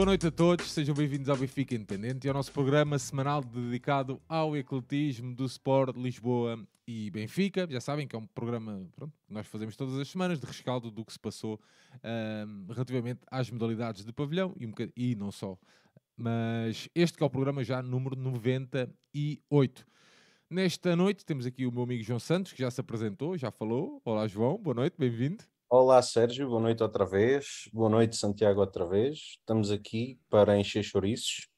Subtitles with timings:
[0.00, 4.18] Boa noite a todos, sejam bem-vindos ao Benfica Independente e ao nosso programa semanal dedicado
[4.26, 7.66] ao ecletismo do Sport Lisboa e Benfica.
[7.68, 10.90] Já sabem que é um programa pronto, que nós fazemos todas as semanas de rescaldo
[10.90, 11.60] do que se passou
[12.02, 15.58] um, relativamente às modalidades de pavilhão e, um e não só.
[16.16, 19.86] Mas este que é o programa já número 98.
[20.48, 24.00] Nesta noite temos aqui o meu amigo João Santos, que já se apresentou, já falou.
[24.02, 25.44] Olá João, boa noite, bem-vindo.
[25.72, 27.68] Olá Sérgio, boa noite outra vez.
[27.72, 29.36] Boa noite Santiago outra vez.
[29.38, 31.48] Estamos aqui para encher chouriços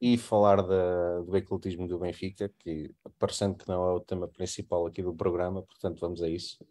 [0.00, 4.86] e falar da, do ecletismo do Benfica, que parecendo que não é o tema principal
[4.86, 6.64] aqui do programa, portanto vamos a isso.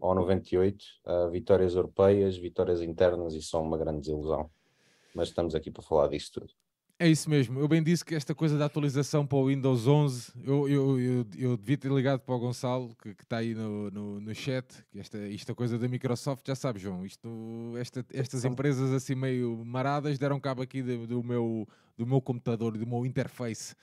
[0.00, 4.48] Ao 98, uh, vitórias europeias, vitórias internas e são uma grande desilusão.
[5.12, 6.52] Mas estamos aqui para falar disso tudo.
[7.00, 7.60] É isso mesmo.
[7.60, 11.26] Eu bem disse que esta coisa da atualização para o Windows 11, eu, eu, eu,
[11.38, 14.98] eu devia ter ligado para o Gonçalo, que, está aí no, no, no chat, que
[14.98, 17.28] esta, esta coisa da Microsoft, já sabes, João, isto,
[17.78, 22.76] esta, estas empresas assim meio maradas deram cabo aqui do, do, meu, do meu computador,
[22.76, 23.76] do meu interface.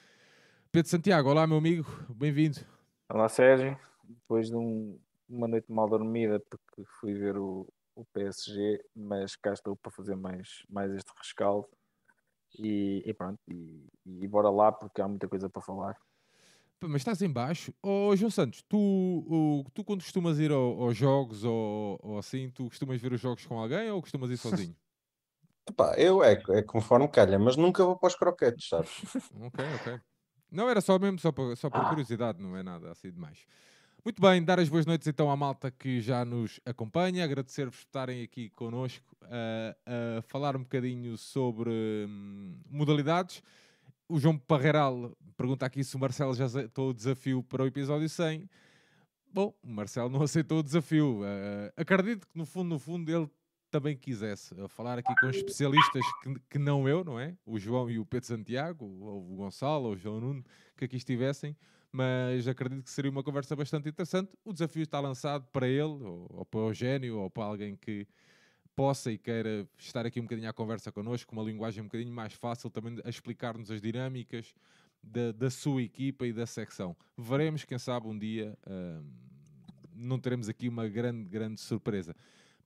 [0.69, 2.59] Pedro Santiago, olá meu amigo, bem-vindo.
[3.07, 8.83] Olá Sérgio, depois de um, uma noite mal dormida, porque fui ver o, o PSG,
[8.93, 11.69] mas cá estou para fazer mais, mais este rescaldo
[12.57, 15.97] e, e pronto, e, e, bora lá porque há muita coisa para falar.
[16.81, 17.73] Mas estás em baixo.
[17.81, 22.51] Oh, João Santos, tu, o, tu quando costumas ir ao, aos jogos ou, ou, assim,
[22.51, 24.75] tu costumas ver os jogos com alguém ou costumas ir sozinho?
[25.67, 28.91] Epá, eu é, é conforme calha, mas nunca vou para os croquetes, sabes?
[29.41, 29.99] ok, ok.
[30.51, 31.89] Não, era só mesmo, só por, só por ah.
[31.89, 33.45] curiosidade, não é nada assim demais.
[34.05, 37.87] Muito bem, dar as boas noites então à malta que já nos acompanha, agradecer-vos por
[37.87, 41.71] estarem aqui connosco a, a falar um bocadinho sobre
[42.07, 43.41] hum, modalidades.
[44.07, 48.07] O João Parreiral pergunta aqui se o Marcelo já aceitou o desafio para o episódio
[48.07, 48.47] 100.
[49.33, 51.21] Bom, o Marcelo não aceitou o desafio.
[51.21, 53.27] Uh, acredito que no fundo, no fundo, ele
[53.71, 57.35] também quisesse falar aqui com especialistas que, que, não eu, não é?
[57.43, 60.45] O João e o Pedro Santiago, ou o Gonçalo, ou o João Nuno,
[60.77, 61.57] que aqui estivessem
[61.95, 64.29] mas acredito que seria uma conversa bastante interessante.
[64.43, 68.05] O desafio está lançado para ele, ou, ou para o Eugénio, ou para alguém que
[68.75, 72.11] possa e queira estar aqui um bocadinho à conversa connosco, com uma linguagem um bocadinho
[72.11, 74.53] mais fácil, também a explicar-nos as dinâmicas
[75.01, 76.97] da, da, sua equipa e da secção.
[77.17, 79.05] Veremos, quem sabe, um dia uh,
[79.93, 82.13] não teremos aqui uma grande, grande surpresa.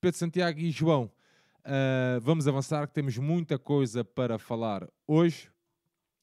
[0.02, 5.52] Pedro Santiago e João, uh, vamos avançar, que temos muita coisa para falar hoje.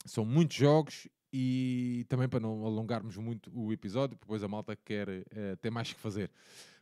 [0.04, 5.08] São muitos jogos e também para não alongarmos muito o episódio, depois a malta quer
[5.08, 6.30] uh, ter mais que fazer.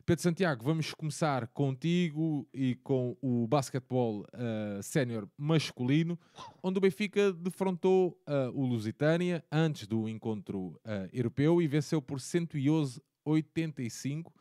[0.05, 6.19] Pedro Santiago, vamos começar contigo e com o basquetebol uh, sénior masculino,
[6.61, 10.79] onde o Benfica defrontou uh, o Lusitânia antes do encontro
[11.11, 14.31] europeu e venceu por 111-85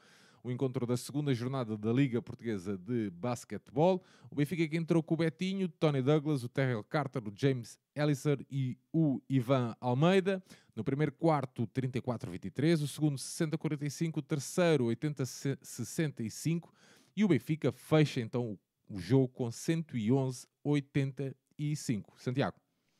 [0.44, 4.04] o encontro da segunda jornada da Liga Portuguesa de Basquetebol.
[4.30, 8.44] O Benfica que entrou com o Betinho, Tony Douglas, o Terrell Carter, o James Elliser
[8.50, 10.44] e o Ivan Almeida.
[10.76, 16.68] No primeiro quarto, 34-23, o segundo 60-45, o terceiro 80-65
[17.16, 22.04] e o Benfica fecha então o jogo com 111-85.
[22.18, 22.58] Santiago.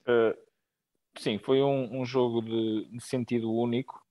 [0.09, 0.35] Uh,
[1.19, 4.03] sim, foi um, um jogo de, de sentido único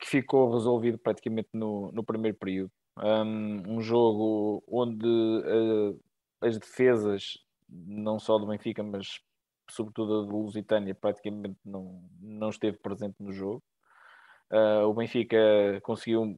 [0.00, 2.70] que ficou resolvido praticamente no, no primeiro período.
[2.96, 6.00] Um, um jogo onde uh,
[6.40, 9.20] as defesas, não só do Benfica, mas
[9.70, 13.62] sobretudo a do Lusitânia, praticamente não, não esteve presente no jogo.
[14.50, 15.36] Uh, o Benfica
[15.82, 16.36] conseguiu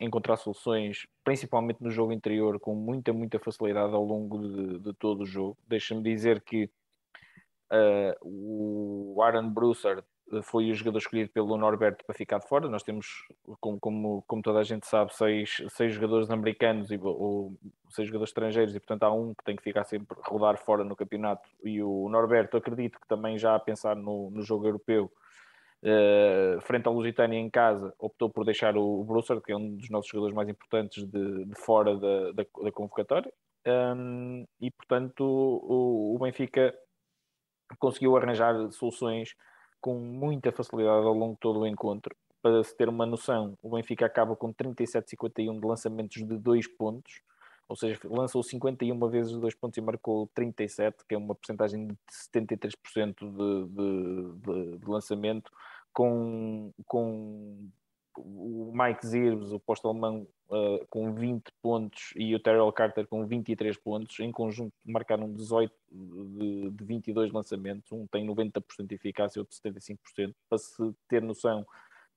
[0.00, 5.22] encontrar soluções, principalmente no jogo interior, com muita, muita facilidade ao longo de, de todo
[5.22, 5.58] o jogo.
[5.68, 6.70] Deixa-me dizer que
[7.70, 10.02] uh, o Aaron Brusser
[10.42, 12.68] foi o jogador escolhido pelo Norberto para ficar de fora.
[12.68, 13.06] Nós temos,
[13.60, 17.56] como, como, como toda a gente sabe, seis, seis jogadores americanos e, ou
[17.88, 20.96] seis jogadores estrangeiros, e portanto há um que tem que ficar sempre rodar fora no
[20.96, 21.48] campeonato.
[21.64, 25.10] E o Norberto, acredito que também já a pensar no, no jogo europeu,
[25.82, 29.76] uh, frente ao Lusitânia em casa, optou por deixar o, o Brusser, que é um
[29.76, 33.32] dos nossos jogadores mais importantes, de, de fora da, da, da convocatória.
[33.66, 36.74] Um, e portanto o, o Benfica
[37.78, 39.34] conseguiu arranjar soluções
[39.80, 42.14] com muita facilidade ao longo de todo o encontro.
[42.42, 47.20] Para se ter uma noção, o Benfica acaba com 37-51 de lançamentos de 2 pontos,
[47.68, 51.94] ou seja, lançou 51 vezes 2 pontos e marcou 37, que é uma porcentagem de
[52.34, 55.50] 73% de, de, de, de lançamento,
[55.92, 57.68] com, com
[58.18, 63.26] o Mike Zirbs, o posto alemão, uh, com 20 pontos e o Terrell Carter com
[63.26, 64.18] 23 pontos.
[64.20, 67.90] Em conjunto, marcaram 18 de, de 22 lançamentos.
[67.92, 70.34] Um tem 90% de eficácia, outro 75%.
[70.48, 71.66] Para se ter noção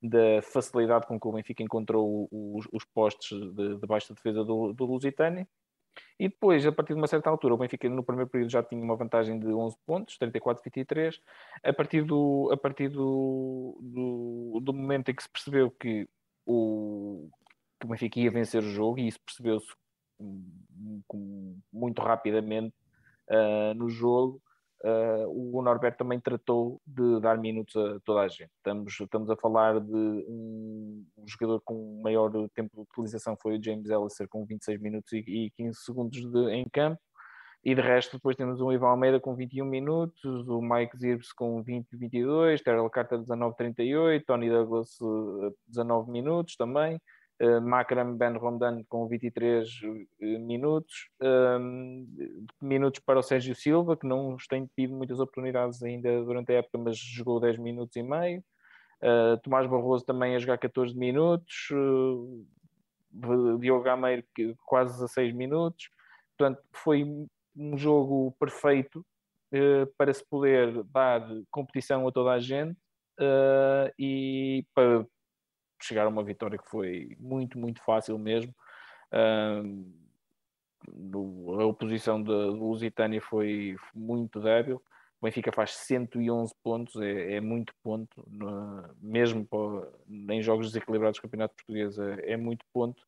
[0.02, 4.72] da facilidade com que o Benfica encontrou os, os postes de, de baixa defesa do,
[4.72, 5.48] do Lusitânia.
[6.18, 8.82] E depois, a partir de uma certa altura, o Benfica no primeiro período já tinha
[8.82, 11.20] uma vantagem de 11 pontos, 34-23.
[11.62, 16.08] A partir, do, a partir do, do, do, momento em que se percebeu que
[16.46, 17.28] o,
[17.80, 19.66] que o Benfica ia vencer o jogo, e isso percebeu-se
[21.72, 22.74] muito rapidamente
[23.30, 24.40] uh, no jogo,
[24.82, 28.50] uh, o Norberto também tratou de dar minutos a toda a gente.
[28.56, 33.62] Estamos, estamos a falar de um, um jogador com maior tempo de utilização foi o
[33.62, 37.00] James Ellison com 26 minutos e, e 15 segundos de, em campo.
[37.64, 41.62] E de resto, depois temos o Ivan Almeida com 21 minutos, o Mike Zirbs com
[41.62, 44.98] 20 22, Terrell Carter 19 38, Tony Douglas
[45.68, 47.00] 19 minutos também.
[47.42, 52.06] Uh, Makram Ben Romdan com 23 uh, eh, minutos, ehm,
[52.62, 56.78] minutos para o Sérgio Silva, que não tem tido muitas oportunidades ainda durante a época,
[56.78, 58.40] mas jogou 10 minutos e meio.
[59.02, 61.68] Uh, Tomás Barroso também a jogar 14 minutos,
[63.58, 64.24] Diogo Gameiro
[64.64, 65.90] quase 16 minutos.
[66.38, 67.04] Portanto, foi
[67.56, 69.04] um jogo perfeito
[69.98, 72.76] para se poder dar competição a toda a gente
[73.98, 75.06] e para
[75.84, 78.54] chegar a uma vitória que foi muito, muito fácil mesmo.
[79.12, 80.04] Uh,
[81.60, 84.82] a oposição da Lusitânia foi muito débil.
[85.20, 89.90] O Benfica faz 111 pontos, é, é muito ponto, no, mesmo para,
[90.34, 93.02] em jogos desequilibrados do Campeonato Português, é, é muito ponto.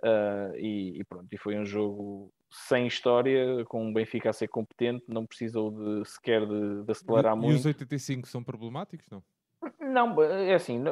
[0.00, 4.48] Uh, e, e, pronto, e foi um jogo sem história, com o Benfica a ser
[4.48, 7.52] competente, não precisou de, sequer de, de acelerar e, muito.
[7.52, 9.22] E os 85 são problemáticos, não?
[9.94, 10.82] Não, é assim,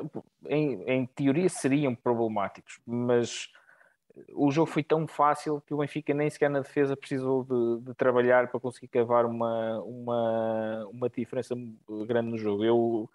[0.49, 3.51] em, em teoria seriam problemáticos, mas
[4.33, 7.95] o jogo foi tão fácil que o Benfica nem sequer na defesa precisou de, de,
[7.95, 11.57] trabalhar para conseguir cavar uma, uma, uma diferença
[12.07, 12.65] grande no jogo.
[12.65, 13.11] Eu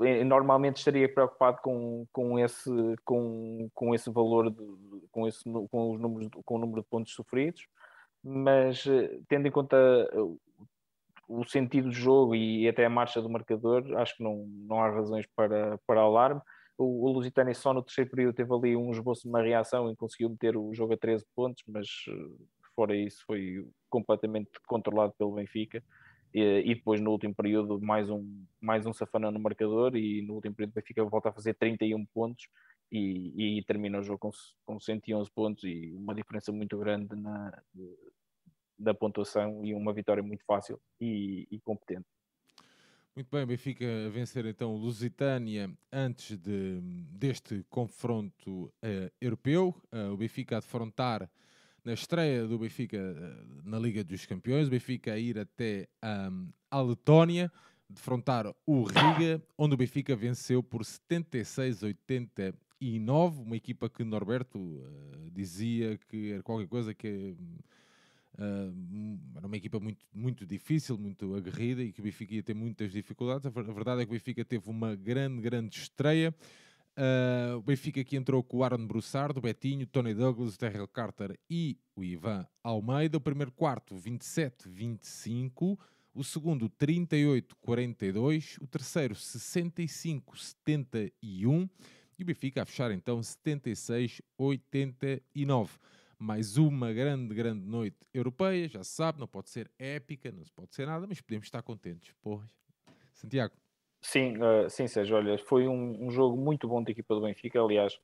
[0.00, 2.70] eh, normalmente estaria preocupado com, com, esse,
[3.04, 4.62] com, com esse valor, de,
[5.10, 7.66] com, esse, com, os números, com o número de pontos sofridos,
[8.22, 9.76] mas eh, tendo em conta
[11.30, 14.90] o sentido do jogo e até a marcha do marcador, acho que não, não há
[14.90, 16.40] razões para, para alarme.
[16.76, 19.96] O, o Lusitânia só no terceiro período teve ali um esboço de uma reação e
[19.96, 22.44] conseguiu meter o jogo a 13 pontos, mas eh,
[22.74, 25.82] fora isso foi completamente controlado pelo Benfica.
[26.34, 30.34] E, e, depois no último período mais um, mais um safanão no marcador e no
[30.34, 32.48] último período o Benfica volta a fazer 31 pontos
[32.90, 34.30] e, e termina o jogo com,
[34.64, 37.62] com 111 pontos e uma diferença muito grande na,
[38.80, 42.06] da pontuação e uma vitória muito fácil e, e competente.
[43.14, 46.80] Muito bem, Benfica a vencer então Lusitânia antes de,
[47.10, 49.74] deste confronto uh, europeu.
[49.92, 51.28] Uh, o Benfica a defrontar
[51.84, 54.68] na estreia do Benfica uh, na Liga dos Campeões.
[54.68, 55.88] O Benfica a ir até
[56.30, 57.52] um, a Letónia,
[57.88, 62.54] defrontar o Riga, onde o Benfica venceu por 76-89.
[63.42, 64.82] Uma equipa que Norberto
[65.32, 67.36] dizia que era qualquer coisa que
[68.34, 72.54] Uh, era uma equipa muito, muito difícil, muito aguerrida e que o Benfica ia ter
[72.54, 73.46] muitas dificuldades.
[73.46, 76.34] A verdade é que o Benfica teve uma grande, grande estreia.
[76.96, 81.78] Uh, o Benfica que entrou com o Aaron Broussard, Betinho, Tony Douglas, Terrell Carter e
[81.96, 83.18] o Ivan Almeida.
[83.18, 85.78] O primeiro quarto, 27-25.
[86.12, 88.60] O segundo, 38-42.
[88.60, 91.70] O terceiro, 65-71.
[92.18, 95.70] E o Benfica a fechar então 76-89
[96.20, 98.68] mais uma grande, grande noite europeia.
[98.68, 102.12] Já se sabe, não pode ser épica, não pode ser nada, mas podemos estar contentes.
[102.22, 102.46] Porra.
[103.14, 103.54] Santiago.
[104.02, 105.16] Sim, uh, sim, Sérgio.
[105.16, 107.60] Olha, foi um, um, jogo muito bom da equipa do Benfica.
[107.60, 107.98] Aliás,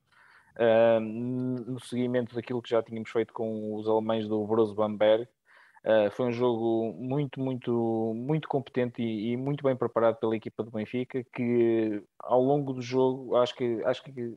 [0.55, 5.27] uh, no seguimento daquilo que já tínhamos feito com os alemães do Broso Bamberg,
[5.85, 10.63] uh, foi um jogo muito, muito, muito competente e, e, muito bem preparado pela equipa
[10.63, 11.23] do Benfica.
[11.33, 14.35] Que ao longo do jogo, acho que, acho que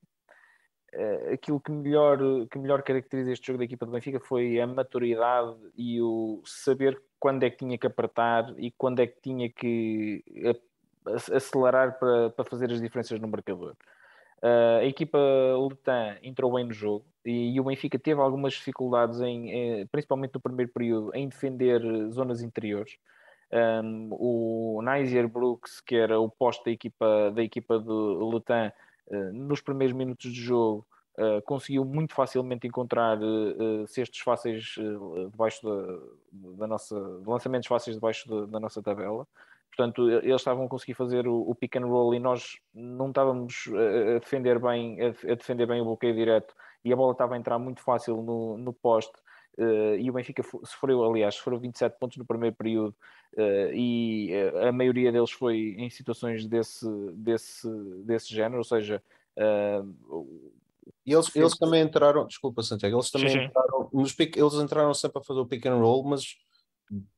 [1.33, 2.19] aquilo que melhor,
[2.51, 7.01] que melhor caracteriza este jogo da equipa do Benfica foi a maturidade e o saber
[7.19, 10.25] quando é que tinha que apertar e quando é que tinha que
[11.33, 13.75] acelerar para, para fazer as diferenças no marcador.
[14.43, 15.19] Uh, a equipa
[15.69, 20.33] Letan entrou bem no jogo e, e, o Benfica teve algumas dificuldades, em, em, principalmente
[20.35, 22.97] no primeiro período, em defender zonas interiores.
[23.53, 28.73] Um, o Nizer Brooks, que era o posto da equipa, da equipa do Letan, eh,
[29.33, 30.87] nos primeiros minutos de jogo
[31.19, 34.75] uh, conseguiu muito facilmente encontrar uh, cestos fáceis
[35.31, 39.27] debaixo da, da, nossa lançamentos fáceis debaixo da, da, nossa tabela.
[39.69, 43.69] Portanto, eles estavam a conseguir fazer o, o pick and roll e nós não estávamos
[43.69, 47.59] a, defender bem a, defender bem o bloqueio direto e a bola estava a entrar
[47.59, 49.13] muito fácil no, no poste.
[49.59, 52.95] Uh, e o Benfica sofreu, aliás, sofreu 27 pontos no primeiro período
[53.37, 57.69] uh, e uh, a maioria deles foi em situações desse, desse,
[58.05, 59.03] desse género, ou seja,
[61.05, 63.45] E eles, eles também entraram, desculpa Santiago, eles também Sim, sim.
[63.45, 66.37] entraram, nos pick, eles entraram sempre a fazer o pick and roll, mas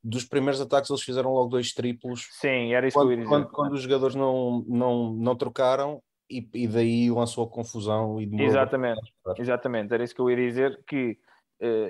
[0.03, 3.25] dos primeiros ataques eles fizeram logo dois triplos Sim, era isso que eu ia quando,
[3.25, 3.29] dizer.
[3.29, 8.27] quando, quando os jogadores não, não, não trocaram e, e daí lançou a confusão e
[8.27, 9.15] demorou Exatamente.
[9.39, 11.19] Exatamente, era isso que eu ia dizer, que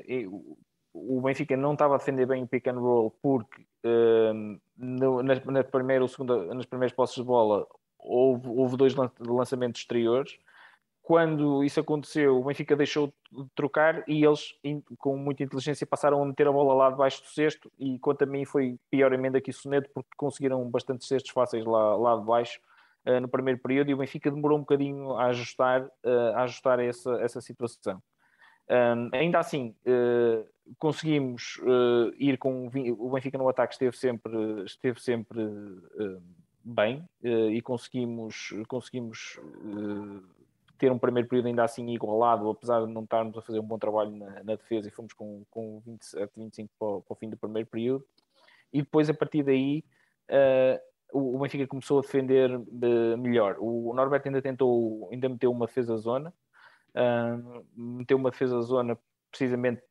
[0.06, 0.56] eu-
[0.94, 4.32] o Benfica não estava a defender bem o pick and roll porque eh,
[4.76, 7.66] no- na, na primeira ou segunda, nas primeiras posses de bola
[7.98, 10.38] houve, houve dois lan- lançamentos exteriores.
[11.02, 14.54] Quando isso aconteceu, o Benfica deixou de trocar e eles,
[14.98, 17.72] com muita inteligência, passaram a meter a bola lá debaixo do cesto.
[17.76, 21.64] E quanto a mim, foi pior emenda que o Soneto, porque conseguiram bastantes cestos fáceis
[21.64, 22.60] lá, lá de baixo
[23.04, 23.90] eh, no primeiro período.
[23.90, 28.00] E o Benfica demorou um bocadinho a ajustar, eh, a ajustar essa, essa situação.
[28.70, 30.44] Um, ainda assim, eh,
[30.78, 36.18] conseguimos eh, ir com o Benfica no ataque esteve sempre, esteve sempre eh,
[36.64, 39.38] bem e conseguimos, conseguimos
[40.78, 43.78] ter um primeiro período ainda assim igualado, apesar de não estarmos a fazer um bom
[43.78, 47.28] trabalho na, na defesa e fomos com, com 27, 25 para, o- para o fim
[47.28, 48.04] do primeiro período.
[48.72, 49.84] E depois, a partir daí,
[51.12, 52.48] o, o Benfica começou a defender
[53.18, 53.56] melhor.
[53.58, 56.32] O Norberto ainda tentou, ainda meteu uma defesa zona,
[56.96, 58.98] uh, meteu uma defesa zona
[59.30, 59.82] precisamente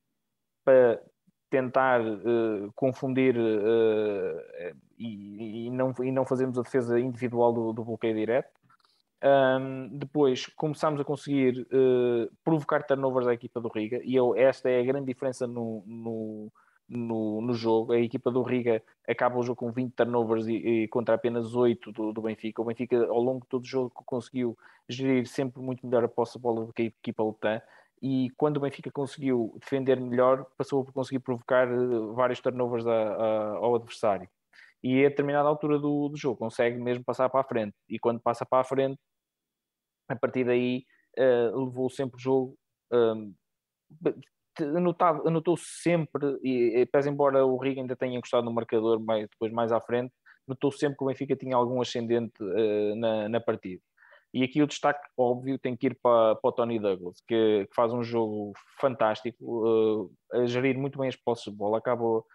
[0.64, 1.02] para
[1.50, 7.84] tentar uh, confundir uh, e, e, não, e não fazermos a defesa individual do, do
[7.84, 8.50] bloqueio direto.
[9.24, 14.68] Um, depois começámos a conseguir uh, provocar turnovers à equipa do Riga, e eu, esta
[14.68, 16.52] é a grande diferença no, no,
[16.92, 17.94] no, no, jogo.
[17.94, 21.92] A equipa do Riga acaba o jogo com 20 turnovers e, e contra apenas 8
[21.92, 22.62] do, do, Benfica.
[22.62, 24.58] O Benfica, ao longo de todo o jogo, conseguiu
[24.90, 27.62] gerir sempre muito melhor a posse de bola do que a equipa Lutan.
[28.02, 32.92] E quando o Benfica conseguiu defender melhor, passou a conseguir provocar uh, vários turnovers a,
[32.92, 34.28] a, ao adversário.
[34.84, 37.76] E a determinada altura do, do, jogo consegue mesmo passar para a frente.
[37.88, 39.00] E quando passa para a frente,
[40.10, 40.84] a partir daí
[41.18, 42.58] uh, levou sempre o jogo.
[42.92, 43.34] Um,
[45.26, 49.72] anotou sempre, e, pese embora o Riga ainda tenha encostado no marcador mais, depois mais
[49.72, 50.14] à frente,
[50.48, 53.82] notou sempre que o Benfica tinha algum ascendente uh, na, na, partida.
[54.34, 57.76] E aqui o destaque óbvio tem que ir para, para o Tony Douglas, que, que
[57.76, 62.26] faz um jogo fantástico, uh, a gerir muito bem as posses de bola, acabou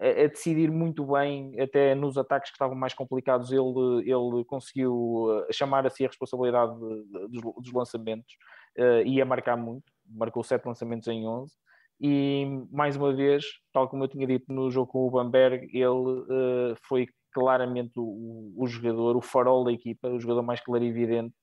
[0.00, 5.28] a, a, decidir muito bem, até nos ataques que estavam mais complicados, ele, ele conseguiu
[5.30, 8.34] ah, chamar a si a responsabilidade de, de, dos lançamentos
[8.78, 11.52] uh, e a marcar muito, marcou sete lançamentos em 11
[12.00, 15.86] e mais uma vez, tal como eu tinha dito no jogo com o Bamberg, ele
[15.86, 21.34] uh, foi claramente o, o, jogador, o farol da equipa, o jogador mais clarividente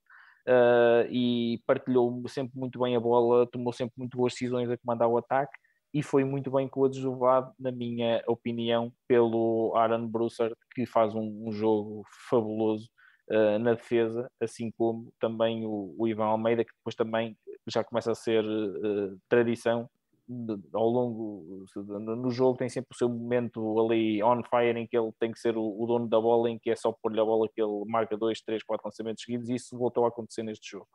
[0.48, 5.08] uh, e partilhou sempre muito bem a bola, tomou sempre muito boas decisões a comandar
[5.08, 5.54] o ataque
[5.94, 11.52] e foi muito bem coadjuvado, na minha opinião, pelo Aaron Broussard, que faz um, um
[11.52, 12.90] jogo fabuloso
[13.32, 18.12] uh, na defesa, assim como também o, o, Ivan Almeida, que depois também já começa
[18.12, 19.90] a ser uh, tradição
[20.28, 24.98] de, ao longo no jogo tem sempre o seu momento ali on fire em que
[24.98, 27.26] ele tem que ser o, o dono da bola em que é só pôr-lhe a
[27.26, 30.72] bola que ele marca dois, três, quatro lançamentos seguidos e isso voltou a acontecer neste
[30.72, 30.88] jogo.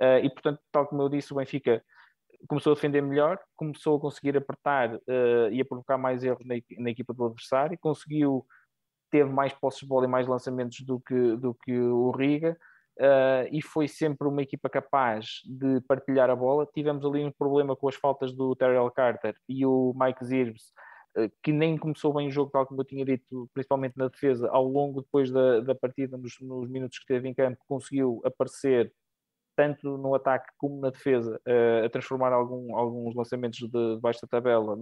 [0.00, 1.84] Uh, e portanto tal como eu disse o Benfica
[2.48, 6.56] começou a defender melhor começou a conseguir apertar uh, e a provocar mais erros na,
[6.78, 8.44] na, equipa do adversário conseguiu
[9.14, 12.58] teve mais posses de bola e mais lançamentos do que, do que o Riga
[12.96, 16.64] Uh, e foi sempre uma equipa capaz de partilhar a bola.
[16.72, 20.72] Tivemos ali um problema com as faltas do Terrell Carter e o Mike Zirbs,
[21.18, 24.48] uh, que nem começou bem o jogo, tal como eu tinha dito, principalmente na defesa,
[24.48, 28.92] ao longo depois da, da partida, nos, nos, minutos que teve em campo, conseguiu aparecer
[29.56, 34.26] tanto no ataque como na defesa, uh, a transformar algum, alguns lançamentos de, de baixa
[34.26, 34.76] tabela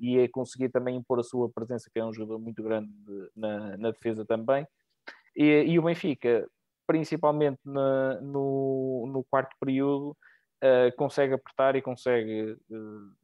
[0.00, 2.90] e a conseguir também impor a sua presença, que é um jogador muito grande
[3.36, 4.66] na, na defesa também.
[5.36, 6.46] E, e o Benfica,
[6.86, 10.16] principalmente na, no, no, quarto período,
[10.62, 12.56] uh, consegue apertar e consegue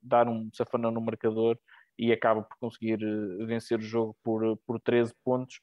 [0.02, 1.58] dar um safanão no marcador
[1.98, 2.98] e acaba por conseguir
[3.46, 5.60] vencer o jogo por, por 13 pontos.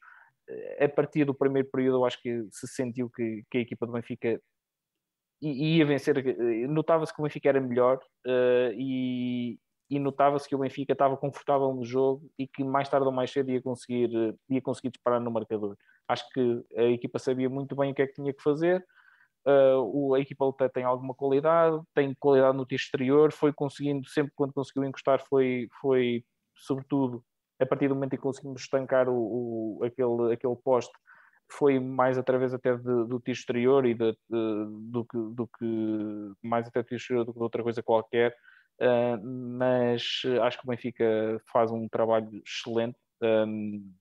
[0.79, 3.91] A partir do primeiro período, eu acho que se sentiu que, que a equipa do
[3.91, 4.39] Benfica
[5.41, 6.15] ia vencer.
[6.69, 7.99] Notava-se que o Benfica era melhor
[8.75, 9.57] e,
[9.89, 13.31] e notava-se que o Benfica estava confortável no jogo e que mais tarde ou mais
[13.31, 14.09] cedo ia conseguir,
[14.49, 15.77] ia conseguir disparar no marcador.
[16.07, 18.85] Acho que a equipa sabia muito bem o que é que tinha que fazer.
[19.45, 24.51] Uh, a equipa tem alguma qualidade, tem qualidade no tiro exterior, foi conseguindo, sempre quando
[24.51, 27.23] conseguiu encostar, foi, foi sobretudo
[27.59, 30.91] a partir do momento em que conseguimos estancar o, o aquele, aquele poste,
[31.49, 36.31] foi mais através até de, do tiro exterior e de, de, do, que, do que
[36.43, 38.35] mais até do tiro exterior do que de outra coisa qualquer.
[38.79, 39.17] Uh,
[39.57, 43.91] mas acho que o Benfica faz um trabalho excelente, um,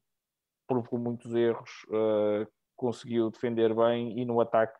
[0.66, 4.76] provocou muitos erros, uh, conseguiu defender bem e no ataque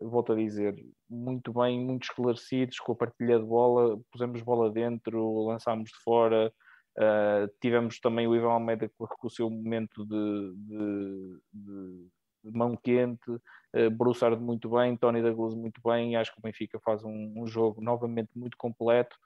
[0.00, 0.74] volto a dizer,
[1.08, 6.52] muito bem, muito esclarecidos com a partilha de bola, pusemos bola dentro, lançámos de fora,
[6.98, 12.08] uh, tivemos também o Ivan Almeida com o seu momento de, de, de,
[12.44, 16.78] de mão quente, uh, Broussard muito bem, Tony Douglas muito bem, acho que o Benfica
[16.80, 19.16] faz um, um jogo novamente muito completo,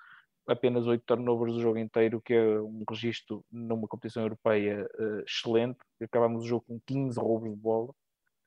[0.47, 5.79] apenas oito turnovers do jogo inteiro, que é um registro numa competição europeia uh, excelente,
[6.01, 7.91] acabamos o jogo com 15 roubos de bola,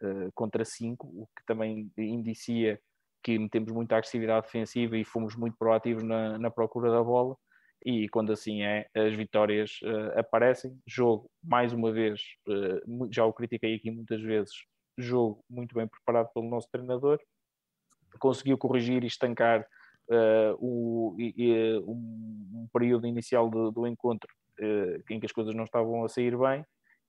[0.01, 2.79] uh, contra 5, o que também indicia
[3.23, 7.35] que metemos muita agressividade defensiva e fomos muito proativos na, na procura da bola.
[7.86, 10.77] E quando assim é, as vitórias uh, aparecem.
[10.86, 14.51] Jogo, mais uma vez, uh, já o critiquei aqui muitas vezes,
[14.98, 17.19] jogo muito bem preparado pelo nosso treinador,
[18.19, 19.62] conseguiu corrigir e estancar
[20.09, 21.15] uh, o,
[21.88, 24.29] um, um, período inicial do, do encontro
[25.09, 26.65] em que as coisas não estavam a sair bem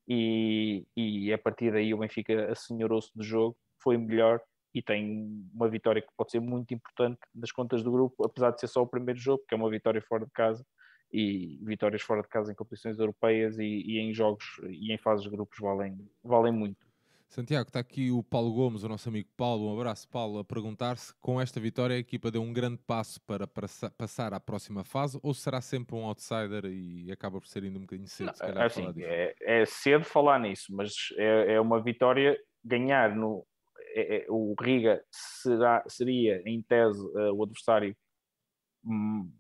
[0.07, 4.41] e, e a partir daí o Benfica assenhorou-se do jogo, foi melhor
[4.75, 8.61] e tem uma vitória que pode ser muito importante nas contas do grupo, apesar de
[8.61, 10.65] ser só o primeiro jogo, que é uma vitória fora de casa
[11.13, 15.25] e vitórias fora de casa em competições europeias e, e em jogos e em fases
[15.25, 16.91] de grupos valem, valem muito.
[17.31, 19.71] Santiago, está aqui o Paulo Gomes, o nosso amigo Paulo.
[19.71, 23.47] Um abraço, Paulo, a perguntar-se: com esta vitória a equipa deu um grande passo para,
[23.47, 27.79] para passar à próxima fase ou será sempre um outsider e acaba por ser ainda
[27.79, 28.27] um bocadinho cedo?
[28.27, 33.47] Não, calhar, assim, é, é, cedo falar nisso, mas é, é uma vitória ganhar no.
[33.95, 37.97] É, é o Riga será, seria, em tese, uh, o adversário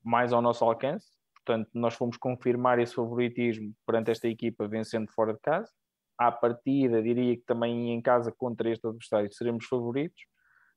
[0.04, 1.06] mais ao nosso alcance.
[1.34, 5.70] Portanto, nós fomos confirmar esse favoritismo perante esta equipa vencendo fora de casa
[6.20, 10.22] à partida, diria que também em casa contra este adversário seremos favoritos.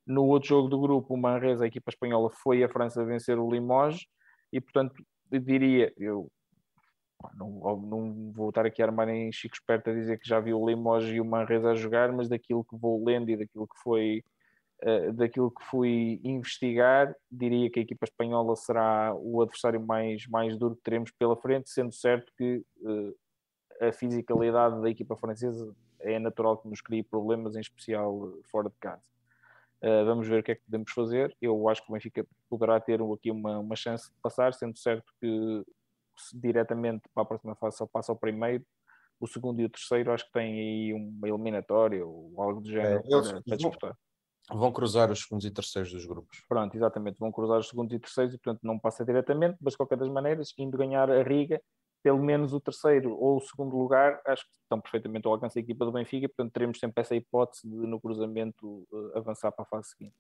[0.08, 3.52] No outro jogo do grupo, o Manresa, a equipa espanhola, foi a França vencer o
[3.52, 4.06] Limoges
[4.54, 4.94] e, portanto,
[5.30, 6.32] diria, eu
[7.36, 10.54] não, não, vou estar aqui a armar em Chico Esperto a dizer que já vi
[10.54, 13.78] o Limoges e o Manresa a jogar, mas daquilo que vou lendo e daquilo que
[13.82, 14.24] foi
[14.84, 20.58] uh, daquilo que fui investigar, diria que a equipa espanhola será o adversário mais, mais
[20.58, 23.16] duro que teremos pela frente, sendo certo que uh,
[23.82, 28.76] a fisicalidade da equipa francesa é natural que nos crie problemas, em especial fora de
[28.80, 29.04] casa.
[29.82, 31.36] Uh, vamos ver o que é que podemos fazer.
[31.42, 35.14] Eu acho que o Benfica poderá ter aqui uma, uma chance de passar, sendo certo
[35.20, 35.64] que
[36.34, 38.66] diretamente para a próxima fase só passa o primeiro.
[39.20, 43.02] O segundo e o terceiro acho que têm aí uma eliminatória ou algo do género
[43.06, 43.98] é, para, para disputar.
[44.52, 46.44] Vão cruzar os segundos e terceiros dos grupos.
[46.50, 47.18] Pronto, exatamente.
[47.18, 50.10] Vão cruzar os segundos e terceiros e, portanto, não passa diretamente, mas de qualquer das
[50.10, 51.62] maneiras, indo ganhar a Riga,
[52.04, 55.62] pelo menos o terceiro ou o segundo lugar, acho que estão perfeitamente ao alcance da
[55.62, 59.68] equipa do Benfica, portanto teremos sempre essa hipótese de no cruzamento uh, avançar para a
[59.68, 60.16] fase seguinte.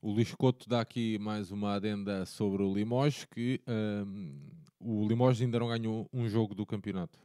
[0.00, 4.38] O Luís Couto dá aqui mais uma adenda sobre o Limoges, que um,
[4.84, 7.18] o Limoges ainda não ganhou um jogo do campeonato.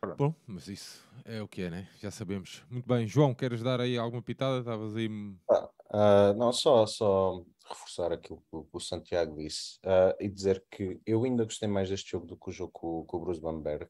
[0.00, 0.16] Pronto.
[0.16, 1.88] Bom, mas isso é o que é, né?
[2.00, 2.64] Já sabemos.
[2.70, 4.60] Muito bem, João, queres dar aí alguma pitada?
[4.60, 5.08] Estavas aí.
[5.50, 10.64] Ah, uh, não, só, só reforçar aquilo que o, o Santiago disse uh, e dizer
[10.70, 13.40] que eu ainda gostei mais deste jogo do que o jogo com, com o Bruce
[13.40, 13.84] Bamberg.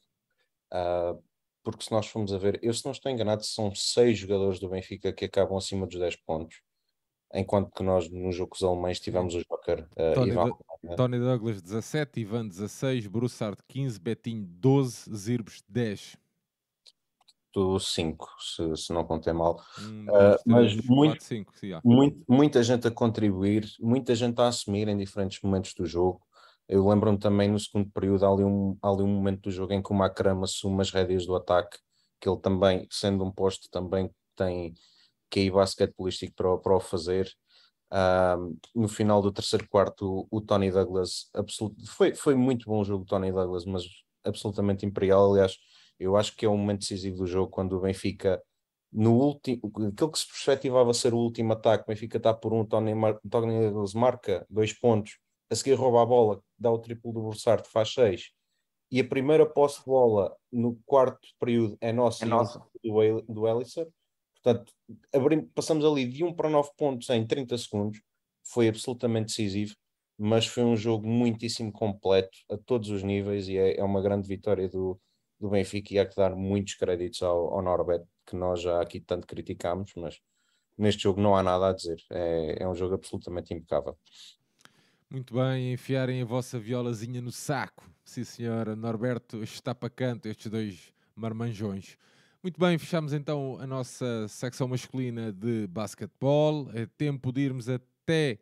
[0.72, 1.22] Uh,
[1.62, 4.68] porque se nós formos a ver, eu se não estou enganado, são seis jogadores do
[4.68, 6.62] Benfica que acabam acima dos 10 pontos,
[7.34, 10.50] enquanto que nós no jogo com os alemães tivemos o Joker uh, Tony, Ivan,
[10.82, 10.94] né?
[10.96, 16.16] Tony Douglas 17, Ivan 16, Broussard 15, Betinho 12, Zirbes 10
[17.80, 19.60] 5, se, se não contei mal.
[19.80, 24.48] Hum, uh, mas muito, 4, 5, sim, muito, muita gente a contribuir, muita gente a
[24.48, 26.20] assumir em diferentes momentos do jogo.
[26.68, 29.72] Eu lembro-me também no segundo período, há ali, um, há ali um momento do jogo
[29.72, 31.78] em que o Macram assume as rédeas do ataque,
[32.20, 34.74] que ele também, sendo um posto, também tem
[35.28, 37.28] QI basquetebolístico para, para o fazer.
[38.74, 42.84] No final do terceiro quarto, o, o Tony Douglas, absolut, foi, foi muito bom o
[42.84, 43.84] jogo do Tony Douglas, mas
[44.24, 45.32] absolutamente imperial.
[45.32, 45.56] Aliás,
[45.98, 48.42] eu acho que é um momento decisivo do jogo quando o Benfica,
[48.92, 52.64] no último, aquilo que se perspectivava ser o último ataque, o Benfica está por um,
[52.64, 52.92] Tony,
[53.28, 55.18] Tony marca dois pontos,
[55.50, 58.30] a seguir rouba a bola, dá o triplo do Bursart, faz seis,
[58.90, 62.64] e a primeira posse de bola no quarto período é nossa, é nossa.
[62.82, 63.88] do, do Ellisor.
[64.42, 64.72] Portanto,
[65.14, 68.00] abrim, passamos ali de 1 para 9 pontos em 30 segundos,
[68.42, 69.74] foi absolutamente decisivo,
[70.18, 74.28] mas foi um jogo muitíssimo completo a todos os níveis e é, é uma grande
[74.28, 75.00] vitória do,
[75.38, 79.00] do Benfica e há que dar muitos créditos ao, ao Norbert, que nós já aqui
[79.00, 80.20] tanto criticámos, mas
[80.76, 81.98] neste jogo não há nada a dizer.
[82.10, 83.96] É, é um jogo absolutamente impecável.
[85.08, 87.90] Muito bem, enfiarem a vossa violazinha no saco.
[88.04, 88.76] Sim, senhora.
[88.76, 91.98] Norberto está para canto, estes dois marmanjões.
[92.42, 96.70] Muito bem, fechamos então a nossa secção masculina de basquetebol.
[96.72, 98.38] É tempo de irmos até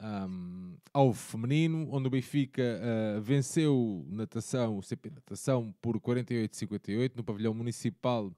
[0.00, 7.24] um, ao feminino, onde o Benfica uh, venceu natação, o CP Natação por 48-58 no
[7.24, 8.32] pavilhão municipal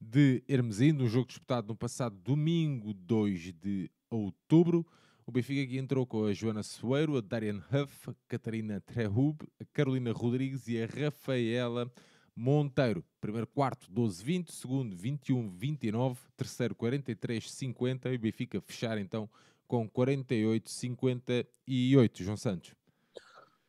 [0.00, 4.84] de Hermesinde, um jogo disputado no passado domingo 2 de outubro.
[5.24, 9.64] O Benfica aqui entrou com a Joana Soeiro, a Darian Huff, a Catarina Trehub, a
[9.72, 11.88] Carolina Rodrigues e a Rafaela
[12.34, 13.04] Monteiro.
[13.20, 19.30] Primeiro quarto 12-20, segundo 21-29, terceiro 43-50 e Benfica fechar então
[19.68, 22.22] com 48-58.
[22.22, 22.74] João Santos.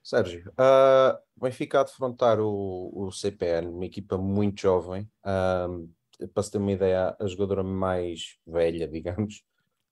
[0.03, 5.09] Sérgio, uh, Benfica a defrontar o, o CPN, uma equipa muito jovem.
[5.23, 5.89] Uh,
[6.33, 9.43] para se ter uma ideia, a jogadora mais velha, digamos,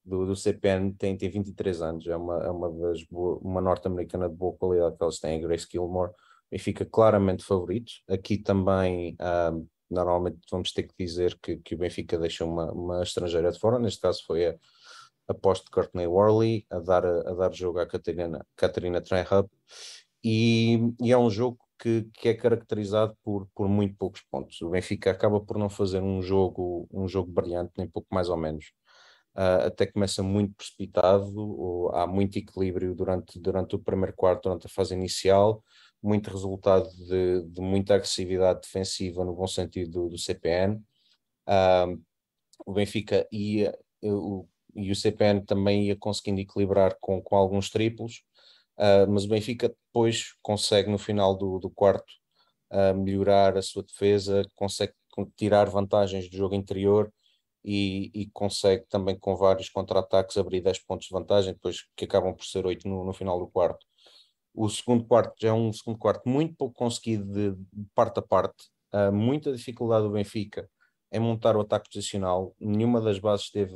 [0.04, 2.08] do, do CPN tem, tem 23 anos.
[2.08, 2.70] É uma, é uma,
[3.42, 6.12] uma norte-americana de boa qualidade que eles têm, a Grace Gilmore.
[6.52, 7.94] Benfica claramente favorito.
[8.10, 13.04] Aqui também, uh, normalmente vamos ter que dizer que, que o Benfica deixa uma, uma
[13.04, 13.80] estrangeira de fora.
[13.80, 14.56] Neste caso foi a
[15.28, 19.50] aposto de Courtney Worley a dar, a dar jogo à Catarina, Catarina Trehub
[20.24, 24.62] e, e, é um jogo que, que é caracterizado por, por muito poucos pontos.
[24.62, 28.38] O Benfica acaba por não fazer um jogo, um jogo brilhante, nem pouco mais ou
[28.38, 28.66] menos.
[29.36, 34.70] Uh, até começa muito precipitado, há muito equilíbrio durante, durante o primeiro quarto, durante a
[34.70, 35.64] fase inicial,
[36.02, 40.82] muito resultado de, de muita agressividade defensiva no bom sentido do, do CPN.
[42.66, 48.24] O Benfica ia, o, e o CPN também ia conseguindo equilibrar com, com alguns triplos,
[48.78, 52.12] uh, mas o Benfica depois consegue no final do, do quarto
[52.72, 54.94] uh, melhorar a sua defesa, consegue
[55.36, 57.12] tirar vantagens do jogo interior
[57.64, 62.34] e, e consegue também com vários contra-ataques abrir 10 pontos de vantagem, depois que acabam
[62.34, 63.86] por ser 8 no, no final do quarto.
[64.54, 68.22] O segundo quarto já é um segundo quarto muito pouco conseguido de, de parte a
[68.22, 70.70] parte, uh, muita dificuldade do Benfica
[71.12, 73.76] em montar o ataque posicional, nenhuma das bases teve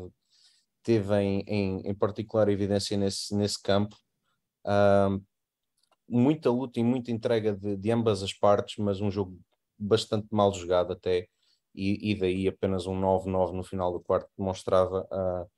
[0.85, 3.97] teve em, em, em particular evidência nesse, nesse campo.
[4.63, 5.21] Uh,
[6.07, 9.37] muita luta e muita entrega de, de, ambas as partes, mas um jogo
[9.77, 11.27] bastante mal jogado até,
[11.73, 15.49] e, e daí apenas um 9-9 no final do quarto demonstrava uh,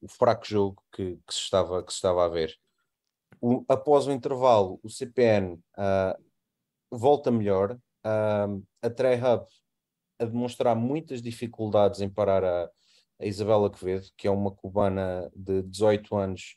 [0.00, 2.56] o fraco jogo que, que, se estava, que se estava a ver.
[3.40, 6.16] O, após o intervalo, o CPN uh, ah,
[6.90, 9.44] volta melhor, uh, a Trehub
[10.18, 12.70] a demonstrar muitas dificuldades em parar a,
[13.20, 16.56] a Isabela Quevedo, que é uma cubana de 18 anos,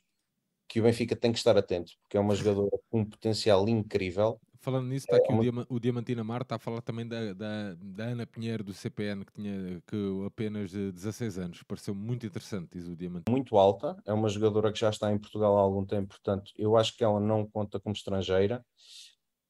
[0.68, 4.40] que o Benfica tem que estar atento, porque é uma jogadora com um potencial incrível.
[4.62, 5.66] Falando nisso, está é aqui uma...
[5.70, 9.32] o, Diamantina Mar, está a falar também da, da, da, Ana Pinheiro do CPN, que
[9.32, 9.96] tinha que
[10.26, 11.62] apenas 16 anos.
[11.62, 13.34] Pareceu muito interessante, diz o Diamantina.
[13.34, 16.76] Muito alta, é uma jogadora que já está em Portugal há algum tempo, portanto, eu
[16.76, 18.62] acho que ela não conta como estrangeira.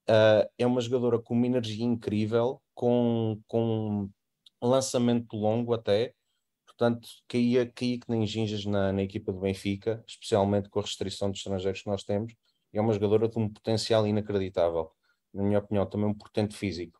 [0.09, 4.09] Uh, é uma jogadora com uma energia incrível, com, com
[4.63, 6.15] um lançamento longo até,
[6.67, 11.31] portanto caía, caía que nem gingas na, na equipa do Benfica, especialmente com a restrição
[11.31, 12.33] de estrangeiros que nós temos,
[12.73, 14.91] é uma jogadora de um potencial inacreditável,
[15.33, 16.99] na minha opinião, também um portento físico.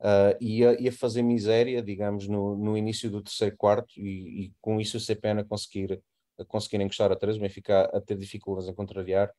[0.00, 4.80] Uh, ia, ia fazer miséria, digamos, no, no início do terceiro quarto, e, e com
[4.80, 6.00] isso o CPN a conseguir,
[6.38, 9.32] a conseguir encostar a três, o Benfica a, a ter dificuldades em contrariar,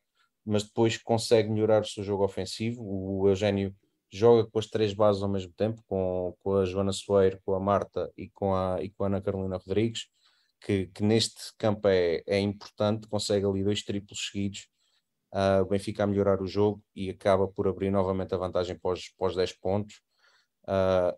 [0.45, 2.83] mas depois consegue melhorar o seu jogo ofensivo.
[2.83, 3.73] O Eugênio
[4.11, 7.59] joga com as três bases ao mesmo tempo, com, com a Joana Soeiro, com a
[7.59, 10.07] Marta e com a, e com a Ana Carolina Rodrigues,
[10.61, 14.67] que, que neste campo é, é importante, consegue ali dois triplos seguidos,
[15.33, 19.09] uh, o Benfica a melhorar o jogo e acaba por abrir novamente a vantagem pós,
[19.17, 20.01] pós 10 pontos.
[20.63, 21.17] Uh,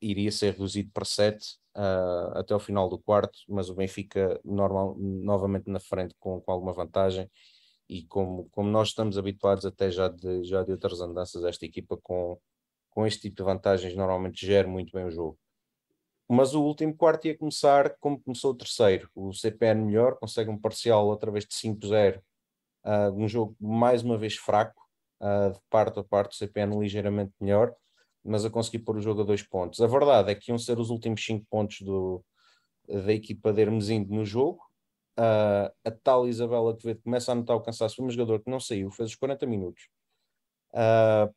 [0.00, 1.38] iria ser reduzido para 7
[1.76, 6.40] uh, ah, até o final do quarto, mas o Benfica normal, novamente na frente com,
[6.40, 7.30] com alguma vantagem
[7.88, 11.96] e como, como nós estamos habituados até já de, já de outras andanças, esta equipa
[12.02, 12.38] com,
[12.90, 15.38] com este tipo de vantagens normalmente gera muito bem o jogo.
[16.28, 19.08] Mas o último quarto ia começar como começou o terceiro.
[19.14, 22.22] O CPN melhor, consegue um parcial outra vez de 5-0,
[22.84, 24.82] uh, um jogo mais uma vez fraco,
[25.20, 27.74] uh, de parte a parte, o CPN ligeiramente melhor,
[28.24, 29.80] mas a conseguir pôr o jogo a dois pontos.
[29.80, 32.24] A verdade é que iam ser os últimos cinco pontos do,
[32.88, 34.62] da equipa de Hermesinde no jogo,
[35.18, 37.96] Uh, a tal Isabela Quevedo começa a notar o cansaço.
[37.96, 39.88] Foi um jogador que não saiu, fez os 40 minutos.
[40.72, 41.32] Uh,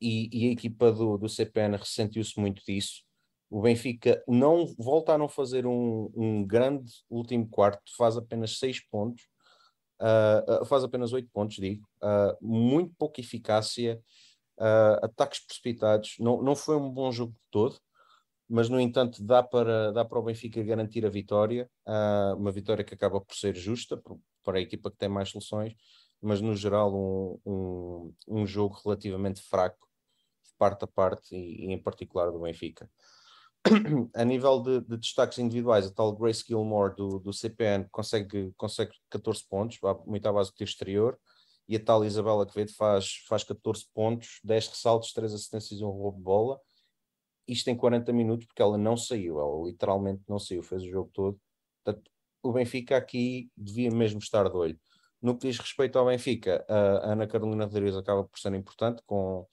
[0.00, 3.02] e, e, a equipa do, do CPN ressentiu-se muito disso.
[3.50, 8.80] O Benfica não volta a não fazer um, um grande último quarto, faz apenas 6
[8.88, 9.28] pontos,
[10.00, 11.86] uh, faz apenas 8 pontos, digo,
[12.40, 14.00] muito pouca eficácia,
[15.02, 16.16] ataques precipitados.
[16.18, 17.78] Não, não foi um bom jogo de todo
[18.48, 22.84] mas no entanto dá para, dá para o Benfica garantir a vitória, uh, uma vitória
[22.84, 24.00] que acaba por ser justa
[24.42, 25.74] para a equipa que tem mais soluções,
[26.20, 29.88] mas no geral um, um, um jogo relativamente fraco,
[30.44, 32.88] de parte a parte, e, e em particular do Benfica.
[34.14, 38.92] A nível de, de, destaques individuais, a tal Grace Gilmore do, do CPN consegue, consegue
[39.10, 41.18] 14 pontos, muito à base do exterior,
[41.66, 45.88] e a tal Isabela Quevedo faz, faz 14 pontos, 10 ressaltos, 3 assistências e um
[45.88, 46.60] roubo de bola
[47.46, 51.10] isto em 40 minutos, porque ela não saiu, ela literalmente não saiu, fez o jogo
[51.12, 51.40] todo.
[51.82, 52.10] Portanto,
[52.42, 54.78] o Benfica aqui devia mesmo estar de olho.
[55.20, 59.46] No que diz respeito ao Benfica, a Ana Carolina Rodrigues acaba por ser importante, com,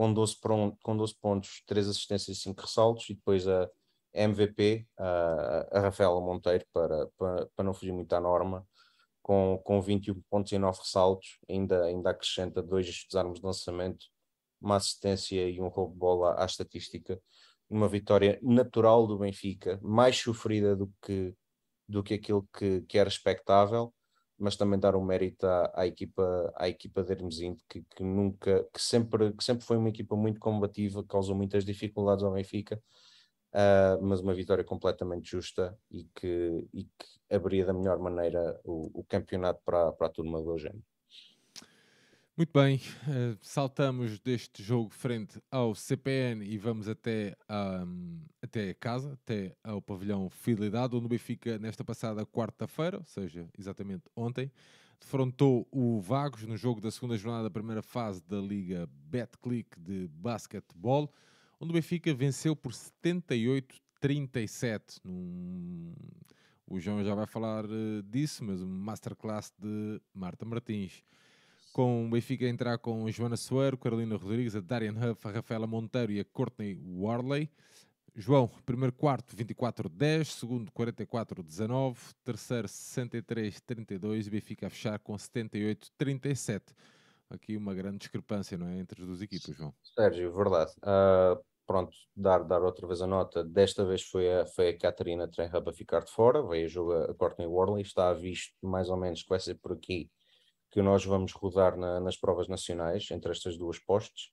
[0.00, 0.36] com, 12,
[0.82, 3.68] com 12 pontos, 3 assistências e 5 ressaltos, e depois a
[4.14, 8.66] MVP, a, a Rafaela Monteiro, para, para, para não fugir muito à norma,
[9.20, 14.06] com, com 21 pontos e 9 ressaltos, ainda, ainda acrescenta dois desarmes de lançamento,
[14.58, 17.20] uma assistência e um roubo de bola à estatística.
[17.68, 21.34] Uma vitória natural do Benfica, mais sofrida do que,
[21.86, 23.92] do que aquilo que, que era expectável,
[24.40, 28.02] mas também dar o um mérito à, à, equipa, à equipa de Hermesinde, que, que,
[28.02, 32.82] nunca, que sempre, que sempre foi uma equipa muito combativa, causou muitas dificuldades ao Benfica,
[33.52, 39.00] uh, mas uma vitória completamente justa e que, e que abriria da melhor maneira o,
[39.00, 40.82] o campeonato para, para a turma do Eugênio.
[42.40, 47.36] Muito bem, uh, saltamos deste jogo frente ao CPN e vamos até,
[47.86, 53.46] um, até casa, até ao pavilhão Fidelidade, onde o Benfica, nesta passada quarta-feira, ou seja,
[53.58, 54.50] exatamente ontem,
[54.98, 60.08] defrontou o Vagos no jogo da segunda jornada da primeira fase da Liga Betclic de
[60.08, 61.12] basquetebol,
[61.60, 64.98] onde o Benfica venceu por 78-37.
[65.04, 65.92] Num...
[66.66, 71.04] O João já vai falar uh, disso, mas um masterclass de Marta Martins
[71.72, 75.30] com o Benfica a entrar com a Joana Soeiro, Carolina Rodrigues, a Darian Huff, a
[75.30, 77.50] Rafaela Monteiro e a Courtney Warley.
[78.14, 86.62] João, primeiro quarto 24-10, segundo 44-19, terceiro 63-32 e Benfica a fechar com 78-37.
[87.30, 88.78] Aqui uma grande discrepância, não é?
[88.78, 89.72] Entre as duas equipas, João.
[89.94, 90.72] Sérgio, verdade.
[90.78, 93.44] Uh, pronto, dar, dar outra vez a nota.
[93.44, 97.08] Desta vez foi a, foi a Catarina Trenhub a ficar de fora, veio a jogar
[97.08, 97.82] a Courtney Warley.
[97.82, 100.10] Está visto mais ou menos que vai ser por aqui
[100.70, 104.30] que nós vamos rodar na, nas provas nacionais, entre estas duas postes.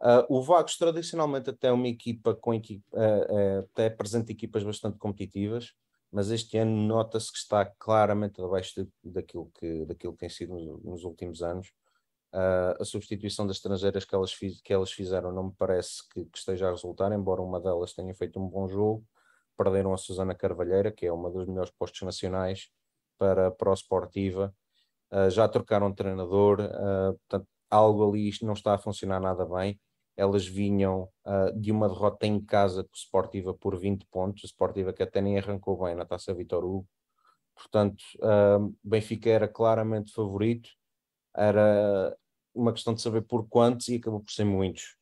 [0.00, 4.62] Uh, o Vagos, tradicionalmente, até é uma equipa com equipa, uh, uh, até apresenta equipas
[4.62, 5.74] bastante competitivas,
[6.10, 10.54] mas este ano nota-se que está claramente abaixo de, daquilo, que, daquilo que tem sido
[10.54, 11.70] nos, nos últimos anos.
[12.80, 16.38] a substituição das estrangeiras que elas, fiz, que elas fizeram não me parece que, que,
[16.38, 19.04] esteja a resultar, embora uma delas tenha feito um bom jogo.
[19.56, 22.70] Perderam a Susana Carvalheira, que é uma dos melhores postos nacionais
[23.18, 24.54] para, para o Sportiva
[25.12, 29.78] uh, já trocaram de treinador, uh, portanto, algo ali não está a funcionar nada bem.
[30.16, 34.46] Elas vinham uh, de uma derrota em casa com o Sportiva por 20 pontos, o
[34.46, 36.86] Sportiva que até nem arrancou bem na taça Vitor Hugo.
[37.54, 40.70] Portanto, uh, Benfica era claramente favorito,
[41.36, 42.16] era
[42.54, 44.96] uma questão de saber por quantos e acabou por ser muitos.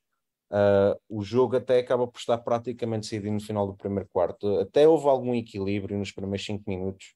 [0.50, 4.60] Uh, o jogo até acaba por estar praticamente decidido no final do primeiro quarto.
[4.60, 7.14] Até houve algum equilíbrio nos primeiros 5 minutos,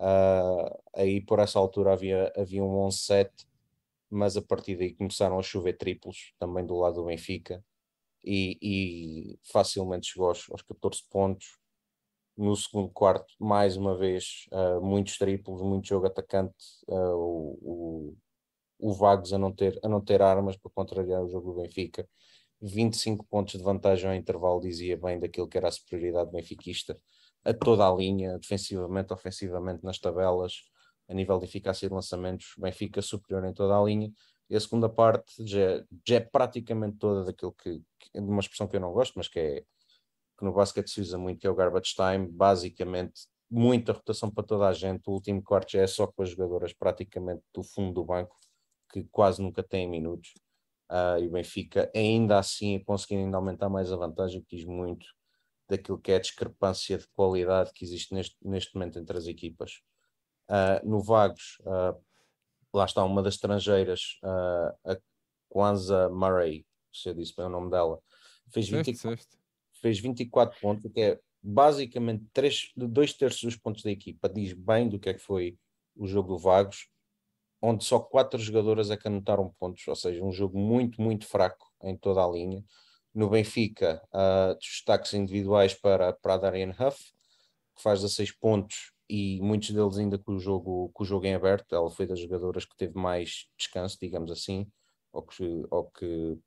[0.00, 3.30] Uh, aí por essa altura havia, havia um 11-7,
[4.08, 7.62] mas a partir daí começaram a chover triplos também do lado do Benfica
[8.24, 11.58] e, e facilmente chegou aos, aos 14 pontos.
[12.36, 16.54] No segundo quarto, mais uma vez, uh, muitos triplos, muito jogo atacante,
[16.88, 18.16] uh, o, o,
[18.78, 22.08] o Vagos a não, ter, a não ter armas para contrariar o jogo do Benfica.
[22.62, 26.98] 25 pontos de vantagem ao intervalo dizia bem daquilo que era a superioridade benfiquista
[27.44, 30.54] a toda a linha, defensivamente, ofensivamente, nas tabelas,
[31.08, 34.12] a nível de eficácia de lançamentos, Benfica superior em toda a linha.
[34.48, 38.76] E a segunda parte já, já é praticamente toda daquilo que, que, uma expressão que
[38.76, 39.64] eu não gosto, mas que é
[40.38, 44.44] que no basquete se usa muito, que é o garbage time, basicamente muita rotação para
[44.44, 45.02] toda a gente.
[45.08, 48.36] O último quarto já é só com as jogadoras praticamente do fundo do banco,
[48.92, 50.32] que quase nunca têm minutos.
[50.90, 55.06] Uh, e o Benfica, ainda assim, conseguindo ainda aumentar mais a vantagem, quis muito
[55.70, 59.80] daquilo que é a discrepância de qualidade que existe neste, neste momento entre as equipas.
[60.48, 61.98] Uh, no Vagos, uh,
[62.74, 64.98] lá está uma das estrangeiras, uh, a
[65.48, 68.00] Kwanza Murray, se eu disse bem o nome dela,
[68.52, 68.96] fez, 20,
[69.80, 74.28] fez 24 pontos, que é basicamente três, dois terços dos pontos da equipa.
[74.28, 75.56] Diz bem do que é que foi
[75.96, 76.88] o jogo do Vagos,
[77.62, 81.66] onde só quatro jogadoras é que anotaram pontos, ou seja, um jogo muito, muito fraco
[81.82, 82.64] em toda a linha.
[83.12, 87.12] No Benfica, uh, destaques individuais para, para a Darian Huff,
[87.76, 91.34] que faz 16 pontos e muitos deles ainda com o jogo, com o jogo em
[91.34, 91.74] aberto.
[91.74, 94.70] Ela foi das jogadoras que teve mais descanso, digamos assim,
[95.12, 96.38] ou que, ou que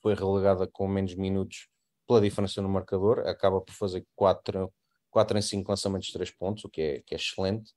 [0.00, 1.68] foi relegada com menos minutos
[2.06, 3.26] pela diferença no marcador.
[3.26, 4.72] Acaba por fazer 4,
[5.10, 7.72] 4 em 5 lançamentos de 3 pontos, o que é, que é excelente.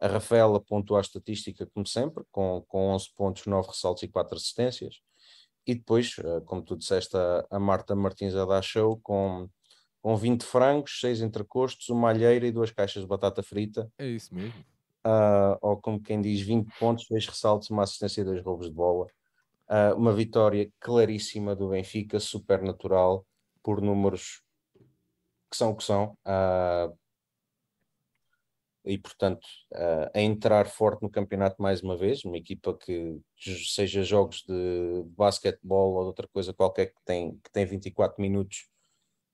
[0.00, 4.36] A Rafaela pontuou a estatística, como sempre, com, com 11 pontos, 9 ressaltos e 4
[4.36, 5.00] assistências.
[5.68, 7.14] E depois, eh, como tu disseste,
[7.50, 9.50] a, Marta Martins a dar show com,
[10.00, 13.92] com 20 frangos, 6 entrecostos, uma alheira e duas caixas de batata frita.
[13.98, 14.58] É isso mesmo.
[15.06, 18.72] Uh, ou como quem diz, 20 pontos, 2 ressaltos, uma assistência e dois roubos de
[18.72, 19.06] bola.
[19.68, 23.26] Uh, uma vitória claríssima do Benfica, super natural,
[23.62, 24.40] por números
[25.50, 26.16] que são o que são.
[26.26, 26.96] Uh,
[28.88, 34.02] e, portanto, uh, a entrar forte no campeonato mais uma vez, uma equipa que seja
[34.02, 38.66] jogos de basquetebol ou de outra coisa qualquer que tem, que tem 24 minutos,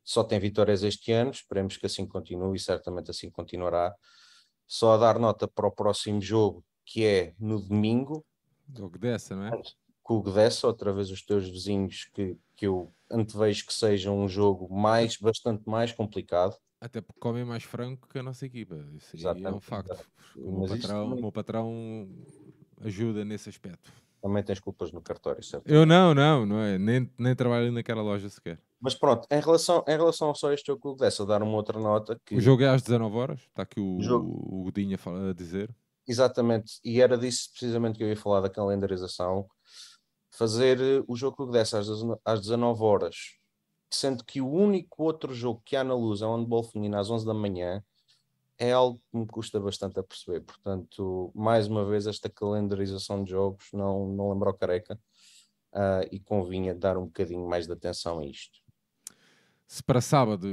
[0.03, 3.95] só tem vitórias este ano, esperemos que assim continue e certamente assim continuará.
[4.67, 8.27] Só a dar nota para o próximo jogo, que é no domingo.
[8.77, 9.63] Jogo dessa, não é?
[10.03, 14.29] Com o Gdessa, outra vez os teus vizinhos, que, que eu antevejo que seja um
[14.29, 16.57] jogo mais, bastante mais complicado.
[16.85, 18.77] Até porque comem mais frango que a nossa equipa.
[18.93, 20.07] Isso é um facto.
[20.37, 21.19] O meu, patrão, também...
[21.19, 22.09] o meu patrão
[22.83, 23.91] ajuda nesse aspecto.
[24.21, 25.67] Também tens culpas no cartório, certo?
[25.67, 26.77] Eu não, não, não é.
[26.77, 28.61] Nem, nem trabalho naquela loja sequer.
[28.79, 32.21] Mas pronto, em relação, em relação só a este jogo dessa, dar uma outra nota.
[32.23, 32.37] Que...
[32.37, 35.75] O jogo é às 19 horas, está aqui o, o, o Godinho a, a dizer.
[36.07, 39.49] Exatamente, e era disso precisamente que eu ia falar da calendarização.
[40.31, 41.89] Fazer eh, o jogo dessa às,
[42.27, 43.17] às 19 horas
[43.95, 47.11] sendo que o único outro jogo que há na luz é o handball feminino às
[47.11, 47.83] 11 da manhã,
[48.59, 50.41] é algo que me custa bastante a perceber.
[50.41, 54.99] Portanto, mais uma vez, esta calendarização de jogos não, não lembra o careca
[55.73, 58.63] uh, e convinha dar um bocadinho mais de atenção a isto.
[59.67, 60.47] Se para sábado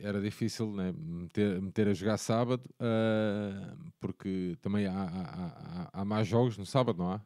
[0.00, 6.04] era difícil né, meter, meter a jogar sábado, uh, porque também há, há, há, há
[6.04, 7.20] mais jogos no sábado, não há?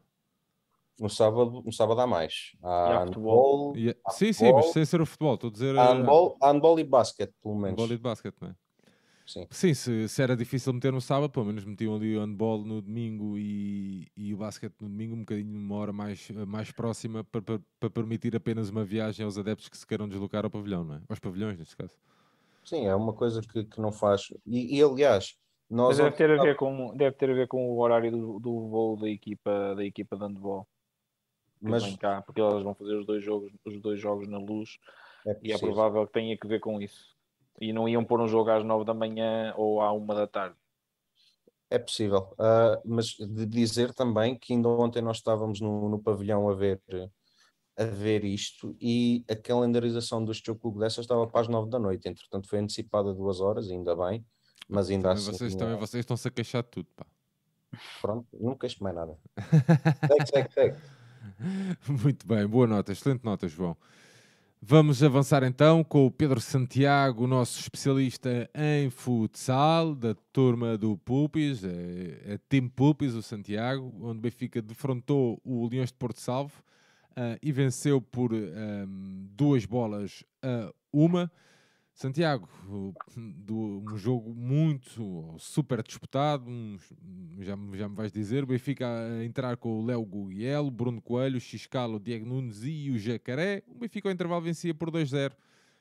[1.00, 2.52] No sábado, no sábado há mais.
[2.62, 5.78] Há handball, e, há sim, sim, mas sem ser o futebol, estou a dizer.
[5.78, 7.70] Há handball, há handball e basquete, pelo menos.
[7.70, 8.54] Handball e basquete, não é?
[9.26, 12.64] Sim, sim se, se, era difícil meter no sábado, pelo menos metiam ali o handball
[12.64, 17.24] no domingo e, e o basquete no domingo, um bocadinho uma hora mais, mais próxima
[17.24, 20.84] para, para, para, permitir apenas uma viagem aos adeptos que se queiram deslocar ao pavilhão,
[20.84, 21.00] não é?
[21.08, 21.94] Aos pavilhões, neste caso.
[22.62, 24.34] Sim, é uma coisa que, que não faz.
[24.44, 25.36] E, e aliás,
[25.70, 25.96] nós.
[25.96, 28.96] deve ter, a ver com, deve ter a ver com o horário do, do voo
[28.98, 30.66] da equipa, da equipa de handball
[31.60, 34.78] mas vem cá, porque elas vão fazer os dois jogos, os dois jogos na luz
[35.26, 37.14] é e é provável que tenha que ver com isso.
[37.60, 40.56] E não iam pôr um jogo às nove da manhã ou à uma da tarde.
[41.68, 46.48] É possível, uh, mas de dizer também que ainda ontem nós estávamos no, no pavilhão
[46.48, 46.80] a ver,
[47.76, 52.08] a ver isto e a calendarização do jogo dessa estava para as nove da noite,
[52.08, 54.24] entretanto foi antecipada duas horas, ainda bem,
[54.68, 55.32] mas ainda também assim.
[55.32, 57.06] Vocês, também vocês estão-se a queixar de tudo, pá.
[58.00, 59.16] Pronto, não queixo mais nada.
[60.08, 60.99] segue, segue, segue.
[61.88, 63.76] Muito bem, boa nota, excelente nota, João.
[64.62, 71.64] Vamos avançar então com o Pedro Santiago, nosso especialista em futsal, da turma do Pupis,
[71.64, 76.62] é, é Team Pupis, o Santiago, onde o Benfica defrontou o Leões de Porto Salvo
[77.12, 81.32] uh, e venceu por um, ehm, duas bolas a uma.
[82.00, 82.48] Santiago,
[83.14, 86.78] do, um jogo muito, super disputado, um,
[87.40, 91.36] já, já me vais dizer, o Benfica a entrar com o Léo Gugliel, Bruno Coelho,
[91.36, 93.62] o Xiscalo, o Diego Nunes e o Jacaré.
[93.66, 95.32] O Benfica ao intervalo vencia por 2-0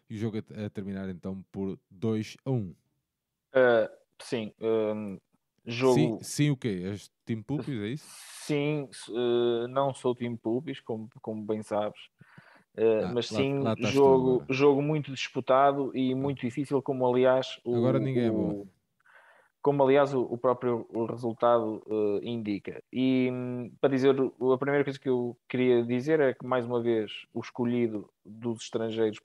[0.10, 2.58] e o jogo a, a, terminar então por 2 1.
[2.58, 2.76] Uh,
[4.22, 5.18] sim, um,
[5.66, 5.96] jogo...
[5.96, 6.82] Sim, sim, o quê?
[6.84, 8.06] És Team Pupis, é isso?
[8.42, 12.10] Sim, uh, não sou Team Pupis, como, como bem sabes.
[12.78, 17.60] Uh, ah, mas sim, lá, lá jogo, jogo muito disputado e muito difícil, como aliás
[17.64, 18.68] o, agora ninguém é bom.
[19.62, 22.82] como aliás o, o próprio o resultado uh, indica.
[22.94, 23.30] E
[23.82, 27.40] para dizer, a primeira coisa que eu queria dizer é que mais uma vez o
[27.42, 29.20] escolhido dos estrangeiros,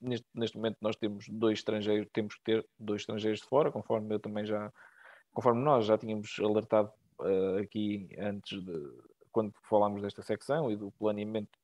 [0.00, 4.14] neste, neste momento nós temos dois estrangeiros, temos que ter dois estrangeiros de fora, conforme
[4.14, 4.72] eu também já,
[5.32, 8.92] conforme nós já tínhamos alertado uh, aqui antes de
[9.32, 11.58] quando falámos desta secção e do planeamento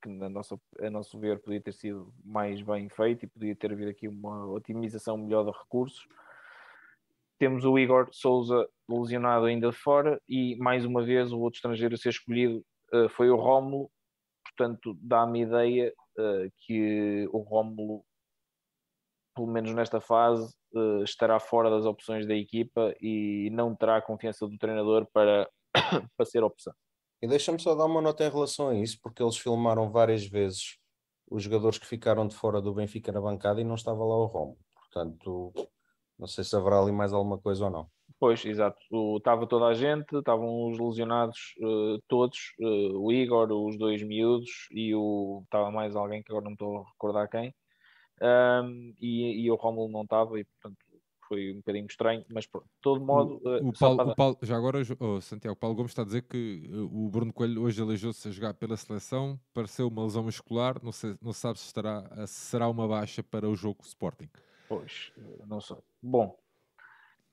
[0.00, 3.72] que na nossa, a nosso ver podia ter sido mais bem feito e podia ter
[3.72, 6.06] havido aqui uma otimização melhor de recursos.
[7.38, 11.94] Temos o Igor Souza lesionado ainda de fora e mais uma vez o outro estrangeiro
[11.94, 13.90] a ser escolhido uh, foi o Rómulo,
[14.44, 18.04] portanto dá-me ideia uh, que o Rómulo,
[19.34, 24.02] pelo menos nesta fase, uh, estará fora das opções da equipa e não terá a
[24.02, 25.48] confiança do treinador para,
[26.16, 26.74] para ser opção.
[27.22, 30.78] E deixa-me só dar uma nota em relação a isso, porque eles filmaram várias vezes
[31.30, 34.26] os jogadores que ficaram de fora do Benfica na bancada e não estava lá o
[34.26, 34.58] Romo.
[34.74, 35.52] Portanto,
[36.18, 37.86] não sei se haverá ali mais alguma coisa ou não.
[38.18, 38.78] Pois, exato.
[39.16, 44.50] Estava toda a gente, estavam os lesionados uh, todos, uh, o Igor, os dois miúdos
[44.72, 47.54] e o estava mais alguém que agora não estou a recordar quem.
[48.20, 50.76] Um, e, e o Romulo não estava e portanto
[51.30, 53.40] foi um bocadinho estranho, mas pronto, de todo modo.
[53.44, 54.08] O, eh, o, Paulo, para...
[54.08, 57.32] o Paulo, já agora, oh, Santiago, Paulo Gomes está a dizer que eh, o Bruno
[57.32, 61.60] Coelho hoje aleijou-se a jogar pela seleção, pareceu uma lesão muscular, não, sei, não sabe
[61.60, 64.28] se, estará, se será uma baixa para o jogo Sporting.
[64.68, 65.12] Pois,
[65.46, 65.76] não sei.
[66.02, 66.36] Bom,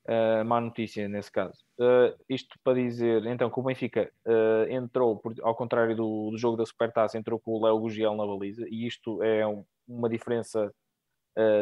[0.08, 1.66] Uh, má notícia nesse caso.
[1.78, 6.38] Uh, isto para dizer, então, que o Benfica uh, entrou, por, ao contrário do, do,
[6.38, 10.08] jogo da Supertaça, entrou com o Léo Gugiel na baliza, e isto é um, uma
[10.08, 10.74] diferença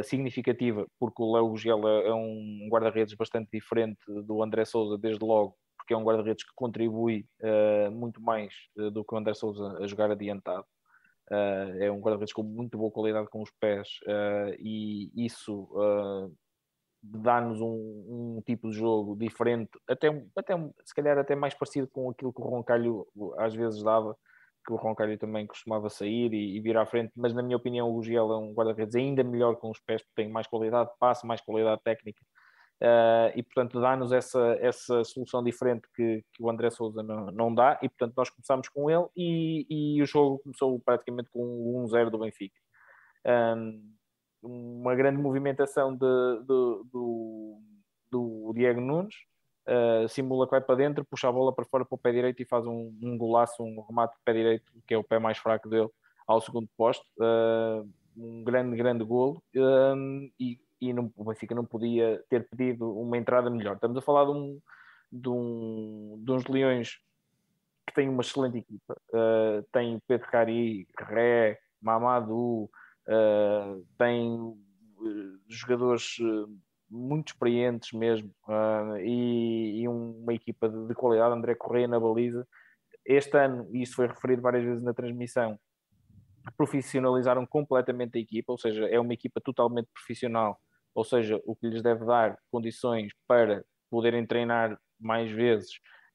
[0.03, 5.23] significativa, porque o Léo Gugiel é, é um guarda-redes bastante diferente do André Souza, desde
[5.23, 7.25] logo, porque é um guarda-redes que contribui
[7.91, 8.53] muito mais
[8.91, 10.65] do que o André Souza a jogar adiantado.
[11.79, 13.99] é um guarda-redes com muito boa qualidade com os pés,
[14.59, 15.69] e isso
[17.11, 20.53] dá-nos um, um, tipo de jogo diferente, até, até
[20.83, 23.07] se calhar até mais parecido com aquilo que o Roncalho
[23.37, 24.17] às vezes dava,
[24.65, 27.93] que o Roncalho também costumava sair e, e vir à frente, mas na minha opinião
[27.93, 30.97] o Giel é um guarda-redes ainda melhor com os pés, porque tem mais qualidade de
[30.97, 32.21] passe, mais qualidade técnica,
[32.81, 37.53] uh, e portanto dá-nos essa, essa solução diferente que, que o André Souza não, não
[37.53, 41.85] dá, e portanto nós começamos com ele e, e o jogo começou praticamente com um
[41.85, 42.59] 1-0 do Benfica.
[43.25, 43.95] Um,
[44.41, 47.59] uma grande movimentação de, de, do,
[48.11, 49.15] do Diego Nunes,
[49.67, 52.41] uh, simula que vai para dentro, puxa a bola para fora para o pé direito
[52.41, 55.37] e faz um, um golaço, um remate de pé direito, que é o pé mais
[55.37, 55.89] fraco dele,
[56.27, 57.05] ao segundo posto.
[57.17, 57.87] Uh,
[58.17, 59.43] um grande, grande golo.
[59.55, 63.75] Um, e e não, o Benfica não podia ter pedido uma entrada melhor.
[63.75, 64.61] Estamos a falar de, um,
[65.11, 66.99] de, um, de uns Leões
[67.87, 68.95] que têm uma excelente equipa.
[69.09, 72.69] Uh, tem Pedro Cari, Ré, Mamadou,
[73.07, 76.17] uh, tem uh, jogadores
[76.89, 78.31] muito experientes mesmo
[79.01, 81.35] e, e, uma equipa de, de, qualidade.
[81.35, 82.47] André Correia na baliza.
[83.05, 85.59] Este ano, e isso foi referido várias vezes na transmissão,
[86.57, 90.59] profissionalizaram completamente a equipa, ou seja, é uma equipa totalmente profissional,
[90.93, 95.69] ou seja, o que lhes deve dar condições para poderem treinar mais vezes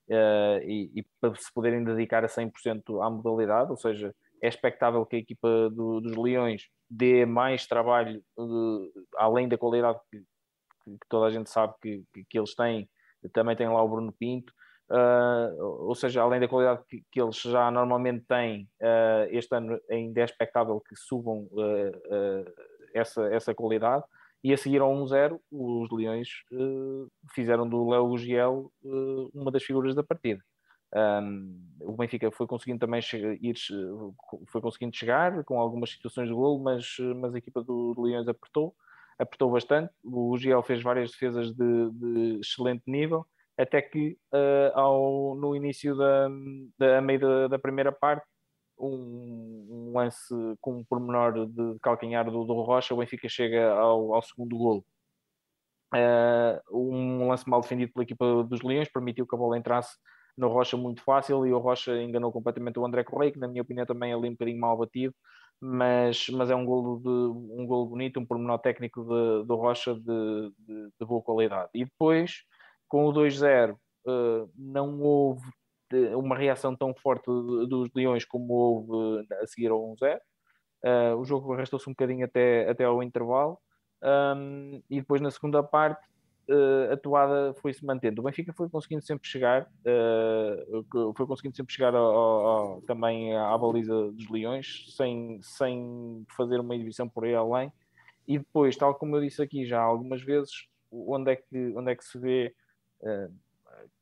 [0.09, 5.05] uh, e, e, para se poderem dedicar a 100% à modalidade, ou seja, é expectável
[5.05, 10.23] que a equipa do, dos Leões dê mais trabalho, uh, além da qualidade que,
[10.85, 12.89] que, toda a gente sabe que, que, eles têm,
[13.33, 14.53] também tem lá o Bruno Pinto,
[14.91, 19.81] Uh, ou seja, além da qualidade que, que eles já normalmente têm, uh, este ano
[19.89, 22.53] ainda é expectável que subam uh,
[22.93, 24.05] essa, essa qualidade.
[24.43, 26.29] E a seguir ao 1-0, os Leões
[27.35, 28.73] fizeram do Léo Giel
[29.35, 30.43] uma das figuras da partida.
[31.23, 33.01] Um, o Benfica foi conseguindo também
[33.43, 33.55] ir,
[34.49, 38.75] foi conseguindo chegar com algumas situações de golo, mas, mas a equipa do Leões apertou,
[39.21, 39.93] apertou bastante.
[40.03, 43.27] O Giel fez várias defesas de, de excelente nível
[43.61, 46.29] até que uh, ao, no início da,
[46.79, 48.27] da meio da, da primeira parte,
[48.79, 54.15] um, um, lance com um pormenor de calcanhar do, do Rocha, o Benfica chega ao,
[54.15, 54.85] ao segundo golo.
[55.95, 59.97] Uh, um lance mal defendido pela equipa dos Leões permitiu que a bola entrasse
[60.37, 63.63] no Rocha muito fácil e o Rocha enganou completamente o André Correia, que na minha
[63.63, 65.15] opinião também é ali um bocadinho mal batido,
[65.61, 70.53] mas, mas é um golo, de, um golo bonito, um pormenor técnico do Rocha de,
[70.59, 71.71] de, de boa qualidade.
[71.75, 72.45] E depois
[72.89, 75.49] com o 2-0 uh, eh, não houve
[76.17, 80.17] uma reação tão forte dos Leões como houve a seguir ao 1-0.
[80.17, 80.21] Uh,
[80.83, 83.59] eh, o jogo arrastou-se um bocadinho até, até ao intervalo
[84.03, 86.10] um, e depois na segunda parte
[86.51, 88.21] uh, a toada foi-se mantendo.
[88.21, 93.57] O Benfica foi conseguindo sempre chegar, uh, foi conseguindo sempre chegar ao, ao, também à
[93.57, 97.73] baliza dos Leões sem, sem fazer uma divisão por aí além.
[98.27, 101.97] E depois, tal como eu disse aqui já algumas vezes, onde é que, onde é
[101.97, 102.55] que se vê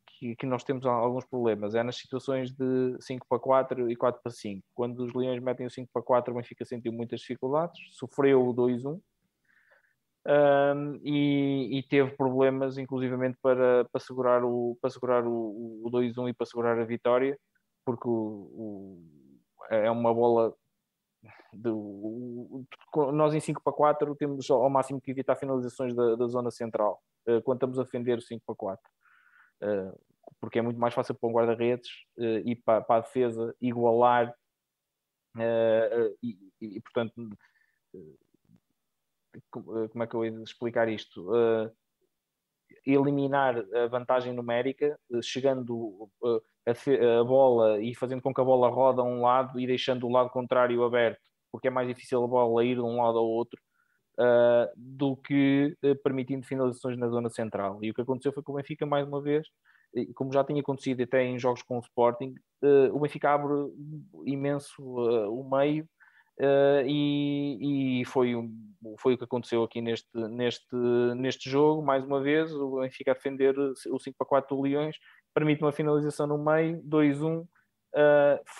[0.06, 1.74] que, que, nós temos alguns problemas.
[1.74, 4.66] É nas situações de 5 para 4 e 4 para 5.
[4.74, 8.54] Quando os Leões metem o 5 para 4, o Benfica sentiu muitas dificuldades, sofreu o
[8.54, 9.00] 2-1
[10.28, 16.28] um, e, e, teve problemas, inclusivamente, para, para segurar o, para segurar o, o 2-1
[16.28, 17.38] e para segurar a vitória,
[17.82, 19.02] porque o, o,
[19.70, 20.54] é uma bola.
[21.50, 21.70] De,
[23.12, 27.02] nós em 5 para 4 temos ao máximo que evitar finalizações da, da zona central
[27.26, 28.90] uh, quando estamos a defender o 5 para 4.
[29.62, 29.98] Uh,
[30.38, 34.32] porque é muito mais fácil para um guarda-redes uh, e para, para, a defesa igualar
[36.22, 37.14] e, e, portanto
[39.50, 41.30] como é que eu ia explicar isto?
[42.86, 49.02] eliminar a vantagem numérica, chegando a, a, bola e fazendo com que a bola roda
[49.02, 51.20] a um lado e deixando o lado contrário aberto,
[51.52, 53.60] porque é mais difícil a bola ir de um lado ao outro
[54.18, 57.78] uh, do que uh, permitindo finalizações na zona central.
[57.82, 59.46] E o que aconteceu foi que o Benfica, mais uma vez,
[60.14, 63.52] como já tinha acontecido até em jogos com o Sporting, uh, o Benfica abre
[64.26, 65.88] imenso o meio
[66.86, 68.34] e, e, foi,
[68.98, 70.76] foi o que aconteceu aqui neste, neste,
[71.16, 74.96] neste jogo, mais uma vez, o Benfica a defender o 5 para 4 do Leões,
[75.34, 77.46] permite uma finalização no meio, 2-1,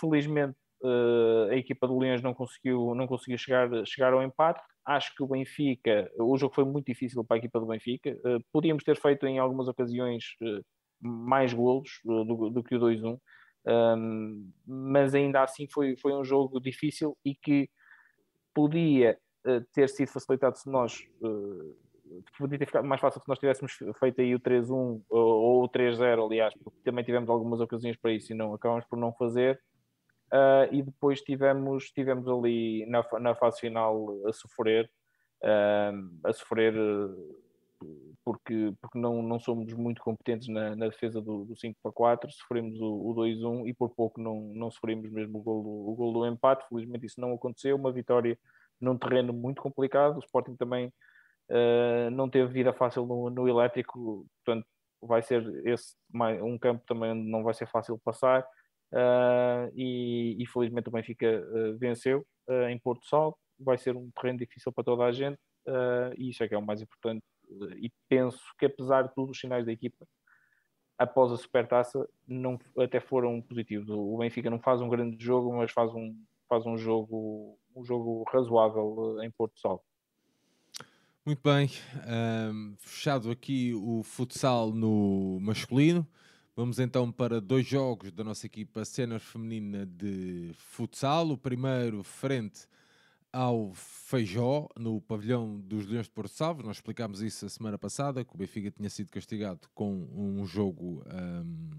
[0.01, 4.63] felizmente Uh, a equipa do Leões não conseguiu, não conseguiu chegar, chegar ao empate.
[4.85, 8.11] Acho que o Benfica, o jogo foi muito difícil para a equipa do Benfica.
[8.25, 10.65] Uh, podíamos ter feito em algumas ocasiões uh,
[11.01, 13.19] mais golos uh, do, do, que o 2-1,
[13.69, 17.69] um, mas ainda assim foi, foi um jogo difícil e que
[18.55, 19.19] podia
[19.73, 20.99] ter sido facilitado se nós.
[22.37, 26.27] podia ter ficado mais fácil se nós tivéssemos feito aí o 3-1 ou o 3-0,
[26.27, 29.61] aliás, porque também tivemos algumas ocasiões para isso e não acabamos por não fazer.
[30.33, 34.91] Uh, e depois tivemos, tivemos ali na, na fase final a sofrer,
[35.43, 36.75] uh, a sofrer
[38.25, 42.31] porque, porque não, não somos muito competentes na, na defesa do, do 5 para 4,
[42.33, 46.13] sofremos o, o 2-1 e por pouco não, não sofremos mesmo o gol, o gol
[46.13, 48.39] do empate, felizmente isso não aconteceu, uma vitória
[48.81, 50.93] num terreno muito complicado, o Sporting também
[51.51, 54.67] uh, não teve vida fácil no, no elétrico, portanto
[55.01, 55.95] vai ser esse
[56.43, 58.43] um campo também onde não vai ser fácil passar,
[58.93, 62.27] uh, e, e, felizmente o Benfica uh, venceu
[62.71, 63.37] em Porto Sol.
[63.61, 65.39] Vai ser um terreno difícil para toda a gente
[66.17, 67.23] e isso é que é o mais importante.
[67.79, 70.07] E penso que, apesar de tudo, os sinais da equipa
[70.99, 73.89] após a supertaça não, até foram positivos.
[73.89, 76.15] O Benfica não faz um grande jogo, mas faz um,
[76.49, 79.85] faz um jogo um jogo razoável em Porto Sol.
[81.25, 81.71] Muito bem,
[82.53, 86.07] um, fechado aqui o futsal no masculino.
[86.57, 91.29] Vamos então para dois jogos da nossa equipa sénior feminina de futsal.
[91.31, 92.67] O primeiro frente
[93.33, 96.63] ao Feijó, no pavilhão dos Leões de Porto Salvo.
[96.63, 101.05] Nós explicámos isso a semana passada, que o Benfica tinha sido castigado com um jogo
[101.07, 101.71] um,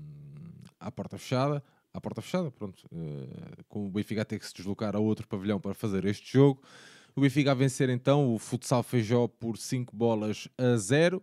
[0.79, 1.63] à porta fechada.
[1.93, 2.85] À porta fechada, pronto.
[2.91, 6.31] Uh, com o Benfica a ter que se deslocar a outro pavilhão para fazer este
[6.31, 6.61] jogo.
[7.15, 11.21] O Benfica a vencer então o futsal Feijó por 5 bolas a 0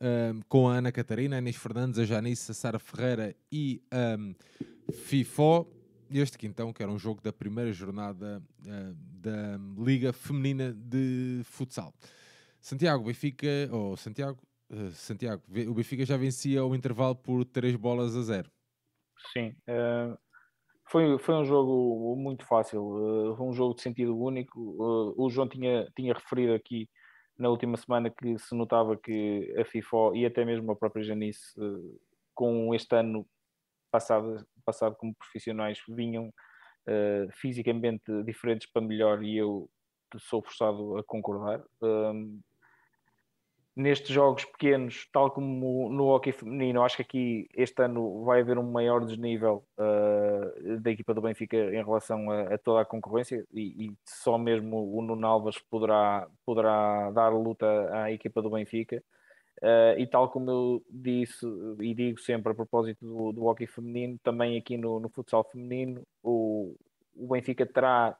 [0.00, 4.16] um, com a Ana Catarina, a Inês Fernandes, a Janice, a Sara Ferreira e a
[4.18, 4.34] um,
[4.92, 5.66] FIFO.
[6.10, 11.42] Este que então que era um jogo da primeira jornada uh, da Liga Feminina de
[11.44, 11.92] Futsal.
[12.60, 14.40] Santiago, Benfica, ou oh, Santiago,
[14.70, 18.50] uh, Santiago, o Benfica já vencia o intervalo por 3 bolas a 0.
[19.32, 20.18] Sim, uh,
[20.86, 22.82] foi, foi um jogo muito fácil,
[23.40, 24.60] um jogo de sentido único.
[25.16, 26.88] o João tinha, tinha referido aqui
[27.38, 31.54] na última semana que se notava que a FIFA e até mesmo a própria Janice,
[32.34, 33.26] com este ano
[33.90, 39.68] passado, passado como profissionais, vinham uh, fisicamente diferentes para melhor e eu
[40.18, 41.62] sou forçado a concordar.
[41.82, 42.40] Um,
[43.76, 48.56] nestes jogos pequenos, tal como no hockey feminino, acho que aqui este ano vai haver
[48.56, 53.44] um maior desnível uh, da equipa do Benfica em relação a, a toda a concorrência
[53.52, 59.02] e, e, só mesmo o Nuno Alves poderá, poderá dar luta à equipa do Benfica.
[59.62, 61.46] Uh, e tal como eu disse
[61.80, 66.02] e digo sempre a propósito do, do hockey feminino, também aqui no, no futsal feminino,
[66.22, 66.76] o,
[67.14, 68.16] o Benfica terá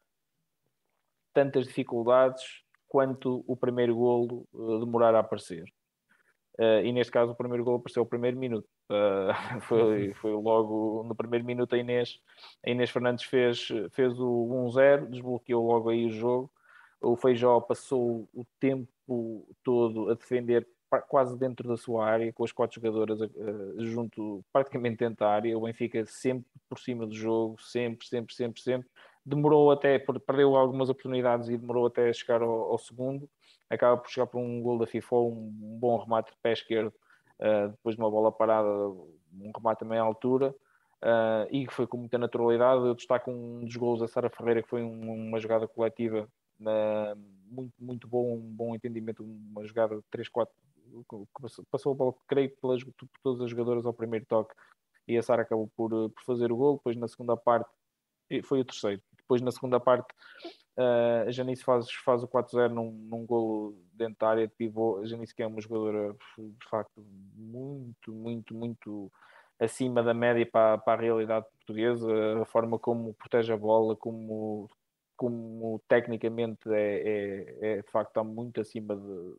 [1.32, 5.64] tantas dificuldades quanto o primeiro golo uh, demorar a aparecer.
[6.56, 8.68] Uh, e neste caso o primeiro golo apareceu no primeiro minuto.
[8.88, 12.20] Uh, foi, foi logo no primeiro minuto a Inês,
[12.64, 16.50] a Inês Fernandes fez, fez o 1-0, desbloqueou logo aí o jogo.
[17.00, 18.88] O Feijó passou o tempo
[19.62, 20.66] todo a defender
[21.08, 23.30] quase dentro da sua área, com as quatro jogadoras uh,
[23.78, 25.56] junto, praticamente dentro da área.
[25.56, 28.88] O Benfica sempre por cima do jogo, sempre, sempre, sempre, sempre
[29.24, 33.28] demorou até, perdeu algumas oportunidades e demorou até chegar ao, ao segundo.
[33.70, 36.92] Acaba por chegar por um gol da FIFA, um, bom remate de pé esquerdo,
[37.40, 40.54] uh, depois de uma bola parada, um remate também à altura.
[41.02, 42.86] Uh, e foi com muita naturalidade.
[42.86, 46.28] Eu destaco um dos gols da Sara Ferreira, que foi um, uma jogada coletiva
[46.60, 47.18] uh,
[47.50, 50.48] muito, muito bom, um bom entendimento, uma jogada de 3-4,
[51.70, 54.54] passou a bola, creio, pelas, por todas as jogadoras ao primeiro toque,
[55.06, 56.76] e a Sara acabou por, por fazer o gol.
[56.76, 57.68] Depois, na segunda parte,
[58.42, 59.02] foi o terceiro.
[59.16, 60.12] Depois, na segunda parte,
[60.78, 64.98] uh, a Janice faz, faz o 4-0 num, num golo dentro da área de pivô.
[64.98, 67.04] A Janice que é uma jogadora, de facto,
[67.34, 69.12] muito, muito, muito
[69.58, 72.08] acima da média para, para a realidade portuguesa.
[72.40, 74.70] A forma como protege a bola, como,
[75.16, 79.36] como tecnicamente é, é, é de facto está muito acima de,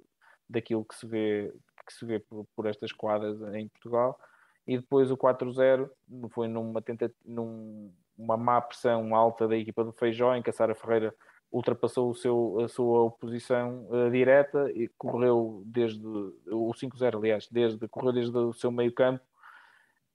[0.50, 1.54] daquilo que se vê,
[1.86, 4.20] que se vê por, por estas quadras em Portugal.
[4.68, 5.90] E depois o 4-0
[6.32, 10.54] foi numa tentativa, num, uma má pressão alta da equipa do Feijó, em que a
[10.54, 11.14] Sara Ferreira
[11.52, 17.88] ultrapassou o seu, a sua oposição uh, direta e correu desde o 5-0, aliás, desde,
[17.88, 19.24] correu desde o seu meio campo.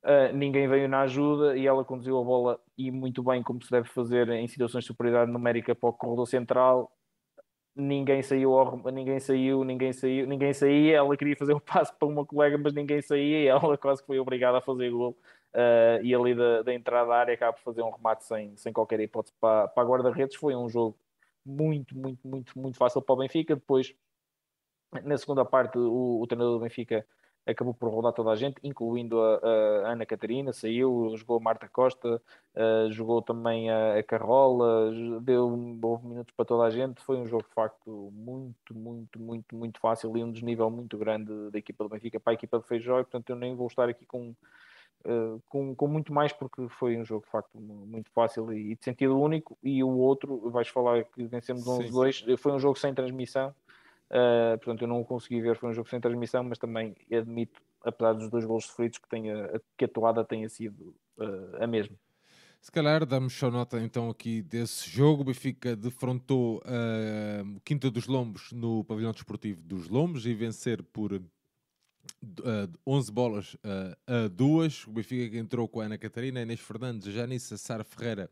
[0.02, 3.70] Uh, ninguém veio na ajuda e ela conduziu a bola e muito bem como se
[3.70, 6.90] deve fazer em situações de superioridade numérica para o corredor central
[7.74, 8.50] ninguém saiu,
[8.92, 12.72] ninguém saiu, ninguém saiu, ninguém saía, ela queria fazer o passo para uma colega, mas
[12.72, 15.16] ninguém saía e ela quase foi obrigada a fazer gol
[15.54, 18.72] uh, e ali da, da, entrada da área acaba por fazer um remate sem, sem
[18.72, 20.36] qualquer hipótese para, para a guarda-redes.
[20.36, 20.96] Foi um jogo
[21.44, 23.54] muito, muito, muito, muito fácil para o Benfica.
[23.54, 23.94] Depois,
[25.04, 27.06] na segunda parte, o, o treinador do Benfica
[27.50, 31.68] acabou por rodar toda a gente, incluindo a, a Ana Catarina, saiu, jogou a Marta
[31.68, 32.20] Costa,
[32.54, 34.90] uh, jogou também a, a Carola,
[35.20, 37.02] deu houve minutos para toda a gente.
[37.02, 41.50] Foi um jogo de facto muito, muito, muito, muito fácil e um desnível muito grande
[41.50, 43.88] da equipa do Benfica para a equipa de Feijó, e portanto eu nem vou estar
[43.88, 44.34] aqui com.
[45.02, 48.76] Uh, com, com muito mais porque foi um jogo de facto muito fácil e, e
[48.76, 52.92] de sentido único e o outro, vais falar que vencemos 11-2, foi um jogo sem
[52.92, 53.54] transmissão
[54.10, 57.62] Uh, portanto, eu não o consegui ver, foi um jogo sem transmissão, mas também admito,
[57.84, 61.96] apesar dos dois gols sofridos, que, tenha, que a toada tenha sido uh, a mesma.
[62.60, 65.22] Se calhar damos só nota então aqui desse jogo.
[65.22, 70.82] O Benfica defrontou uh, o Quinta dos Lombos no pavilhão desportivo dos Lombos e vencer
[70.82, 71.22] por uh,
[72.86, 74.88] 11 bolas uh, a 2.
[74.88, 78.28] O Benfica entrou com a Ana Catarina, Inês Fernandes, Janice Sara Ferreira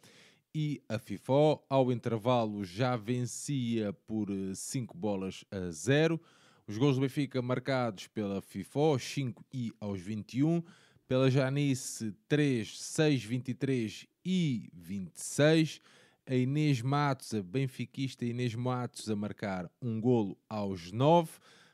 [0.54, 1.62] e a FIFO.
[1.68, 6.20] Ao intervalo já vencia por 5 eh, bolas a 0.
[6.66, 10.62] Os gols do Benfica marcados pela FIFO, 5 e aos 21.
[11.06, 15.80] Pela Janice, 3, 6, 23 e 26.
[16.26, 21.30] A Inês Matos, a benfiquista Inês Matos, a marcar um golo aos 9.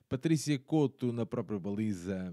[0.09, 2.33] Patrícia Couto na própria baliza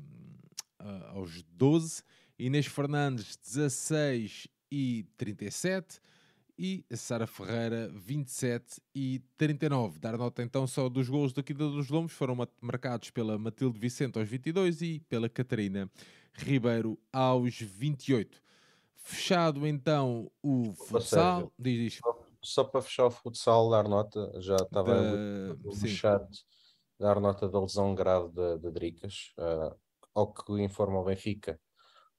[0.79, 2.03] uh, aos 12.
[2.37, 5.99] Inês Fernandes, 16 e 37
[6.61, 9.97] e Sara Ferreira 27 e 39.
[9.97, 14.19] Dar nota então só dos gols da Quinta dos Lombos foram marcados pela Matilde Vicente
[14.19, 15.89] aos 22 e pela Catarina
[16.33, 18.39] Ribeiro aos 28.
[18.93, 21.99] Fechado então o futsal, diz, diz.
[21.99, 26.45] Só, só, para fechar o futsal, dar nota, já estava no chat,
[26.99, 29.75] dar nota da lesão grave de Dricas, uh,
[30.13, 31.59] ao que informa o Benfica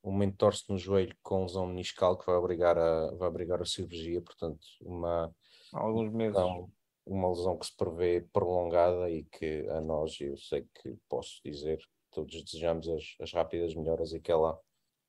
[0.02, 3.64] o momento torce no joelho com lesão meniscal que vai obrigar a, vai obrigar a
[3.64, 5.34] cirurgia, portanto, uma,
[5.72, 6.36] alguns meses.
[6.36, 6.72] Lesão,
[7.06, 11.80] uma lesão que se prevê prolongada e que a nós, eu sei que posso dizer,
[12.10, 14.58] todos desejamos as, as rápidas melhoras e que ela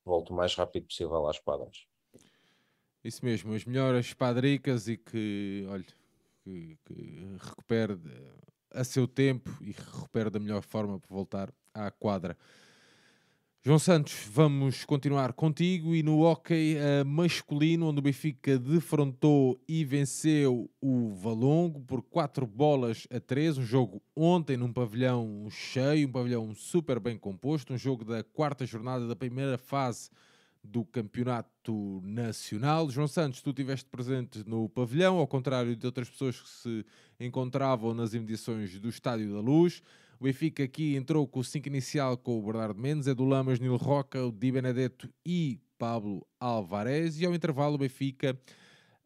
[0.04, 1.86] volte o mais rápido possível às quadras.
[3.02, 5.84] Isso mesmo, as melhoras padricas e que, olha,
[6.42, 7.98] que, que recupere
[8.70, 12.36] a seu tempo e recupere da melhor forma para voltar à quadra.
[13.66, 19.82] João Santos, vamos continuar contigo e no hockey uh, masculino, onde o Benfica defrontou e
[19.86, 26.12] venceu o Valongo por 4 bolas a 3, um jogo ontem num pavilhão cheio, um
[26.12, 30.10] pavilhão super bem composto, um jogo da quarta jornada da primeira fase
[30.62, 32.90] do Campeonato Nacional.
[32.90, 36.86] João Santos, tu estiveste presente no pavilhão, ao contrário de outras pessoas que se
[37.18, 39.82] encontravam nas emissões do Estádio da Luz.
[40.24, 43.76] O Benfica aqui entrou com o 5 inicial com o Bernardo Mendes, Edu Lamas, Nilo
[43.76, 47.20] Roca, o Di Benedetto e Pablo Alvarez.
[47.20, 48.34] E ao intervalo o Benfica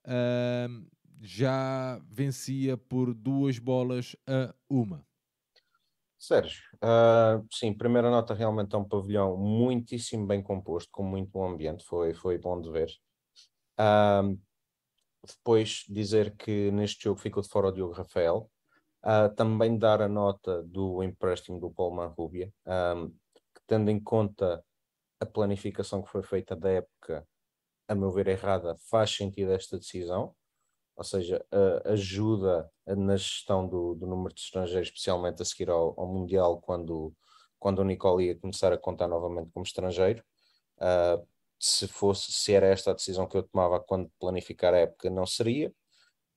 [0.07, 0.87] uh,
[1.21, 5.05] já vencia por duas bolas a uma.
[6.16, 11.51] Sérgio, uh, sim, primeira nota realmente é um pavilhão muitíssimo bem composto, com muito bom
[11.51, 12.93] ambiente, foi, foi bom de ver.
[13.77, 14.41] Uh,
[15.27, 18.49] depois dizer que neste jogo ficou de fora o Diogo Rafael,
[19.05, 24.62] Uh, também dar a nota do empréstimo do Paul Manrubia, um, que tendo em conta
[25.20, 27.26] a planificação que foi feita da época,
[27.86, 30.34] a meu ver errada, faz sentido esta decisão,
[30.96, 35.99] ou seja, uh, ajuda na gestão do, do, número de estrangeiros, especialmente a seguir ao,
[35.99, 37.14] ao, Mundial, quando,
[37.59, 40.24] quando o Nicole ia começar a contar novamente como estrangeiro.
[40.78, 41.24] Uh,
[41.59, 45.26] se fosse, se era esta a decisão que eu tomava quando planificar a época, não
[45.26, 45.72] seria.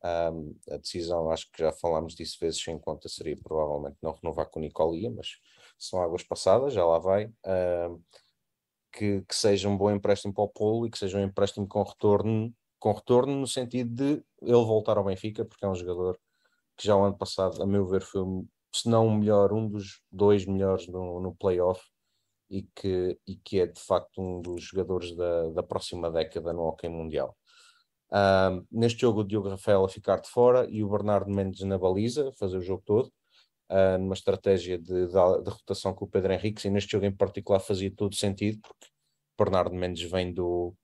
[0.04, 4.50] Um, a decisão, acho que já falámos disso vezes sem conta, seria provavelmente não renovar
[4.50, 5.38] com o Nicolia, mas
[5.78, 7.32] são águas passadas, já lá vai.
[7.46, 8.02] Um,
[8.92, 11.84] que, que, seja um bom empréstimo para o Polo e que seja um empréstimo com
[11.84, 16.20] retorno, com retorno no sentido de ele voltar ao Benfica, porque é um jogador
[16.76, 18.22] que já o ano passado, a meu ver, foi,
[18.74, 21.82] se não o melhor, um dos dois melhores no, no playoff
[22.50, 26.64] e que, e que é de facto um dos jogadores da, da próxima década no
[26.64, 27.38] Hockey Mundial.
[28.14, 31.78] Um, neste jogo, o Diogo Rafael a ficar de fora e o Bernardo Mendes na
[31.78, 33.12] baliza, fazer o jogo todo,
[33.70, 36.68] uh, numa estratégia de, de, de, rotação com o Pedro Henrique.
[36.68, 38.88] E neste jogo em particular fazia todo sentido, porque
[39.38, 40.76] Bernardo Mendes vem do,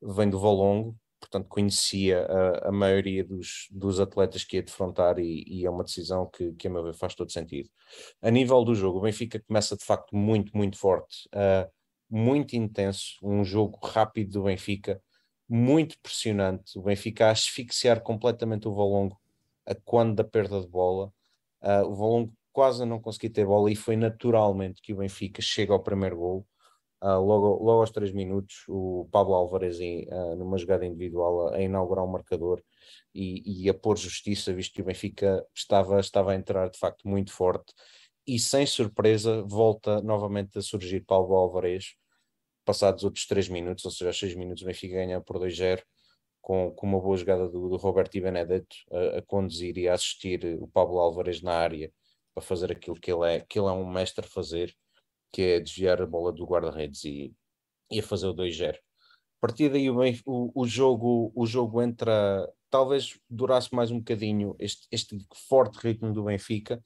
[0.00, 5.44] vem do Valongo, portanto conhecia a, a maioria dos, dos atletas que ia defrontar e,
[5.46, 7.68] e, é uma decisão que, que, a meu ver, faz todo sentido.
[8.22, 11.68] A nível do jogo, o Benfica começa de facto muito, muito forte, uh,
[12.08, 15.02] muito intenso, um jogo rápido do Benfica,
[15.48, 16.78] muito pressionante.
[16.78, 19.18] O Benfica a asfixiar completamente o Valongo
[19.66, 21.12] a quando da perda de bola.
[21.62, 25.72] Uh, o Valongo quase não conseguiu ter bola e foi naturalmente que o Benfica chega
[25.72, 26.46] ao primeiro gol.
[27.00, 32.04] Uh, logo, logo aos 3 minutos, o Pablo Alvarez, uh, numa jogada individual, a, inaugurar
[32.04, 32.60] um marcador
[33.14, 37.06] e, e, a pôr justiça, visto que o Benfica estava, estava a entrar de facto
[37.06, 37.72] muito forte.
[38.26, 41.94] E sem surpresa, volta novamente a surgir Pablo Alvarez,
[42.68, 45.82] passados outros 3 minutos, ou seja, aos 6 minutos, o Benfica ganha por 2-0,
[46.42, 49.94] com, com uma boa jogada do, do Roberto e Benedetto a, a conduzir e a
[49.94, 51.90] assistir o Pablo Alvarez na área
[52.34, 54.76] para fazer aquilo que ele é, que ele é um mestre a fazer
[55.32, 57.34] que é desviar a bola do guarda-redes e,
[57.90, 58.74] e a fazer o 2-0.
[58.74, 58.78] A
[59.40, 59.96] partir daí o,
[60.26, 65.16] o, jogo, o jogo entra, talvez durasse mais um bocadinho este, este
[65.48, 66.84] forte ritmo do Benfica,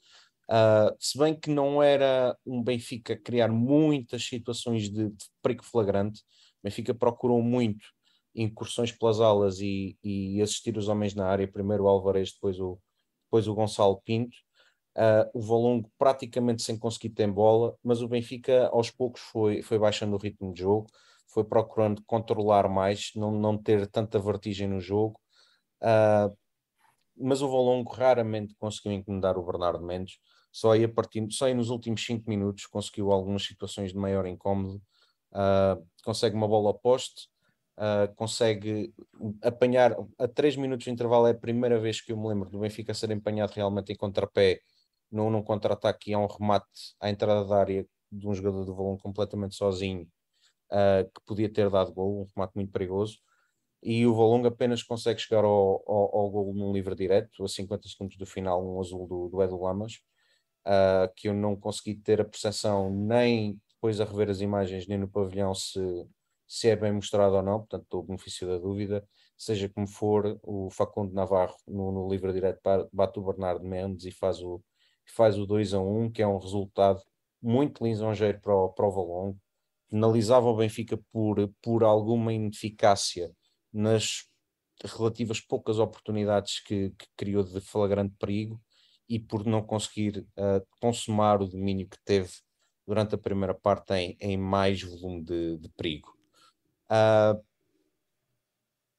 [0.52, 6.20] uh, se bem que não era um Benfica criar muitas situações de, de perigo flagrante,
[6.20, 7.86] o Benfica procurou muito
[8.34, 12.78] incursões pelas alas e, e assistir os homens na área, primeiro o Alvarez, depois o,
[13.26, 14.36] depois o Gonçalo Pinto,
[14.94, 19.78] Uh, o Valongo praticamente sem conseguir ter bola, mas o Benfica aos poucos foi, foi
[19.78, 20.86] baixando o ritmo de jogo,
[21.32, 25.18] foi procurando controlar mais, não, não ter tanta vertigem no jogo.
[25.80, 26.36] Uh,
[27.16, 30.18] mas o Valongo raramente conseguiu incomodar o Bernardo Mendes,
[30.52, 34.26] só aí, a partir, só aí nos últimos 5 minutos conseguiu algumas situações de maior
[34.26, 34.82] incómodo,
[35.32, 37.28] uh, consegue uma bola ao poste,
[37.78, 38.94] uh, consegue
[39.42, 42.58] apanhar a 3 minutos de intervalo, é a primeira vez que eu me lembro do
[42.58, 44.60] Benfica ser empanhado realmente em contrapé
[45.10, 48.74] num, num contra-ataque e é um remate à entrada da área de um jogador do
[48.74, 50.06] Valon completamente sozinho,
[50.70, 53.18] uh, que podia ter dado gol, um remate muito perigoso.
[53.82, 57.88] E o Valong apenas consegue chegar ao, ao, ao gol num livre direto, a 50
[57.88, 60.00] segundos do final, um azul do, do Edu Lamas,
[60.66, 64.98] uh, que eu não consegui ter a percepção nem depois a rever as imagens, nem
[64.98, 65.80] no pavilhão se,
[66.46, 69.06] se é bem mostrado ou não, portanto estou benefício da dúvida.
[69.36, 72.60] Seja como for, o Facundo Navarro no, no livre direto
[72.92, 74.62] bate o Bernardo Mendes e faz o,
[75.04, 77.02] faz o 2 a 1, que é um resultado
[77.42, 79.38] muito lisonjeiro para o, para o Valongo.
[79.90, 83.32] Penalizava o Benfica por, por alguma ineficácia
[83.72, 84.24] nas
[84.84, 88.60] relativas poucas oportunidades que, que criou de flagrante perigo
[89.12, 92.32] e por não conseguir uh, consumar o domínio que teve
[92.86, 96.08] durante a primeira parte em, em mais volume de, de perigo.
[96.90, 97.38] Uh,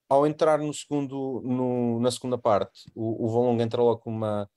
[0.07, 4.47] ao entrar no segundo, no, na segunda parte, o, o Valongo entra logo com uma,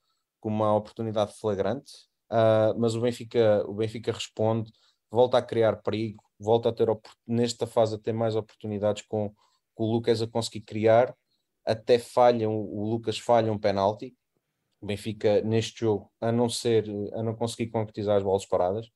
[0.41, 1.91] com uma oportunidade flagrante,
[2.31, 4.71] uh, mas o Benfica, o Benfica responde,
[5.11, 6.87] volta a criar perigo, volta a ter
[7.27, 9.35] nesta fase a ter mais oportunidades com,
[9.75, 11.17] com o Lucas a conseguir criar,
[11.65, 14.15] até falha, o Lucas falha um penalti,
[14.87, 18.87] o Benfica neste jogo, a não ser, a não conseguir concretizar as bolas paradas,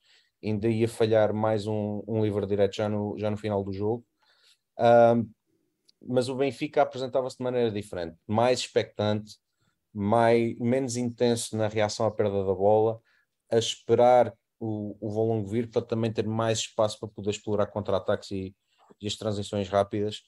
[0.42, 4.06] ainda ia falhar mais um, um livre direto já no, já no final do jogo.
[6.00, 9.36] Mas o Benfica apresentava-se de maneira diferente, mais expectante,
[9.92, 13.00] mais, menos intenso na reação à perda da bola,
[13.50, 18.30] a esperar o, o Volongo vir para também ter mais espaço para poder explorar contra-ataques
[18.30, 18.54] e,
[19.00, 20.22] e, as transições rápidas,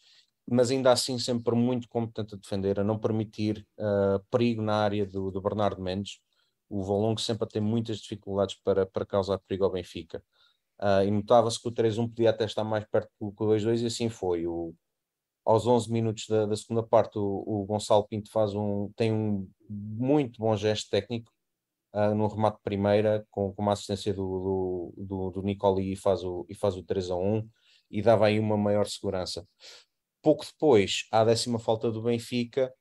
[0.48, 5.06] mas ainda assim sempre muito competente a defender, a não permitir uh, perigo na área
[5.06, 6.20] do, do Bernardo Mendes.
[6.68, 10.22] O Volongo sempre a ter muitas dificuldades para, para causar perigo ao Benfica.
[10.80, 13.86] Uh, e notava-se que o 3-1 podia até estar mais perto que o 2-2 e
[13.86, 14.46] assim foi.
[14.46, 14.74] O,
[15.44, 19.48] aos 11 minutos da, da segunda parte, o, o, Gonçalo Pinto faz um, tem um
[19.68, 21.30] muito bom gesto técnico
[21.94, 25.96] uh, no remate de primeira, com, com uma assistência do, do, do, do Nicoli e
[25.96, 27.48] faz, o, e faz o 3 a 1
[27.90, 29.46] e dava aí uma maior segurança.
[30.22, 32.72] Pouco depois, a décima falta do Benfica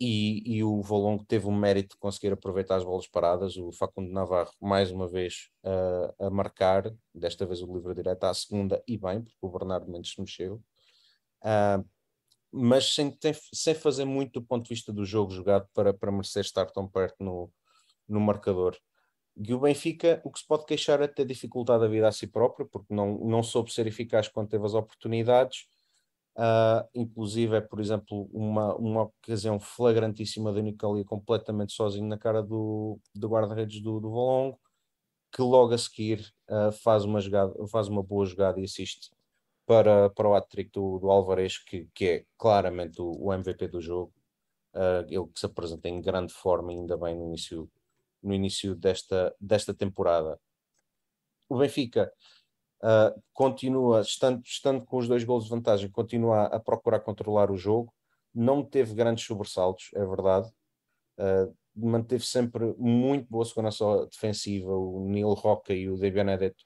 [0.00, 3.56] e, e o Volongo teve o mérito de conseguir aproveitar as bolas paradas.
[3.56, 8.34] O Facundo Navarro, mais uma vez, uh, a marcar, desta vez o livre direto à
[8.34, 10.62] segunda e bem, porque o Bernardo Mendes mexeu.
[11.42, 11.86] Uh,
[12.50, 13.16] mas sem,
[13.52, 16.88] sem fazer muito do ponto de vista do jogo jogado para, para merecer estar tão
[16.88, 17.52] perto no,
[18.08, 18.76] no marcador.
[19.36, 22.26] E o Benfica, o que se pode queixar é ter dificuldade a vida a si
[22.28, 25.66] próprio, porque não, não soube ser eficaz quando teve as oportunidades.
[26.36, 32.42] Uh, inclusive, é, por exemplo, uma, uma ocasião flagrantíssima do Nicoli completamente sozinho na cara
[32.42, 34.58] do, do guarda-redes do, do Volongo,
[35.32, 39.10] que logo a seguir uh, faz, uma jogada, faz uma boa jogada e assiste
[39.66, 43.80] para, para o hat-trick do, do Alvarez, que, que é claramente o, o MVP do
[43.80, 44.12] jogo.
[44.74, 47.70] Uh, ele que se apresenta em grande forma, ainda bem no início,
[48.20, 50.38] no início desta, desta temporada.
[51.48, 52.12] O Benfica
[52.84, 57.56] uh, continua, estando, estando com os dois gols de vantagem, continua a, procurar controlar o
[57.56, 57.92] jogo.
[58.34, 60.48] Não teve grandes sobressaltos, é verdade.
[61.18, 64.70] Uh, manteve sempre muito boa segurança defensiva.
[64.70, 66.62] O Neil Roca e o De Benedetto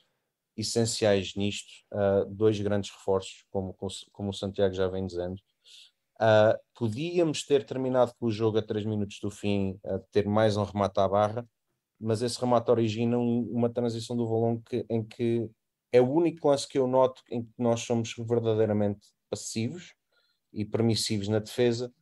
[0.57, 3.77] essenciais nisto, uh, dois grandes reforços, como,
[4.13, 5.41] como o Santiago já vem dizendo.
[6.21, 10.57] Uh, podíamos ter terminado com o jogo a 3 minutos do fim, a ter mais
[10.57, 11.49] um remate à barra,
[12.01, 15.49] mas esse remate origina um, uma transição do Valongo que, em que
[15.93, 19.95] é o único lance que eu noto em que nós somos verdadeiramente passivos
[20.53, 21.93] e permissivos na defesa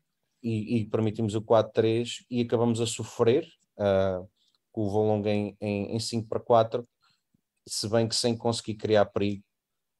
[0.42, 3.46] e, e permitimos o 4-3 e acabamos a sofrer
[3.78, 4.28] uh,
[4.72, 6.86] com o Volonga em, em, em 5 para 4,
[7.66, 9.42] se bem que sem conseguir criar perigo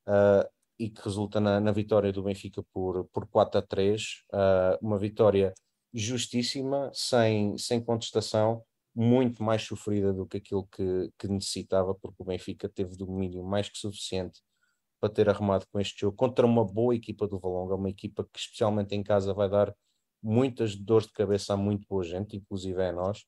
[0.06, 4.86] uh, e que resulta na, na, vitória do Benfica por, por 4 a 3, uh,
[4.86, 5.54] uma vitória
[5.92, 8.62] justíssima, sem, sem contestação,
[8.96, 13.68] muito mais sofrida do que aquilo que, que necessitava, porque o Benfica teve domínio mais
[13.68, 14.40] que suficiente
[14.98, 18.38] para ter arrumado com este jogo contra uma boa equipa do Valonga, uma equipa que
[18.38, 19.74] especialmente em casa vai dar
[20.22, 23.20] muitas dores de cabeça a muito boa gente, inclusive a nós,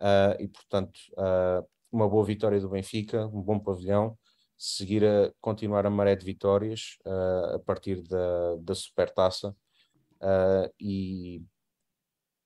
[0.00, 4.18] uh, e portanto uh, uma boa vitória do Benfica, um bom pavilhão,
[4.56, 9.54] seguir a continuar a maré de vitórias uh, a partir da, da supertaça
[10.80, 11.42] e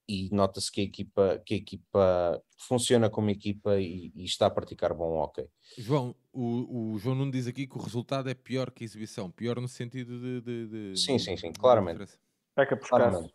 [0.09, 4.51] e nota-se que a equipa, que a equipa funciona como equipa e, e está a
[4.51, 5.47] praticar bom hockey.
[5.77, 9.31] João, o, o João Nuno diz aqui que o resultado é pior que a exibição,
[9.31, 10.41] pior no sentido de.
[10.41, 12.19] de, de sim, sim, sim, claramente.
[12.55, 13.35] Peca por claramente,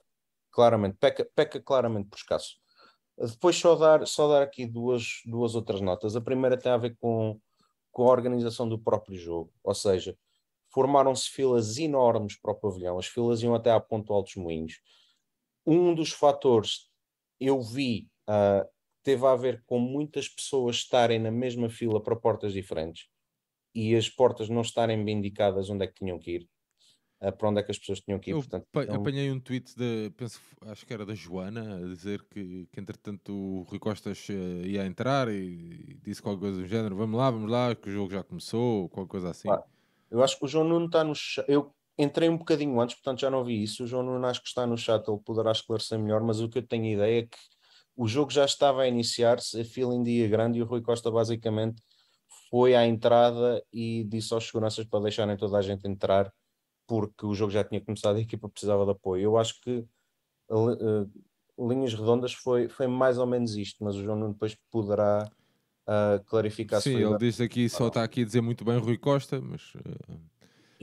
[0.52, 2.58] claramente, peca, peca claramente por escasso.
[3.16, 6.16] Depois só dar, só dar aqui duas, duas outras notas.
[6.16, 7.40] A primeira tem a ver com,
[7.92, 10.18] com a organização do próprio jogo, ou seja,
[10.74, 14.82] formaram-se filas enormes para o pavilhão, as filas iam até à Ponto Altos Moinhos
[15.66, 16.90] um dos fatores
[17.40, 18.68] eu vi uh,
[19.04, 23.08] teve a ver com muitas pessoas estarem na mesma fila para portas diferentes
[23.76, 26.50] e as portas não estarem bem indicadas onde é que tinham que ir,
[27.22, 28.34] uh, para onde é que as pessoas tinham que ir.
[28.34, 28.96] Eu portanto, então...
[28.96, 33.34] apanhei um tweet, de, penso, acho que era da Joana, a dizer que, que entretanto
[33.34, 37.30] o Rui Costas uh, ia entrar e, e, disse qualquer coisa do género: vamos lá,
[37.32, 39.50] vamos lá, que o jogo já começou, qualquer coisa assim.
[40.10, 41.14] eu acho que o João Nuno está no.
[41.48, 43.84] Eu entrei um bocadinho antes, portanto já não vi isso.
[43.84, 46.60] O João Nuno acho que está no chat, ele poderá esclarecer melhor, mas o que
[46.60, 47.38] eu tenho ideia é que
[47.96, 51.12] o jogo já estava a iniciar-se, a fila em dia grande, e o Rui Costa
[51.12, 51.82] basicamente
[52.50, 56.32] foi à entrada e disse aos seguranças para deixarem toda a gente entrar,
[56.88, 59.24] porque o jogo já tinha começado e a equipa precisava de apoio.
[59.24, 59.86] Eu acho que
[60.50, 65.30] uh, linhas redondas foi, foi mais ou menos isto, mas o João Nuno depois poderá
[65.88, 69.40] uh, clarificar Sim, ele diz aqui, só está aqui a dizer muito bem Rui Costa,
[69.40, 70.20] mas uh,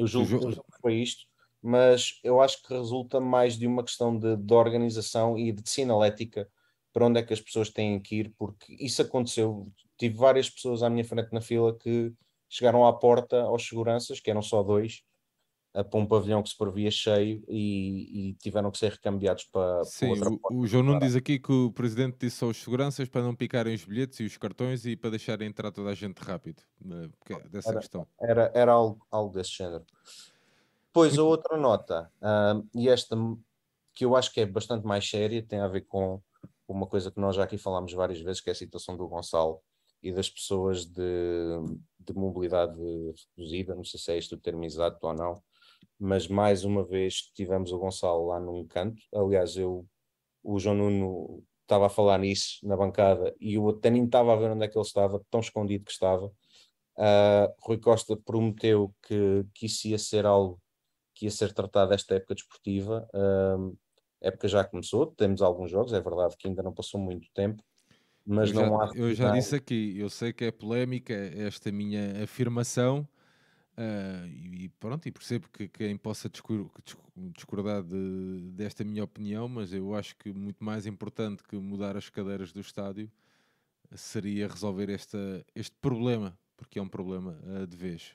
[0.01, 1.27] eu julgo, eu julgo que foi isto,
[1.63, 6.49] mas eu acho que resulta mais de uma questão de, de organização e de sinalética
[6.93, 9.71] para onde é que as pessoas têm que ir, porque isso aconteceu.
[9.97, 12.13] Tive várias pessoas à minha frente na fila que
[12.49, 15.03] chegaram à porta aos seguranças, que eram só dois,
[15.73, 20.07] para um pavilhão que se previa cheio e, e, tiveram que ser recambiados para, Sim,
[20.07, 20.57] para outra o, porta.
[20.57, 23.85] O João Nuno diz aqui que o presidente disse aos seguranças para não picarem os
[23.85, 26.63] bilhetes e os cartões e para deixarem entrar toda a gente rápido,
[27.31, 28.07] é dessa era, questão.
[28.21, 29.85] Era, era algo, algo desse género.
[30.93, 33.17] Pois a outra nota, uh, e esta
[33.95, 36.21] que eu acho que é bastante mais séria, tem a ver com
[36.67, 39.61] uma coisa que nós já aqui falámos várias vezes, que é a situação do Gonçalo
[40.03, 41.03] e das pessoas de,
[41.99, 42.79] de mobilidade
[43.37, 45.43] reduzida, não sei se é este o termo exato ou não,
[46.01, 49.03] mas mais uma vez tivemos o Gonçalo lá num canto.
[49.15, 49.87] Aliás, eu,
[50.43, 54.37] o João Nuno estava a falar nisso na bancada e eu até nem estava a
[54.37, 56.27] ver onde é que ele estava, tão escondido que estava.
[56.97, 60.61] Uh, Rui Costa prometeu que, que isso ia ser algo
[61.15, 63.07] que ia ser tratado esta época desportiva.
[63.15, 63.77] Uh,
[64.23, 67.63] época já começou, temos alguns jogos, é verdade que ainda não passou muito tempo,
[68.25, 68.91] mas eu não já, há.
[68.95, 73.07] Eu já disse aqui, eu sei que é polémica esta minha afirmação,
[73.81, 76.31] Uh, e, pronto, e percebo que quem possa
[77.33, 82.11] discordar de, desta minha opinião, mas eu acho que muito mais importante que mudar as
[82.11, 83.11] cadeiras do estádio
[83.95, 88.15] seria resolver esta, este problema, porque é um problema uh, de vez.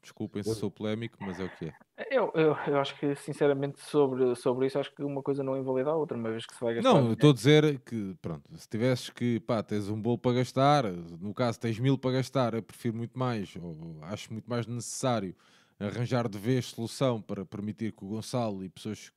[0.00, 1.74] Desculpem se sou polémico, mas é o que é.
[2.10, 5.90] Eu, eu, eu, acho que, sinceramente, sobre, sobre isso, acho que uma coisa não invalida
[5.90, 6.92] a outra, uma vez que se vai gastar.
[6.92, 10.84] Não, estou a dizer que, pronto, se tivesses que, pá, tens um bolo para gastar,
[10.84, 15.34] no caso tens mil para gastar, eu prefiro muito mais, ou acho muito mais necessário
[15.78, 19.12] arranjar de vez solução para permitir que o Gonçalo e pessoas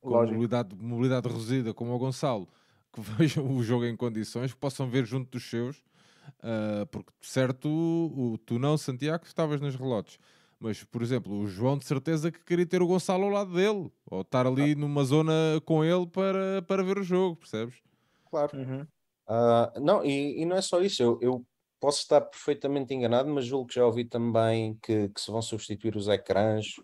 [0.00, 2.48] com mobilidade, mobilidade reduzida, como o Gonçalo,
[2.92, 5.82] que vejam o jogo em condições, que possam ver junto dos seus
[6.38, 10.18] Uh, porque, certo, o, tu não, Santiago, estavas nas relotes.
[10.58, 13.90] Mas, por exemplo, o João de certeza que queria ter o Gonçalo ao lado dele.
[14.10, 14.76] Ou estar ali ah.
[14.76, 15.32] numa zona
[15.64, 17.76] com ele para, para ver o jogo, percebes?
[18.28, 18.56] Claro.
[18.56, 18.86] Uhum.
[19.26, 21.02] Uh, não, e, e, não é só isso.
[21.02, 21.46] Eu, eu,
[21.80, 25.96] posso estar perfeitamente enganado, mas julgo que já ouvi também que, que se vão substituir
[25.96, 26.74] os ecrãs,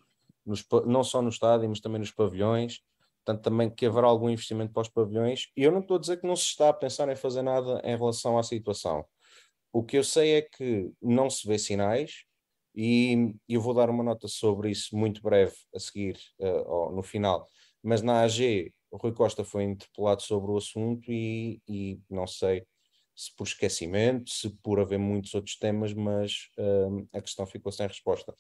[0.44, 2.80] nos, não só no estádio, mas também nos pavilhões.
[3.22, 5.50] Portanto, também que haverá algum investimento para os pavilhões.
[5.54, 7.82] E eu não estou a dizer que não se está a pensar em fazer nada
[7.84, 9.04] em relação à situação.
[9.76, 12.24] O que eu sei é que não se vê sinais,
[12.74, 17.46] e eu vou dar uma nota sobre isso muito breve a seguir, uh, no final.
[17.82, 22.66] Mas na AG, o Rui Costa foi interpelado sobre o assunto e, e não sei
[23.14, 27.86] se por esquecimento, se por haver muitos outros temas, mas um, a questão ficou sem
[27.86, 28.34] resposta.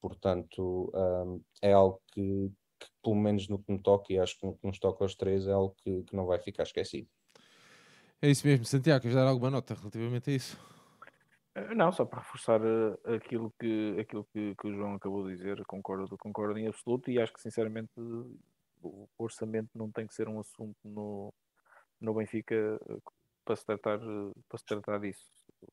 [0.00, 2.48] Portanto, um, é algo que,
[2.78, 5.16] que, pelo menos no que me toca, e acho que no que nos toca aos
[5.16, 7.08] três, é algo que, que não vai ficar esquecido.
[8.22, 10.58] É isso mesmo, Santiago, queres dar alguma nota relativamente a isso?
[11.54, 15.34] Eh, não, só para reforçar uh, aquilo, que, aquilo que, que, o João acabou de
[15.34, 17.90] dizer, concordo, concordo em absoluto e acho que sinceramente
[18.82, 21.32] o orçamento não tem que ser um assunto no,
[21.98, 23.02] no Benfica uh,
[23.44, 25.24] para se tratar, para se tratar disso.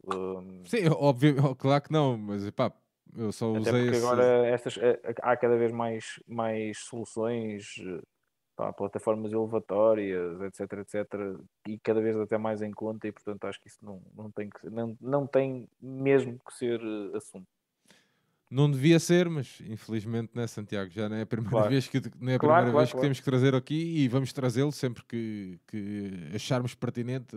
[0.06, 0.66] Um...
[0.66, 2.72] Sim, óbvio, claro que não, mas pá,
[3.16, 3.62] eu só usei.
[3.62, 4.06] Até porque esse...
[4.06, 4.80] agora estas,
[5.22, 7.76] há cada vez mais, mais soluções
[8.58, 13.62] pá, plataformas elevatórias, etc, etc, e cada vez até mais em conta, e portanto acho
[13.62, 17.48] que isso não, não, tem, que, não, não tem mesmo que ser uh, assunto.
[18.50, 20.90] Não devia ser, mas infelizmente, né, Santiago?
[20.90, 21.70] Já não é a primeira claro.
[21.70, 24.08] vez, que, não é a primeira claro, vez claro, que temos que trazer aqui e
[24.08, 27.36] vamos trazê-lo sempre que, que acharmos pertinente.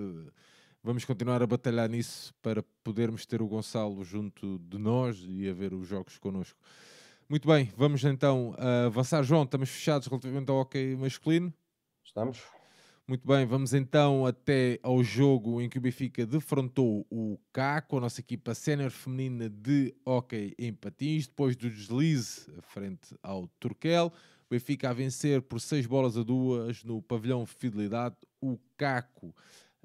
[0.83, 5.53] Vamos continuar a batalhar nisso para podermos ter o Gonçalo junto de nós e a
[5.53, 6.59] ver os jogos connosco.
[7.31, 9.23] Muito bem, vamos então uh, avançar.
[9.23, 11.55] João, estamos fechados relativamente ao hockey masculino?
[12.05, 12.43] Estamos.
[13.07, 18.01] Muito bem, vamos então até ao jogo em que o Benfica defrontou o CACO, a
[18.01, 24.07] nossa equipa sénior feminina de hockey em patins, depois do deslize frente ao Turquel.
[24.07, 29.33] O Benfica a vencer por 6 bolas a duas no pavilhão Fidelidade, o CACO.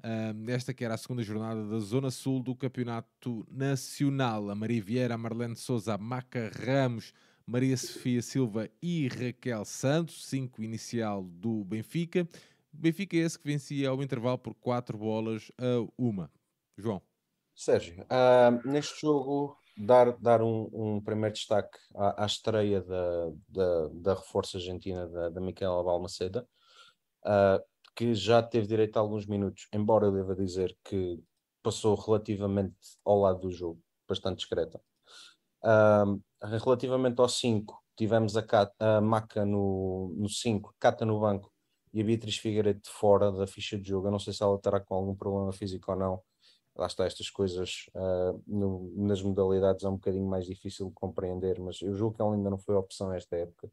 [0.02, 4.50] Um, esta que era a segunda jornada da Zona Sul do Campeonato Nacional.
[4.50, 7.12] A Maria Vieira, a Marlene Souza, a Maca Ramos,
[7.46, 12.28] Maria Sofia Silva e Raquel Santos, 5 inicial do Benfica.
[12.72, 16.28] Benfica é esse que vencia ao intervalo por 4 bolas a uma.
[16.76, 17.00] João.
[17.54, 23.88] Sérgio, uh, neste jogo, dar, dar um, um primeiro destaque à, à estreia da, da,
[23.94, 26.46] da, reforço argentina da, da Micaela Balmaceda,
[27.24, 31.22] uh, que já teve direito a alguns minutos, embora eu deva dizer que
[31.62, 34.80] passou relativamente ao lado do jogo, bastante discreta.
[35.62, 38.44] Uh, relativamente ao 5, tivemos a,
[38.78, 41.52] a Maca no 5, Cata no banco
[41.92, 44.08] e a Beatriz Figueiredo de fora da ficha de jogo.
[44.08, 46.22] Eu não sei se ela terá com algum problema físico ou não.
[46.76, 51.58] Lá está, estas coisas uh, no, nas modalidades é um bocadinho mais difícil de compreender,
[51.58, 53.70] mas eu julgo que ela ainda não foi opção esta época.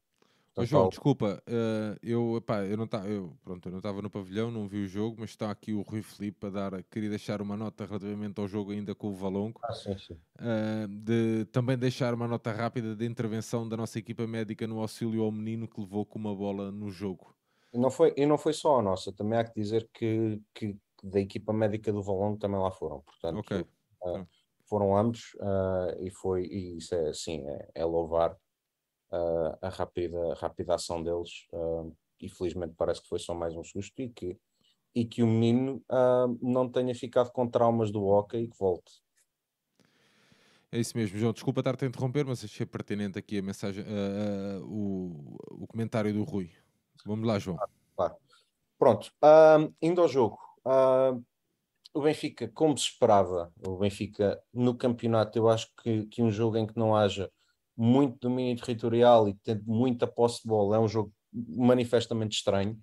[0.55, 4.09] Ô, João, desculpa, uh, eu, epá, eu não estava eu, pronto, eu não estava no
[4.09, 7.41] pavilhão, não vi o jogo, mas está aqui o Rui Felipe a dar, queria deixar
[7.41, 10.13] uma nota relativamente ao jogo ainda com o Valongo, ah, sim, sim.
[10.13, 15.23] Uh, de também deixar uma nota rápida de intervenção da nossa equipa médica no auxílio
[15.23, 17.35] ao menino que levou com uma bola no jogo.
[17.73, 20.77] E não foi, e não foi só a nossa, também há que dizer que, que
[21.03, 23.61] da equipa médica do Valongo também lá foram, portanto okay.
[24.03, 24.27] uh,
[24.69, 25.35] foram ambos
[25.99, 28.37] e foi, e isso é sim, é, é louvar
[29.13, 31.47] uh, a, rápida, a rápida ação deles.
[31.53, 34.37] Uh, e felizmente parece que foi só mais um susto e que,
[34.95, 39.03] e que o menino uh, não tenha ficado com traumas do hockey e que volte.
[40.71, 41.33] É isso mesmo, João.
[41.33, 46.23] Desculpa estar-te a interromper, mas achei pertinente aqui a mensagem, uh, o, o comentário do
[46.23, 46.49] Rui.
[47.05, 47.59] Vamos lá, João.
[47.95, 48.15] Claro.
[48.79, 49.13] Pronto,
[49.81, 50.37] indo ao jogo.
[51.93, 56.57] o Benfica, como se esperava, o Benfica no campeonato, eu acho que, que um jogo
[56.57, 57.31] em que não haja
[57.75, 62.79] muito domínio territorial e tendo muita posse de bola, é um jogo manifestamente estranho.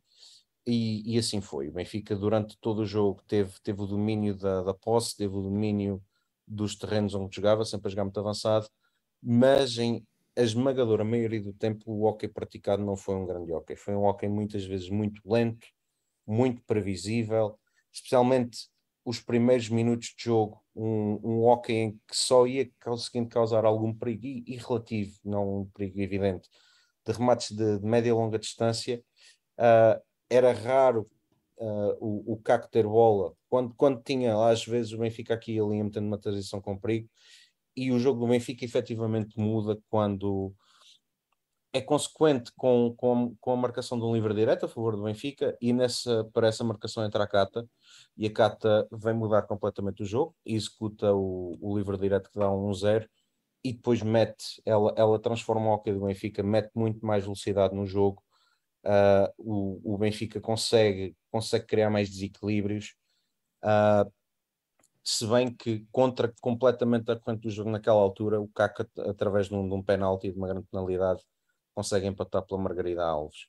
[0.66, 1.68] E, e, assim foi.
[1.68, 5.42] O Benfica, durante todo o jogo, teve, teve o domínio da, da posse, teve o
[5.42, 6.02] domínio
[6.46, 8.68] dos terrenos onde jogava, sempre a jogar muito avançado,
[9.22, 10.04] mas em
[10.36, 13.76] a esmagadora maioria do tempo o hockey praticado não foi um grande hockey.
[13.76, 15.66] Foi um hockey muitas vezes muito lento,
[16.26, 17.58] muito previsível,
[17.92, 18.68] especialmente
[19.10, 23.92] os primeiros minutos de jogo um, um hockey em que só ia conseguindo causar algum
[23.92, 26.48] perigo e, e relativo, não um perigo evidente,
[27.04, 29.02] de remates de, de média e longa distância,
[29.58, 30.00] uh,
[30.30, 31.06] era raro
[31.58, 35.60] uh, o, o Caco ter bola, quando, quando tinha, às vezes o Benfica aqui e
[35.60, 37.08] ali metendo uma transição com perigo,
[37.76, 40.54] e o jogo do Benfica efetivamente muda quando
[41.72, 45.56] é consequente com, com, com a marcação de um livre direto a favor do Benfica
[45.60, 47.68] e nessa, para essa marcação entra a Cata
[48.16, 52.38] e a Cata vem mudar completamente o jogo e executa o, o livre direto que
[52.38, 53.08] dá um 1-0
[53.62, 57.86] e depois mete, ela, ela transforma o hockey do Benfica, mete muito mais velocidade no
[57.86, 58.22] jogo,
[58.84, 62.94] uh, o, o Benfica consegue, consegue criar mais desequilíbrios,
[63.62, 64.10] uh,
[65.04, 69.54] se bem que contra completamente a corrente do jogo naquela altura, o Caca, através de
[69.54, 71.22] um, de um penalti e de uma grande penalidade,
[71.80, 73.48] consegue empatar pela Margarida Alves.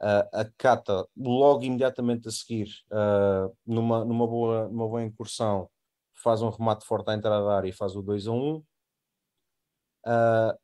[0.00, 5.68] Uh, a Cata, logo imediatamente a seguir, uh, numa, numa, boa, numa boa incursão,
[6.14, 8.56] faz um remate forte à entrada da área e faz o 2 a 1.
[8.56, 8.64] Uh,
[10.06, 10.58] ah,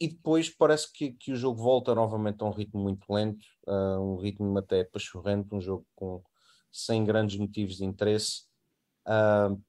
[0.00, 3.44] e depois parece que, que o jogo volta novamente a um ritmo muito lento,
[4.00, 6.22] um ritmo até pachorrento, um jogo com,
[6.72, 8.42] sem grandes motivos de interesse.
[9.06, 9.62] Uh,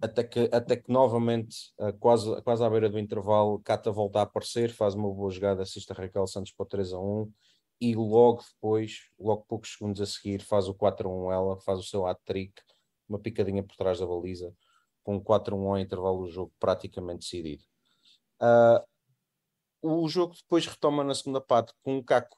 [0.00, 4.22] até que, até que novamente, uh, quase, quase à beira do intervalo, Cata volta a
[4.22, 7.32] aparecer, faz uma boa jogada, assiste a Raquel Santos para o 3 a 1
[7.80, 11.80] e logo depois, logo poucos segundos a seguir, faz o 4 a 1 ela, faz
[11.80, 12.52] o seu hat-trick,
[13.08, 14.54] uma picadinha por trás da baliza,
[15.02, 17.64] com 4 a 1 ao intervalo do jogo praticamente decidido.
[18.40, 18.84] Uh,
[19.82, 22.36] o jogo depois retoma na segunda parte com o Caco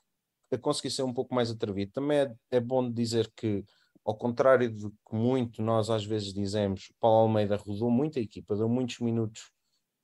[0.53, 1.93] a conseguir ser um pouco mais atrevido.
[1.93, 3.65] Também é, é bom dizer que
[4.05, 8.57] ao contrário de que muito nós às vezes dizemos, Paulo Almeida rodou muito a equipa,
[8.57, 9.51] deu muitos minutos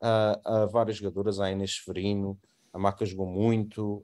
[0.01, 2.39] a, a várias jogadoras, a Inês Severino,
[2.73, 4.03] a Maca jogou muito,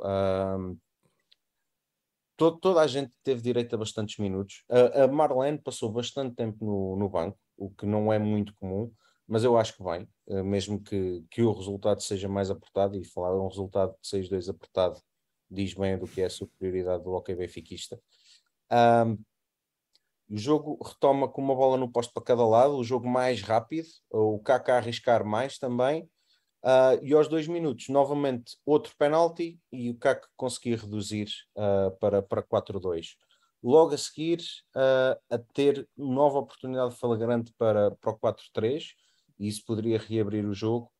[2.36, 4.64] todo, toda a gente teve direito a bastantes minutos.
[4.68, 8.90] A, a Marlene passou bastante tempo no, no, banco, o que não é muito comum,
[9.26, 13.04] mas eu acho que bem, eh, mesmo que, que o resultado seja mais apertado, e
[13.04, 15.00] falar um resultado de 6-2 apertado
[15.52, 18.00] diz bem do que é a superioridade do hockey benfiquista.
[18.72, 19.18] Um,
[20.32, 23.86] o jogo retoma com uma bola no posto para cada lado, o jogo mais rápido,
[24.10, 26.08] o KK arriscar mais também.
[26.64, 32.22] Uh, e aos dois minutos, novamente, outro penalti e o KK conseguir reduzir uh, para,
[32.22, 33.08] para 4-2.
[33.62, 34.40] Logo a seguir,
[34.74, 38.84] uh, a ter nova oportunidade flagrante para, para o 4-3,
[39.38, 40.90] e isso poderia reabrir o jogo,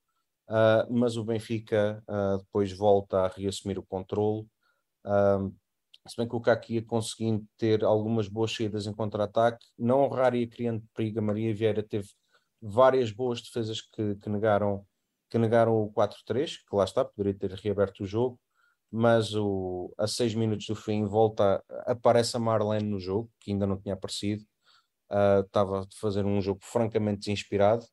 [0.91, 2.03] mas o Benfica
[2.39, 4.47] depois volta a reassumir o controle
[6.07, 10.37] se bem que o Kaki ia conseguindo ter algumas boas saídas em contra-ataque, não raro
[10.37, 11.21] ia criando perigo.
[11.21, 12.09] A Maria Vieira teve
[12.61, 14.85] várias boas defesas que, que negaram,
[15.31, 18.39] que negaram o 4-3, que lá está, poderia ter reaberto o jogo,
[18.91, 23.67] mas o, a seis minutos do fim volta, aparece a Marlene no jogo, que ainda
[23.67, 24.45] não tinha aparecido,
[25.11, 27.85] uh, estava a fazer um jogo francamente desinspirado,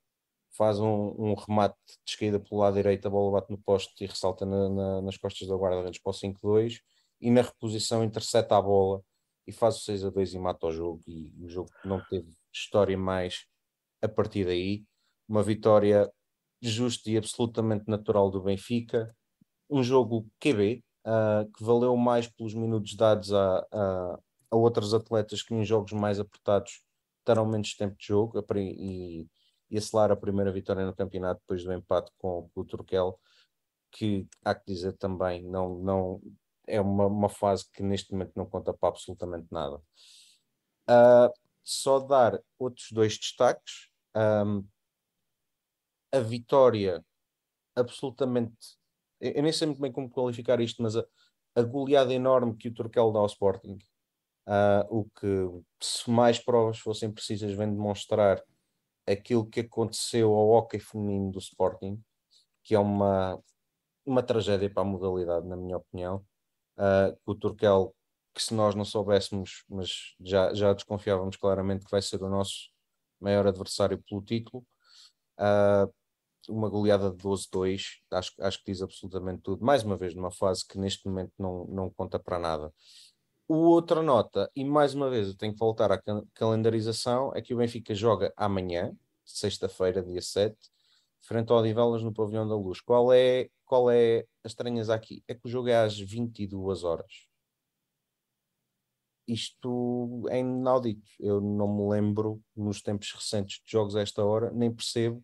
[0.57, 4.07] faz um, um, remate de esquerda pelo lado direito, a bola bate no poste e
[4.07, 6.79] ressalta na, na, nas costas da guarda-redes para o 5-2
[7.19, 9.01] e na reposição intercepta a bola
[9.45, 12.31] e faz o 6 a 2 e mata o jogo e o jogo não teve
[12.53, 13.45] história mais
[14.01, 14.85] a partir daí.
[15.27, 16.11] Uma vitória
[16.61, 19.15] justa e absolutamente natural do Benfica.
[19.69, 24.19] Um jogo QB uh, que valeu mais pelos minutos dados a, a,
[24.51, 26.83] a, outros atletas que em jogos mais apertados
[27.25, 28.43] terão menos tempo de jogo.
[28.55, 29.27] E,
[29.69, 33.19] e a primeira vitória no campeonato depois do empate com, com o Turquel
[33.91, 36.21] que há que dizer também não, não
[36.69, 39.77] é uma, uma fase que neste momento não conta para absolutamente nada.
[40.89, 43.89] Uh, só dar outros dois destaques.
[44.15, 44.65] Um,
[46.11, 47.03] a vitória
[47.75, 48.77] absolutamente.
[49.19, 51.05] Eu nem sei muito bem como qualificar isto, mas a,
[51.55, 53.77] a goleada enorme que o Turquel dá ao Sporting,
[54.47, 58.41] uh, o que, se mais provas fossem precisas, vem demonstrar
[59.07, 62.01] aquilo que aconteceu ao hockey feminino do Sporting,
[62.63, 63.41] que é uma,
[64.05, 66.25] uma tragédia para a modalidade, na minha opinião
[66.79, 67.93] uh, o Turkel,
[68.33, 72.69] que se nós não soubéssemos, mas já, já desconfiávamos claramente que vai ser o nosso
[73.19, 74.65] maior adversário pelo título.
[75.37, 75.91] Uh,
[76.47, 79.63] uma goleada de 12-2, acho, acho que diz absolutamente tudo.
[79.63, 82.73] Mais uma vez, numa fase que neste momento não, não conta para nada.
[83.47, 85.99] O outra nota, e mais uma vez eu tenho que voltar à
[86.33, 90.55] calendarização, é que o Benfica joga amanhã, sexta-feira, dia 7,
[91.21, 92.81] frente ao Odivelas no Pavilhão da Luz.
[92.81, 95.23] Qual é, qual é as estranhas aqui?
[95.27, 97.27] É que o jogo é às 22 horas.
[99.27, 101.11] Isto é inaudito.
[101.19, 105.23] Eu não me lembro nos tempos recentes de jogos a esta hora, nem percebo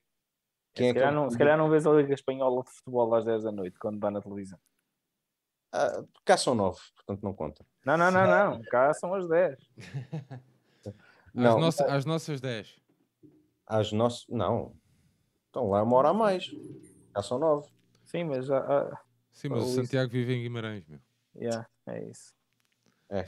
[0.76, 3.16] quem é, se, calhar é não, se calhar não vês a Liga Espanhola de Futebol
[3.16, 4.60] às 10 da noite, quando dá na televisão.
[5.74, 7.66] Ah, cá são 9, portanto não conta.
[7.86, 8.62] Não, não, não, não.
[8.64, 9.58] Cá são as 10.
[11.34, 12.76] não, às, nossas, às nossas 10.
[13.66, 14.28] Às nossas.
[14.28, 14.76] Não.
[15.56, 16.54] Então lá é uma hora a mais.
[17.16, 17.70] Já são nove.
[18.04, 19.00] Sim, mas já.
[19.32, 21.00] Sim, mas o Santiago vive em Guimarães, meu.
[21.34, 22.34] Yeah, é isso.
[23.10, 23.24] É,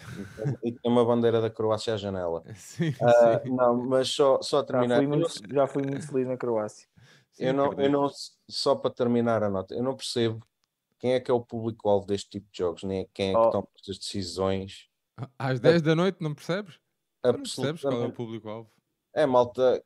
[0.62, 2.44] e tem uma bandeira da Croácia à janela.
[2.56, 3.56] Sim, uh, sim.
[3.56, 4.96] Não, mas só, só terminar.
[4.96, 6.90] Já fui, muito, já fui muito feliz na Croácia.
[7.32, 8.10] Sim, eu, não, eu não,
[8.50, 10.46] só para terminar a nota, eu não percebo
[11.00, 13.52] quem é que é o público-alvo deste tipo de jogos, nem quem é que oh.
[13.52, 14.90] toma estas decisões.
[15.40, 16.78] Às 10 da noite, não percebes?
[17.24, 18.70] Não percebes qual é o público-alvo?
[19.18, 19.84] É malta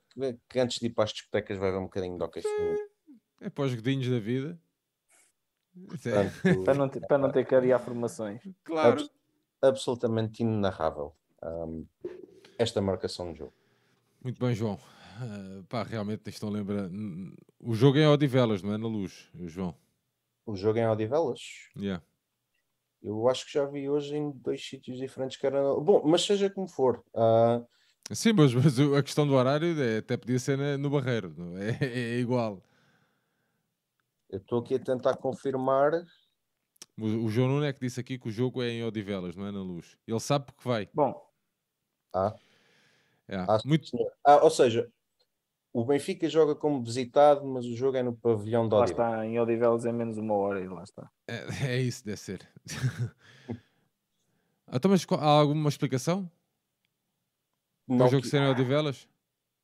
[0.50, 2.42] que antes de ir para as discotecas vai ver um bocadinho de hockey
[3.40, 4.60] É, é para os godinhos da vida.
[6.06, 6.52] É.
[6.66, 8.42] para, não ter, para não ter que adiar formações.
[8.66, 9.00] Claro.
[9.00, 9.10] Abs
[9.62, 11.88] absolutamente inenarrável um,
[12.58, 13.54] esta marcação de jogo.
[14.22, 14.74] Muito bem, João.
[14.74, 16.90] Uh, pá, realmente estão a lembrar.
[17.58, 19.74] O jogo é em Odivelas, não é na luz, João?
[20.46, 21.40] O jogo é em Odivelas?
[21.78, 22.04] Yeah.
[23.02, 25.62] Eu acho que já vi hoje em dois sítios diferentes que era.
[25.76, 27.02] Bom, mas seja como for.
[27.14, 27.66] Uh,
[28.10, 31.34] Sim, mas, mas, a questão do horário é, até podia ser no Barreiro,
[31.82, 32.62] é, é, igual.
[34.30, 35.94] Eu estou aqui a tentar confirmar.
[36.98, 39.46] O, o João Nuno é que disse aqui que o jogo é em Odivelas, não
[39.46, 39.98] é na luz.
[40.08, 40.90] Ele sabe porque vai.
[40.94, 41.22] Bom.
[42.14, 42.36] Ah.
[43.28, 43.90] É, Ah, muito.
[44.26, 44.92] Ah, ou seja,
[45.74, 49.12] o Benfica joga como visitado, mas o jogo é no pavilhão de Lá Odivelas.
[49.12, 51.10] está, em Odivelas é menos uma hora e lá está.
[51.28, 52.48] é, é isso, deve ser.
[54.72, 56.30] então, mas há alguma explicação?
[57.98, 59.08] Não o jogo que, em Odivelas?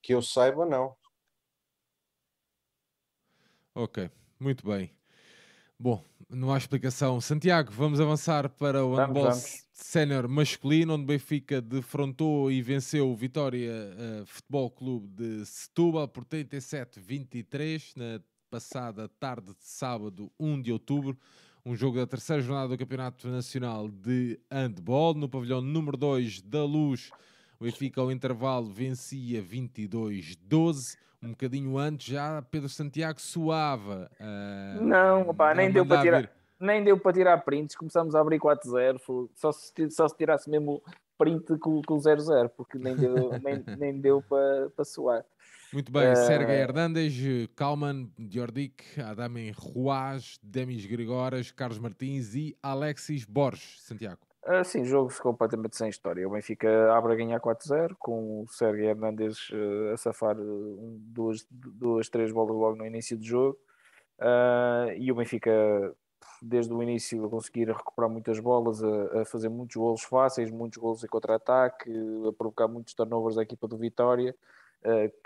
[0.02, 0.96] que eu saiba, não.
[3.76, 4.10] Ok,
[4.40, 4.92] muito bem.
[5.80, 7.22] Bom, não há explicação.
[7.22, 9.32] Santiago, vamos avançar para o handball
[9.74, 16.26] sénior masculino, onde Benfica defrontou e venceu o Vitória eh, Futebol Clube de Setúbal por
[16.26, 21.18] 37-23 na passada tarde de sábado, 1 de outubro.
[21.64, 25.14] Um jogo da terceira jornada do Campeonato Nacional de Handball.
[25.14, 27.12] No pavilhão número 2 da Luz,
[27.60, 30.98] o Benfica ao intervalo vencia 22-12.
[31.22, 34.10] Um bocadinho antes já Pedro Santiago suava.
[34.20, 36.22] ah, Não, opá, a nem deu para tirar.
[36.22, 36.30] vir.
[36.60, 39.00] Nem deu para tirar prints, começamos a abrir 4-0.
[39.00, 40.82] foi- Só se, só se tirasse mesmo
[41.18, 43.14] print com, o 0-0, porque nem deu,
[43.44, 45.24] nem, nem deu para, para suar.
[45.74, 47.14] Muito bem, Eh, Sergei Hernandes,
[47.56, 53.82] Kalman, Diordic, Adamem Ruaz, Demis Grigoras, Carlos Martins e Alexis Borges.
[53.82, 54.20] Santiago.
[54.50, 56.26] Ah, sim, jogo completamente sem história.
[56.26, 60.98] O Benfica abre a ganhar 4-0, com o Sérgio Hernandes eh, a safar eh, um,
[61.02, 63.60] duas, duas, três bolas logo no início do jogo.
[64.20, 65.52] Ah, e o Benfica,
[66.42, 70.78] desde o início, a conseguir recuperar muitas bolas, a, a fazer muitos golos fáceis, muitos
[70.78, 71.92] golos em contra-ataque,
[72.30, 74.34] a provocar muitos turnovers da equipa do Vitória.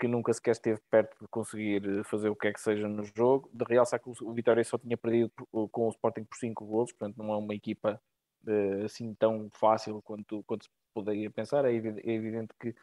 [0.00, 3.48] que nunca sequer esteve perto de conseguir fazer o que é que seja no jogo.
[3.52, 5.32] De realçar que o Vitória só tinha perdido
[5.70, 8.00] com o Sporting por 5 golos, portanto não é uma equipa
[8.84, 11.64] assim tão fácil quanto, quanto se poderia pensar.
[11.64, 12.74] É evidente, é evidente que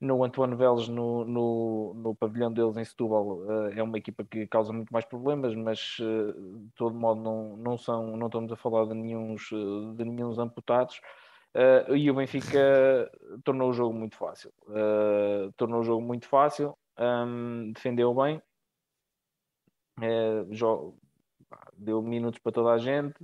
[0.00, 3.40] no Antoine Veles, no, no, no pavilhão deles em Setúbal,
[3.70, 7.56] eh, é uma equipa que causa muito mais problemas, mas eh, de todo modo não,
[7.56, 11.00] não, são, não estamos a falar de nenhuns, eh, de nenhuns amputados.
[11.54, 12.58] Eh, e o Benfica
[13.44, 14.52] tornou o jogo muito fácil.
[14.70, 18.42] Eh, tornou o jogo muito fácil, ahm, defendeu bem,
[20.02, 20.98] eh, jo-
[21.76, 23.16] deu minutos para toda a gente.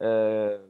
[0.00, 0.60] eh,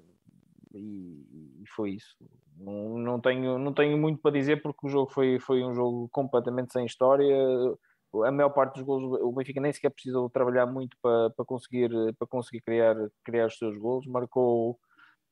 [0.74, 2.16] e, e foi isso.
[2.56, 6.08] Não, não, tenho, não tenho muito para dizer porque o jogo foi, foi um jogo
[6.10, 7.36] completamente sem história.
[8.24, 11.90] A maior parte dos golos, o Benfica nem sequer precisou trabalhar muito para, para conseguir,
[12.18, 14.06] para conseguir criar, criar os seus golos.
[14.06, 14.78] Marcou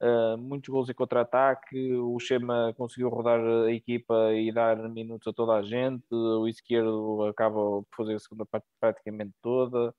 [0.03, 1.95] uh, muitos golos em contra-ataque.
[1.95, 6.05] O Chema conseguiu rodar a equipa e dar minutos a toda a gente.
[6.13, 9.95] O esquerdo acaba por fazer a segunda parte praticamente toda.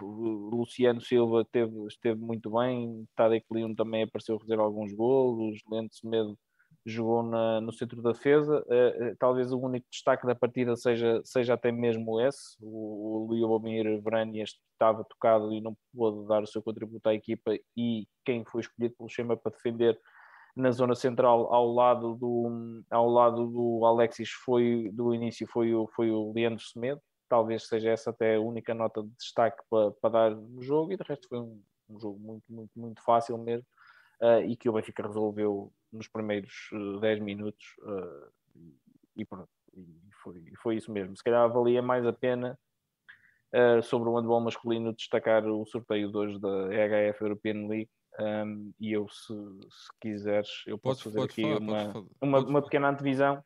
[0.00, 5.96] Luciano Silva teve, esteve muito bem, Tadek Leon também apareceu a fazer alguns golos, Lente
[5.96, 6.38] Semedo
[6.84, 11.54] jogou na, no centro da defesa, uh, talvez o único destaque da partida seja, seja
[11.54, 16.62] até mesmo esse, o, o Liobomir Vrania estava tocado e não pôde dar o seu
[16.62, 17.52] contributo à equipa.
[17.76, 19.98] E quem foi escolhido pelo Chema para defender
[20.56, 25.86] na zona central ao lado do, ao lado do Alexis foi, do início foi o,
[25.94, 27.00] foi o Leandro Semedo,
[27.32, 30.98] talvez seja essa até a única nota de destaque para, para dar no jogo, e
[30.98, 33.66] de resto foi um, um jogo muito, muito, muito fácil mesmo,
[34.20, 38.30] uh, e que o Benfica resolveu nos primeiros uh, 10 minutos, uh,
[39.16, 41.16] e pronto, e foi, foi isso mesmo.
[41.16, 42.58] Se calhar valia mais a pena
[43.54, 47.90] uh, sobre o handball masculino destacar o sorteio de hoje da EHF European League,
[48.20, 52.38] um, e eu, se, se quiseres, eu posso Podes- fazer podes aqui falar, uma, uma,
[52.46, 53.42] uma pequena antevisão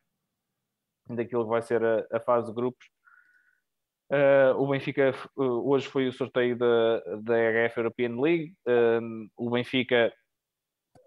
[1.08, 2.95] daquilo que vai ser a, a fase de grupos.
[4.08, 8.54] Uh, o Benfica uh, hoje foi o sorteio da, da EHF European League.
[8.66, 10.12] Um, o Benfica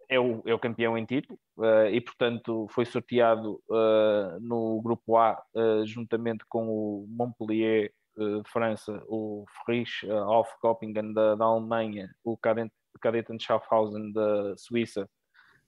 [0.10, 5.16] é o, é o campeão em título uh, e, portanto, foi sorteado uh, no grupo
[5.16, 11.46] A uh, juntamente com o Montpellier uh, de França, o Frisch uh, Hofkoppingen da, da
[11.46, 15.08] Alemanha, o Cadetten Schaffhausen da Suíça,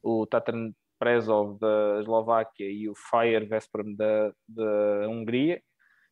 [0.03, 5.62] o Tatran Prezov da Eslováquia e o Fire Veszprem da, da Hungria.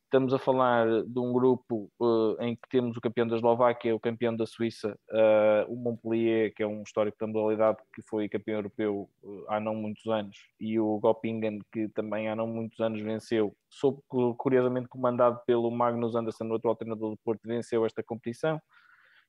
[0.09, 3.99] Estamos a falar de um grupo uh, em que temos o campeão da Eslováquia, o
[3.99, 8.55] campeão da Suíça, uh, o Montpellier, que é um histórico da modalidade que foi campeão
[8.55, 12.99] europeu uh, há não muitos anos, e o Göppingen, que também há não muitos anos
[12.99, 14.01] venceu, sob,
[14.35, 18.59] curiosamente comandado pelo Magnus Andersson, o atual treinador do Porto, venceu esta competição,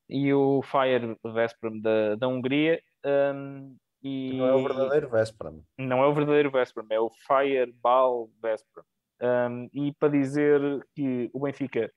[0.08, 2.80] e o Fire Veszprem da, da Hungria.
[3.04, 4.32] Um, e...
[4.32, 5.52] Não é o verdadeiro Véspera.
[5.78, 8.82] Não é o verdadeiro Veszprem, é o Fireball Veszprem.
[9.22, 10.60] Um, e para dizer
[10.94, 11.92] que o Benfica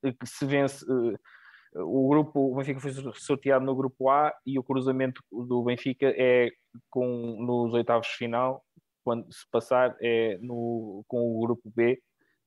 [0.00, 1.18] que se vence uh,
[1.74, 6.50] o grupo, o Benfica foi sorteado no grupo A e o cruzamento do Benfica é
[6.90, 7.06] com
[7.40, 8.62] nos oitavos de final,
[9.04, 12.00] quando se passar é no, com o grupo B.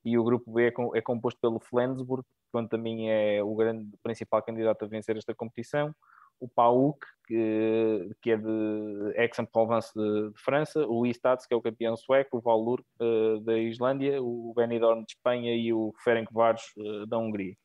[0.04, 3.90] E o grupo B é, com, é composto pelo Flensburg, que também é o grande
[4.02, 5.92] principal candidato a vencer esta competição,
[6.40, 11.62] o PAOK, que, que é de Aix-en-Provence de, de, França, o Istats, que é o
[11.62, 17.06] campeão sueco, o Valur uh, da Islândia, o Benidorm de Espanha e o Ferencváros uh,
[17.06, 17.56] da Hungria.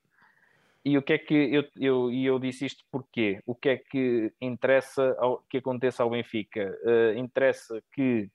[0.83, 3.39] E o que é que eu, eu, eu disse isto porquê?
[3.45, 6.75] O que é que interessa ao, que aconteça ao Benfica?
[6.83, 8.29] Uh, interessa que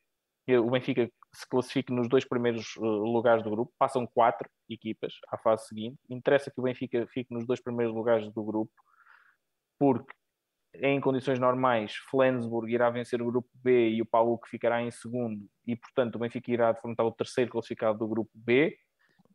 [0.49, 5.67] o Benfica se classifique nos dois primeiros lugares do grupo, passam quatro equipas à fase
[5.67, 5.99] seguinte.
[6.09, 8.73] Interessa que o Benfica fique nos dois primeiros lugares do grupo,
[9.77, 10.15] porque
[10.83, 15.47] em condições normais, Flensburg irá vencer o grupo B e o Paulo ficará em segundo,
[15.67, 18.77] e portanto o Benfica irá defrontar o terceiro classificado do grupo B.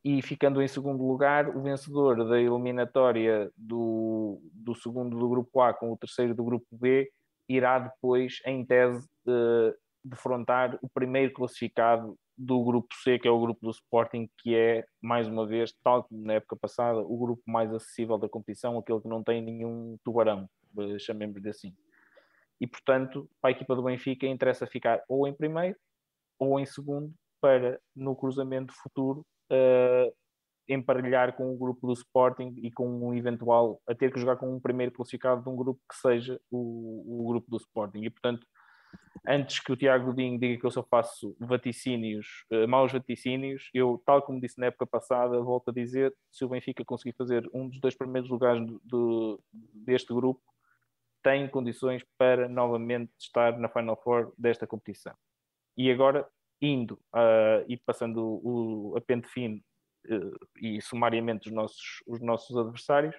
[0.03, 5.73] E ficando em segundo lugar, o vencedor da eliminatória do, do segundo do grupo A
[5.73, 7.07] com o terceiro do grupo B
[7.47, 13.39] irá depois, em tese, de, defrontar o primeiro classificado do grupo C, que é o
[13.39, 17.43] grupo do Sporting, que é, mais uma vez, tal como na época passada, o grupo
[17.45, 20.60] mais acessível da competição, aquele que não tem nenhum tubarão, eh,
[20.99, 21.75] chamemos-lhe assim.
[22.59, 25.75] E, portanto, para a equipa do Benfica interessa ficar ou em primeiro
[26.37, 27.11] ou em segundo
[27.41, 30.13] para, no cruzamento futuro, uh,
[30.67, 34.53] emparelhar com o grupo do Sporting e com um eventual, a ter que jogar com
[34.53, 38.03] um primeiro classificado de um grupo que seja o, o grupo do Sporting.
[38.03, 38.45] E, portanto,
[39.27, 44.01] antes que o Tiago Godinho diga que eu só faço vaticínios, uh, maus vaticínios, eu,
[44.05, 47.67] tal como disse na época passada, volto a dizer, se o Benfica conseguir fazer um
[47.67, 50.41] dos dois primeiros lugares do, do, deste grupo,
[51.23, 55.13] tem condições para novamente estar na Final Four desta competição.
[55.77, 56.27] E agora,
[56.61, 59.61] indo uh, e passando o, a pente fino
[60.07, 63.15] uh, e sumariamente os nossos, os nossos adversários,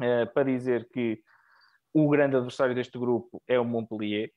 [0.00, 1.22] uh, para dizer que
[1.94, 4.30] o grande adversário deste grupo é o Montpellier.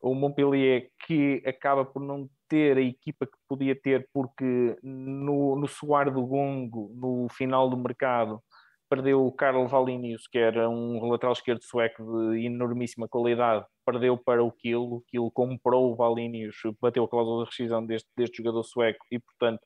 [0.00, 5.66] O Montpellier que acaba por não ter a equipa que podia ter, porque no, no
[5.66, 8.42] soar do gongo, no final do mercado,
[8.88, 12.02] perdeu o Carl Valinius, que era um lateral esquerdo sueco
[12.32, 17.44] de enormíssima qualidade, perdeu para o Kiel, o Kiel comprou o Valinius, bateu a cláusula
[17.44, 19.60] de rescisão deste, deste jogador sueco e, portanto,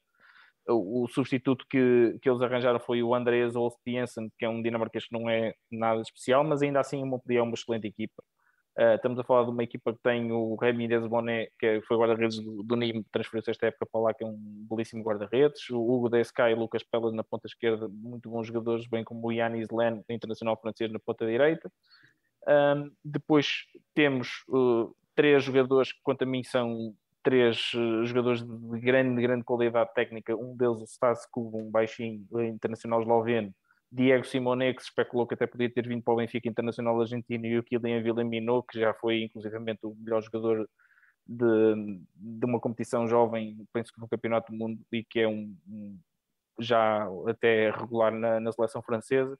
[0.69, 5.07] o, o substituto que, que eles arranjaram foi o Andreas Olstiensen, que é um dinamarquês
[5.07, 8.23] que não é nada especial, mas ainda assim o Montpellier é uma excelente equipa.
[8.79, 12.39] Uh, estamos a falar de uma equipa que tem o Ramirez Bonet, que foi guarda-redes
[12.39, 15.69] do, do Nîmes, transferiu-se esta época para lá, que é um belíssimo guarda-redes.
[15.69, 19.33] O Hugo Desca e Lucas Pella na ponta esquerda, muito bons jogadores, bem como o
[19.33, 21.71] Yannis Len, internacional francês, na ponta direita.
[22.49, 28.81] Um, depois temos uh, três jogadores que, quanto a mim, são três uh, jogadores de
[28.81, 30.35] grande, grande qualidade técnica.
[30.35, 33.55] Um deles, o Stas um baixinho internacional esloveno,
[33.93, 37.45] Diego Simone, que se especulou que até podia ter vindo para o Benfica Internacional Argentino,
[37.45, 40.67] e o Kylian Villamino, que já foi inclusivamente o melhor jogador
[41.27, 45.55] de, de uma competição jovem, penso que no Campeonato do Mundo, e que é um,
[45.69, 45.99] um
[46.59, 49.39] já até regular na, na seleção francesa.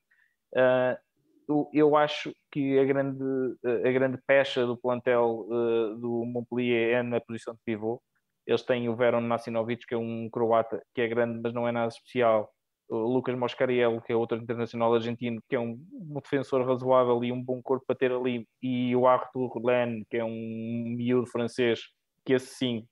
[0.55, 3.25] Uh, eu acho que a grande,
[3.65, 8.03] a grande pecha do plantel uh, do Montpellier é na posição de pivô.
[8.47, 11.73] Eles têm o Veron Nasinovic, que é um croata que é grande, mas não é
[11.73, 12.53] nada especial
[12.93, 17.43] Lucas Moscariello, que é outro internacional argentino, que é um, um, defensor razoável e um
[17.43, 21.81] bom corpo para ter ali, e o Arthur Len, que é um miúdo francês,
[22.25, 22.87] que esse sim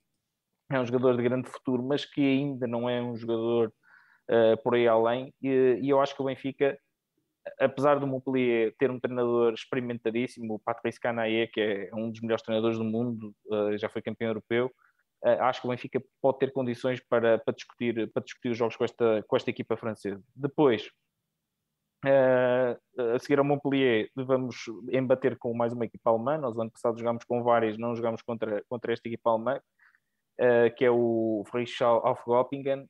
[0.72, 3.72] é um jogador de grande futuro, mas que ainda não é um jogador
[4.31, 6.78] uh, por aí além, e, e, eu acho que o Benfica,
[7.59, 12.43] apesar do Montpellier ter um treinador experimentadíssimo, o Patrice Canaé, que é um dos melhores
[12.43, 14.70] treinadores do mundo, uh, já foi campeão europeu,
[15.22, 18.84] acho que o Benfica pode ter condições para, para, discutir, para discutir os jogos com
[18.84, 20.22] esta, com esta equipa francesa.
[20.34, 20.90] Depois,
[22.05, 24.56] uh, a seguir ao Montpellier, vamos
[24.90, 26.38] embater com mais uma equipa alemã.
[26.38, 29.60] Nós, ano passado, jogámos com várias, não jogámos contra, contra esta equipa alemã,
[30.40, 32.88] uh, que é o Frischau Aufgopingen.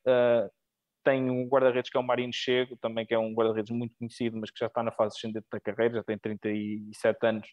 [1.04, 4.38] tem um guarda-redes que é o Marino Chego, também que é um guarda-redes muito conhecido,
[4.38, 7.48] mas que já está na fase ascendente da carreira, já tem 37 anos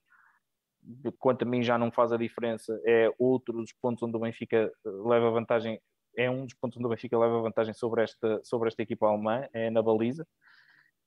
[1.18, 4.72] quanto a mim já não faz a diferença, é outro dos pontos onde o Benfica
[4.86, 5.80] eh, leva vantagem,
[6.16, 9.48] é um dos pontos onde o Benfica leva vantagem sobre esta, sobre esta equipa alemã,
[9.54, 10.26] é na baliza.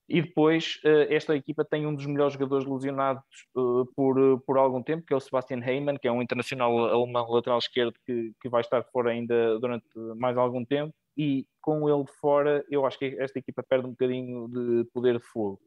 [0.08, 3.22] E depois, eh, esta equipa tem um dos melhores jogadores lesionados
[3.56, 7.30] eh, por, por algum tempo, que é o Sebastian Heymann, que é um internacional alemão
[7.30, 9.86] lateral esquerdo que, que vai estar fora ainda durante
[10.16, 10.94] mais algum tempo.
[11.16, 15.24] E com ele fora, eu acho que esta equipa perde um bocadinho de poder de
[15.24, 15.60] fogo.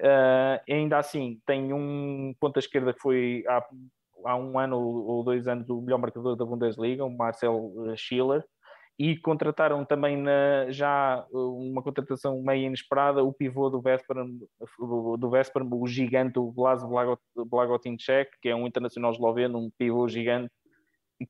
[0.00, 3.66] Uh, ainda assim, tem um ponta esquerda que foi há,
[4.26, 8.44] há um ano ou dois anos o melhor marcador da Bundesliga, o Marcel Schiller,
[8.98, 14.26] e contrataram também na, já uma contratação meio inesperada o pivô do Vesperam,
[15.18, 16.82] do Vesperam o gigante, o Blas
[17.34, 20.50] Blagotinček, que é um internacional esloveno, um pivô gigante,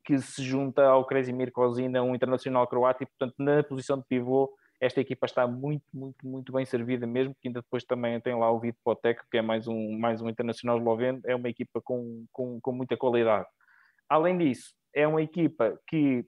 [0.05, 4.53] que se junta ao Kresimir Kozina, um internacional croata, e portanto na posição de pivô
[4.81, 8.51] esta equipa está muito, muito, muito bem servida mesmo, que ainda depois também tem lá
[8.51, 8.79] o Vito
[9.31, 12.97] que é mais um, mais um internacional esloveno, é uma equipa com, com, com muita
[12.97, 13.47] qualidade.
[14.09, 16.25] Além disso, é uma equipa que,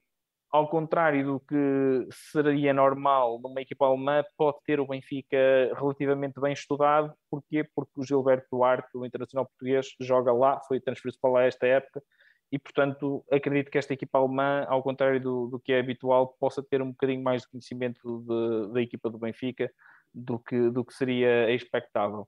[0.50, 5.36] ao contrário do que seria normal numa equipa alemã, pode ter o Benfica
[5.76, 7.12] relativamente bem estudado.
[7.30, 7.64] Porquê?
[7.74, 12.02] Porque o Gilberto Duarte, o internacional português, joga lá, foi transferido para lá esta época,
[12.50, 16.62] e portanto acredito que esta equipa alemã, ao contrário do, do que é habitual, possa
[16.62, 19.70] ter um bocadinho mais de conhecimento de, da equipa do Benfica
[20.14, 22.26] do que, do que seria expectável.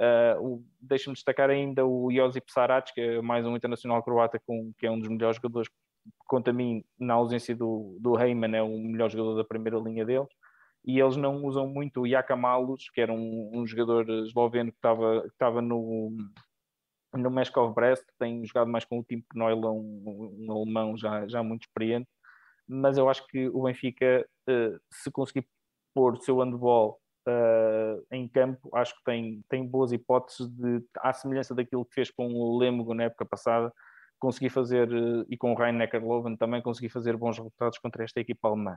[0.00, 4.86] Uh, Deixa-me destacar ainda o Josip Sarac, que é mais um internacional croata, com, que
[4.86, 5.68] é um dos melhores jogadores,
[6.26, 10.04] quanto a mim, na ausência do, do Heyman, é o melhor jogador da primeira linha
[10.04, 10.28] deles.
[10.84, 15.22] E eles não usam muito o Jakamalus, que era um, um jogador esloveno que estava,
[15.22, 16.16] que estava no,
[17.14, 21.42] no Meskov Brest, tem jogado mais com o Tim Knoila, um, um, alemão já, já
[21.42, 22.08] muito experiente.
[22.66, 25.46] Mas eu acho que o Benfica, uh, se conseguir
[25.94, 31.12] pôr o seu handball uh, em campo, acho que tem, tem boas hipóteses de, à
[31.12, 33.72] semelhança daquilo que fez com o Lemgo na época passada,
[34.18, 38.20] conseguir fazer, uh, e com o Rhein Neckarloven também, conseguir fazer bons resultados contra esta
[38.20, 38.76] equipa alemã.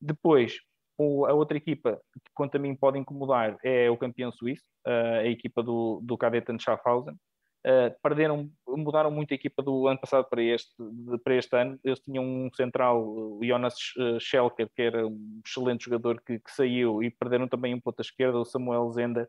[0.00, 0.56] Depois,
[0.98, 5.62] a outra equipa que, quanto a mim, pode incomodar é o campeão suíço, a equipa
[5.62, 7.16] do, do Kadetten Schaffhausen,
[7.64, 10.74] Uh, perderam, mudaram muito a equipa do ano passado para este,
[11.22, 11.78] para este ano.
[11.84, 16.50] Eles tinham um central, o Jonas eh, Schelker, que era um excelente jogador que, que
[16.50, 19.28] saiu, e perderam também um ponta esquerda, o Samuel Zenda,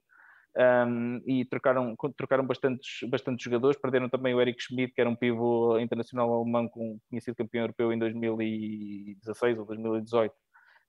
[0.87, 3.79] um, e trocaram, trocaram bastantes, bastantes jogadores.
[3.79, 7.63] Perderam também o Eric Schmidt, que era um pivô internacional alemão, com, tinha sido campeão
[7.63, 10.33] europeu em 2016 ou 2018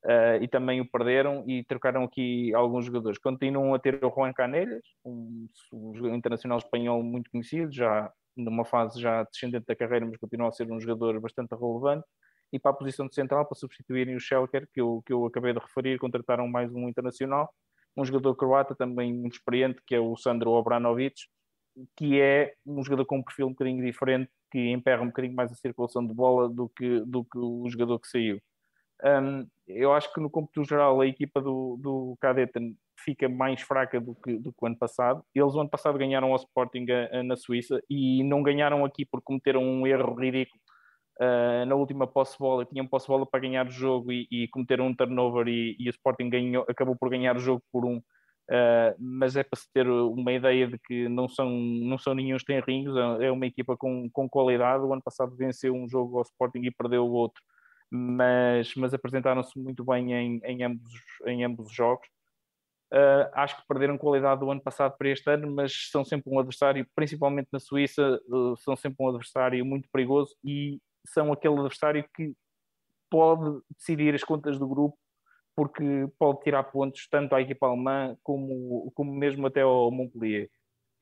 [0.04, 3.18] uh, e também o perderam e trocaram aqui alguns jogadores.
[3.18, 9.00] Continuam a ter o Juan Canelhas, um, um internacional espanhol muito conhecido, já numa fase
[9.00, 12.04] já descendente da carreira, mas continua a ser um jogador bastante relevante.
[12.52, 15.52] E para a posição de central, para substituírem o Schelker, que eu, que eu acabei
[15.52, 17.52] de referir, contrataram mais um internacional,
[17.96, 21.14] um jogador croata também muito experiente, que é o Sandro Obranovic,
[21.96, 25.50] que é um jogador com um perfil um bocadinho diferente, que emperra um bocadinho mais
[25.50, 28.40] a circulação de bola do que, do que o jogador que saiu.
[29.04, 32.18] Um, eu acho que no cômputo geral a equipa do, do
[33.04, 35.22] fica mais fraca do que, do que o ano passado.
[35.34, 39.04] Eles o ano passado ganharam ao Sporting a, a, na Suíça e não ganharam aqui
[39.04, 40.58] por cometeram um erro ridículo
[41.20, 42.64] uh, na última posse-bola.
[42.64, 46.30] Tinham posse-bola para ganhar o jogo e, e cometeram um turnover e, e, o Sporting
[46.30, 47.98] ganhou, acabou por ganhar o jogo por um.
[48.50, 52.36] Uh, mas é para se ter uma ideia de que não são, não são nenhum
[52.38, 54.84] tenrinhos, é uma equipa com, com qualidade.
[54.84, 57.42] O ano passado venceu um jogo ao Sporting e perdeu o outro
[57.90, 60.92] mas, mas apresentaram-se muito bem em, em, ambos,
[61.26, 62.06] em ambos os jogos.
[62.92, 66.38] Uh, acho que perderam qualidade do ano passado para este ano, mas são sempre um
[66.38, 72.08] adversário, principalmente na Suíça, uh, são sempre um adversário muito perigoso e são aquele adversário
[72.14, 72.32] que
[73.10, 74.96] pode decidir as contas do grupo,
[75.56, 75.82] porque
[76.18, 80.48] pode tirar pontos tanto à equipa alemã como, como mesmo até ao Montpellier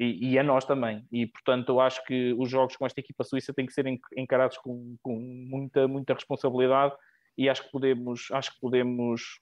[0.02, 1.06] e, e, a nós também.
[1.12, 4.58] E, portanto, eu acho que os jogos com esta equipa suíça têm que ser encarados
[4.58, 6.94] com, com muita, muita responsabilidade
[7.38, 9.40] e acho que podemos, acho que podemos,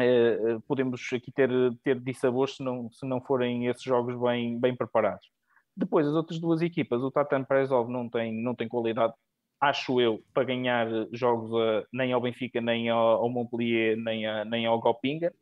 [0.00, 1.50] eh, podemos aqui ter,
[1.84, 5.30] ter dissabores se não, se não forem esses jogos bem, bem preparados.
[5.76, 9.14] Depois, as outras duas equipas, o Tatan Prezov não tem, não tem qualidade,
[9.60, 14.44] acho eu, para ganhar jogos a, nem ao Benfica, nem ao, ao Montpellier, nem, a,
[14.44, 15.32] nem ao Gopinga.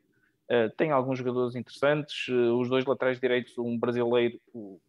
[0.51, 4.81] Uh, tem alguns jogadores interessantes, uh, os dois laterais direitos, um brasileiro, o,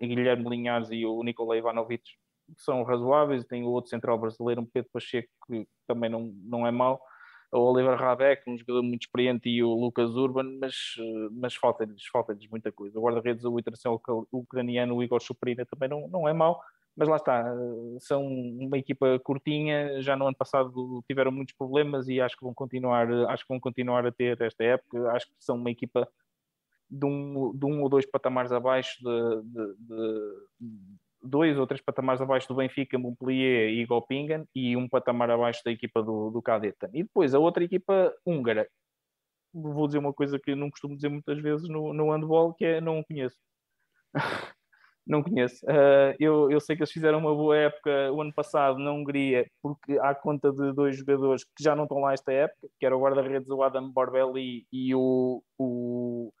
[0.00, 2.02] Guilherme Linhares e o Nicolai Ivanovic,
[2.56, 6.70] são razoáveis, tem o outro central brasileiro, um Pedro Pacheco, que também não, não é
[6.70, 7.00] mau,
[7.52, 12.06] o Oliver Rabeck, um jogador muito experiente, e o Lucas Urban, mas, uh, mas falta-lhes
[12.06, 12.98] falta muita coisa.
[12.98, 14.00] O guarda-redes, o internacional
[14.32, 16.62] ucraniano, o Igor Chuprina, também não, não é mau,
[16.96, 17.44] mas lá está,
[18.00, 22.52] são uma equipa curtinha, já no ano passado tiveram muitos problemas e acho que vão
[22.52, 26.06] continuar, acho que vão continuar a ter esta época, acho que são uma equipa
[26.90, 30.52] de um, de um ou dois patamares abaixo de, de, de
[31.22, 35.70] dois ou três patamares abaixo do Benfica, Montpellier e Gopingen e um patamar abaixo da
[35.70, 36.42] equipa do, do.
[36.92, 38.68] E depois a outra equipa húngara,
[39.54, 42.80] vou dizer uma coisa que não costumo dizer muitas vezes no, no handball, que é
[42.80, 43.36] não conheço.
[45.06, 45.64] Não conheço.
[45.66, 49.50] Uh, eu, eu sei que eles fizeram uma boa época o ano passado na Hungria,
[49.60, 52.96] porque há conta de dois jogadores que já não estão lá esta época, que era
[52.96, 56.32] o guarda-redes o Adam Borbelli e, o, o,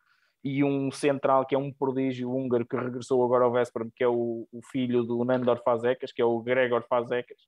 [0.44, 4.08] e um central que é um prodígio húngaro que regressou agora ao Vesperam, que é
[4.08, 7.38] o, o filho do Nandor Fazekas, que é o Gregor Fazekas,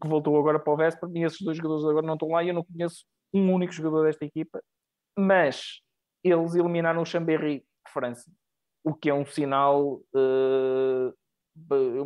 [0.00, 2.48] que voltou agora para o Vesperam, e esses dois jogadores agora não estão lá e
[2.48, 4.62] eu não conheço um único jogador desta equipa,
[5.18, 5.80] mas
[6.22, 8.30] eles eliminaram o Chambéry de França
[8.84, 11.14] o que é um sinal, uh,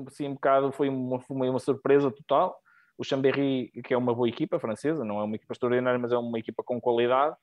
[0.07, 2.57] assim, um bocado, foi uma, foi uma surpresa total,
[2.97, 6.17] o Chambéry, que é uma boa equipa francesa, não é uma equipa extraordinária, mas é
[6.17, 7.37] uma equipa com qualidade.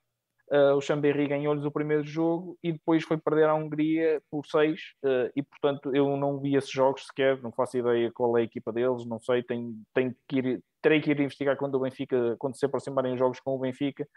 [0.51, 4.79] Uh, o Chambéry ganhou-lhes o primeiro jogo e depois foi perder à Hungria por 6
[5.03, 8.43] uh, e portanto eu não vi esses jogos sequer, não faço ideia qual é a
[8.43, 12.35] equipa deles, não sei, tenho, tenho que ir, terei que ir investigar quando o Benfica,
[12.37, 14.07] quando se aproximarem jogos com o Benfica,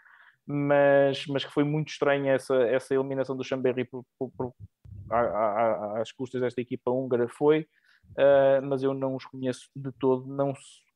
[0.45, 4.53] mas, mas que foi muito estranha essa, essa eliminação do Chambéry por, por,
[5.09, 7.67] às custas desta equipa húngara foi,
[8.11, 10.53] uh, mas eu não os conheço de todo, não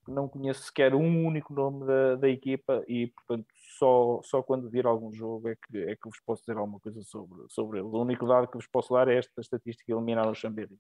[0.08, 4.86] não conheço sequer um único nome da, da equipa e, portanto, só, só quando vir
[4.86, 7.92] algum jogo é que, é que vos posso dizer alguma coisa sobre, sobre eles.
[7.92, 10.78] O único dado que vos posso dar é esta estatística eliminar o Chambéry.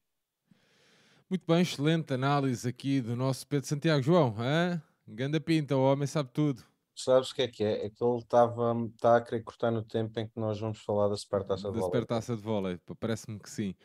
[1.29, 4.03] Muito bem, excelente análise aqui do nosso Pedro Santiago.
[4.03, 4.81] João, hein?
[5.07, 6.63] ganda pinta, o homem sabe tudo.
[6.95, 7.85] Sabes o que é que é?
[7.85, 11.07] É que ele estava tá a querer cortar no tempo em que nós vamos falar
[11.07, 11.79] da Supertaça de Vôlei.
[11.79, 13.75] Da Supertaça de Vôlei, parece-me que sim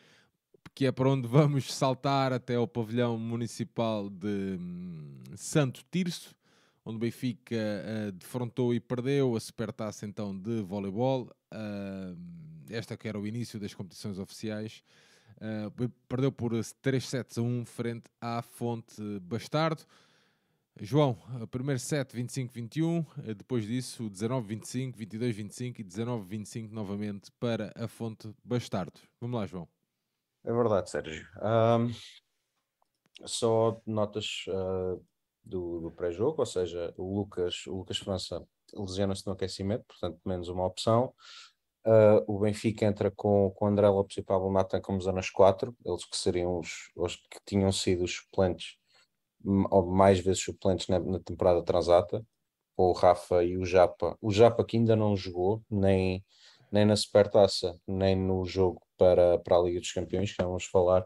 [0.79, 6.35] que é para onde vamos saltar até ao pavilhão municipal de hum, Santo Tirso,
[6.85, 11.29] onde o Benfica uh, defrontou e perdeu a supertaça então de voleibol.
[11.53, 12.17] Uh,
[12.69, 14.81] esta que era o início das competições oficiais.
[15.37, 19.83] Uh, perdeu por 3 sets a 1 frente à Fonte Bastardo.
[20.81, 21.17] João,
[21.51, 28.93] primeiro set 25-21, depois disso 19-25, 22-25 e 19-25 novamente para a Fonte Bastardo.
[29.19, 29.67] Vamos lá, João.
[30.45, 31.27] É verdade, Sérgio.
[31.41, 31.91] Um,
[33.25, 35.03] só notas uh,
[35.43, 38.41] do, do pré-jogo, ou seja, o Lucas, o Lucas França
[38.73, 41.13] lesiona-se no aquecimento, portanto, menos uma opção.
[41.85, 46.05] Uh, o Benfica entra com, com André Lopes e Pablo Natan como zonas 4, eles
[46.05, 48.78] que seriam os, os que tinham sido os suplentes,
[49.43, 52.25] ou mais vezes suplentes na, na temporada transata,
[52.75, 54.17] o Rafa e o Japa.
[54.21, 56.23] O Japa que ainda não jogou, nem,
[56.71, 61.01] nem na Supertaça, nem no jogo para, para a Liga dos Campeões, que vamos falar,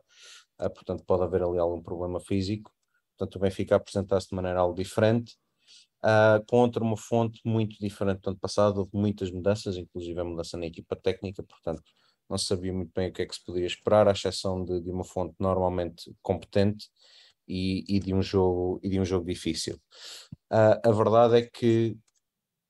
[0.62, 2.72] uh, portanto pode haver ali algum problema físico,
[3.18, 5.36] portanto o Benfica apresentar-se de maneira algo diferente,
[6.04, 10.58] uh, contra uma fonte muito diferente do ano passado, houve muitas mudanças, inclusive a mudança
[10.58, 11.84] na equipa técnica, portanto
[12.30, 14.90] não sabia muito bem o que é que se podia esperar, à exceção de, de
[14.92, 16.88] uma fonte normalmente competente
[17.48, 19.76] e, e, de um jogo, e de um jogo difícil.
[20.52, 21.98] Uh, a verdade é que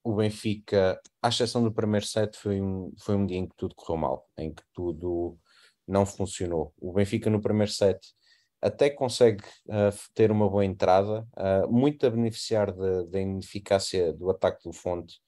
[0.04, 3.76] o Benfica, à exceção do primeiro set, foi um, foi um dia em que tudo
[3.76, 5.38] correu mal, em que tudo
[5.88, 6.74] não funcionou.
[6.78, 8.00] O Benfica no primeiro set
[8.62, 14.64] até consegue uh, ter uma boa entrada, uh, muito a beneficiar da ineficácia do ataque
[14.64, 15.20] do Fonte.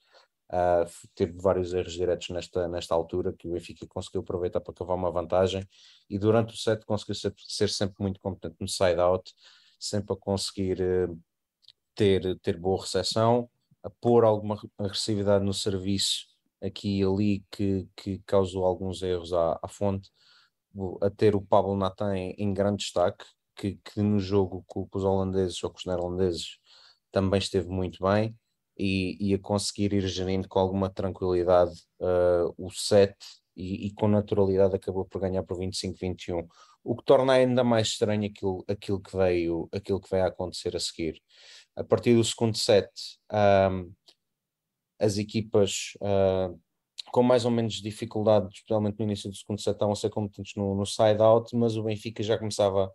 [0.48, 4.96] Uh, teve vários erros diretos nesta, nesta altura que o Benfica conseguiu aproveitar para cavar
[4.96, 5.68] uma vantagem
[6.08, 9.34] e durante o set conseguiu ser, ser sempre muito competente no side-out,
[9.80, 10.78] sempre a conseguir
[11.96, 13.50] ter, ter boa recepção,
[13.82, 16.28] a pôr alguma agressividade no serviço
[16.62, 20.12] aqui e ali que, que causou alguns erros à, à fonte,
[21.02, 24.98] a ter o Pablo Natan em, em grande destaque, que, que no jogo com, com,
[24.98, 26.60] os holandeses ou com os neerlandeses
[27.12, 28.36] também esteve muito bem
[28.78, 33.16] e, e a conseguir ir gerindo com alguma tranquilidade uh, o set
[33.56, 36.46] e, e, com naturalidade acabou por ganhar por 25-21,
[36.84, 40.76] o que torna ainda mais estranho aquilo, aquilo, que veio, aquilo que veio a acontecer
[40.76, 41.22] a seguir
[41.76, 42.90] a partir do segundo set,
[43.32, 43.92] um,
[45.00, 46.58] as equipas uh,
[47.12, 50.54] com mais ou menos dificuldade, especialmente no início do segundo set, estavam a ser competentes
[50.56, 52.92] no, no side-out, mas o Benfica já começava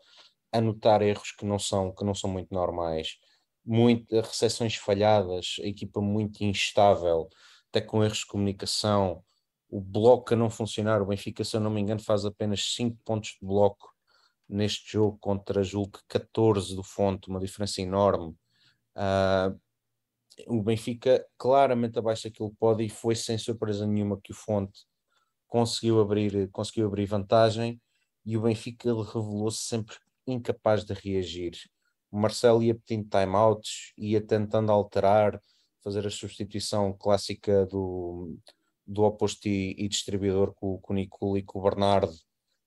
[0.52, 3.18] a notar erros que não são, que não são muito normais.
[3.64, 7.28] Muitas recepções falhadas, a equipa muito instável,
[7.68, 9.22] até com erros de comunicação,
[9.68, 11.00] o bloco a não funcionar.
[11.00, 13.94] O Benfica, se eu não me engano, faz apenas 5 pontos de bloco
[14.48, 18.36] neste jogo contra Julgo 14 do Fonte, uma diferença enorme.
[18.96, 19.60] Uh,
[20.48, 24.80] o Benfica claramente abaixo daquilo que pode e foi sem surpresa nenhuma que o Fonte
[25.46, 27.80] conseguiu abrir, conseguiu abrir vantagem
[28.24, 29.96] e o Benfica revelou-se sempre
[30.26, 31.52] incapaz de reagir.
[32.10, 35.40] O Marcelo ia pedindo timeouts, ia tentando alterar,
[35.82, 38.36] fazer a substituição clássica do,
[38.86, 42.12] do oposto e, e distribuidor com, com o Nicolo e com o Bernardo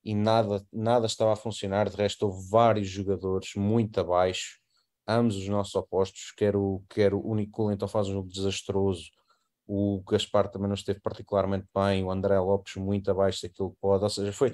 [0.03, 1.89] e nada, nada estava a funcionar.
[1.89, 4.63] De resto, houve vários jogadores muito abaixo
[5.07, 9.09] ambos os nossos opostos, quer o, quer o Nicola então faz um jogo desastroso,
[9.67, 14.03] o Gaspar também não esteve particularmente bem, o André Lopes muito abaixo daquilo que pode,
[14.03, 14.53] ou seja, foi,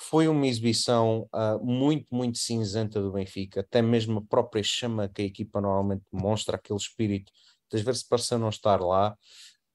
[0.00, 5.22] foi uma exibição uh, muito, muito cinzenta do Benfica, até mesmo a própria chama que
[5.22, 7.32] a equipa normalmente demonstra, aquele espírito,
[7.72, 9.16] às vezes pareceu não estar lá,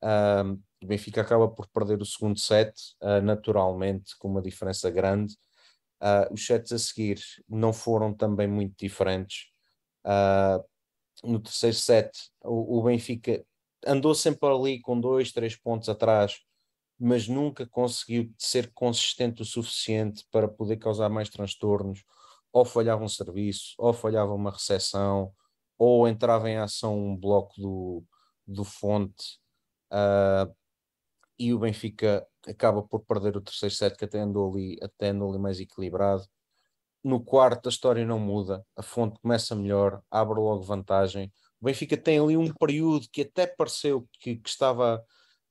[0.04, 0.54] uh,
[0.84, 2.72] o Benfica acaba por perder o segundo set,
[3.02, 5.36] uh, naturalmente, com uma diferença grande,
[6.30, 7.20] os sets a seguir
[7.50, 9.48] não foram também muito diferentes,
[11.24, 12.12] no terceiro set,
[12.44, 13.44] o, o, Benfica
[13.84, 16.40] andou sempre ali com dois, três pontos atrás,
[17.00, 22.04] mas nunca conseguiu ser consistente o suficiente para poder causar mais transtornos.
[22.52, 25.32] Ou falhava um serviço, ou falhava uma recepção,
[25.78, 28.04] ou entrava em ação um bloco do,
[28.48, 29.40] do Fonte
[29.92, 30.52] uh,
[31.38, 35.30] e o Benfica acaba por perder o terceiro set que até andou ali, até andou
[35.30, 36.24] ali mais equilibrado.
[37.04, 41.32] No quarto a história não muda, a Fonte começa melhor, abre logo vantagem.
[41.62, 45.04] O Benfica tem ali um período que até pareceu que, que estava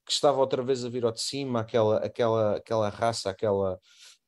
[0.06, 3.78] que estava outra vez a vir ao de cima, aquela, aquela, aquela raça, aquela,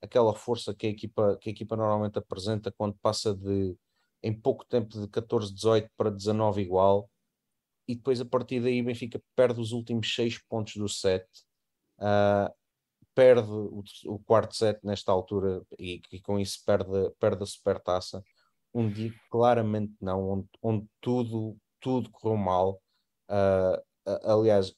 [0.02, 3.76] aquela força que a, equipa, que a equipa normalmente apresenta quando passa de
[4.20, 7.08] em pouco tempo de 14, 18 para 19 igual,
[7.86, 11.24] e depois a partir daí Benfica perde os últimos 6 pontos do set,
[12.00, 12.52] uh,
[13.14, 18.22] perde o, o, quarto set nesta altura e, e, com isso perde, perde a supertaça.
[18.74, 22.82] Um dia claramente não, onde, onde tudo, tudo correu mal.
[23.30, 23.80] Uh,
[24.24, 24.74] aliás,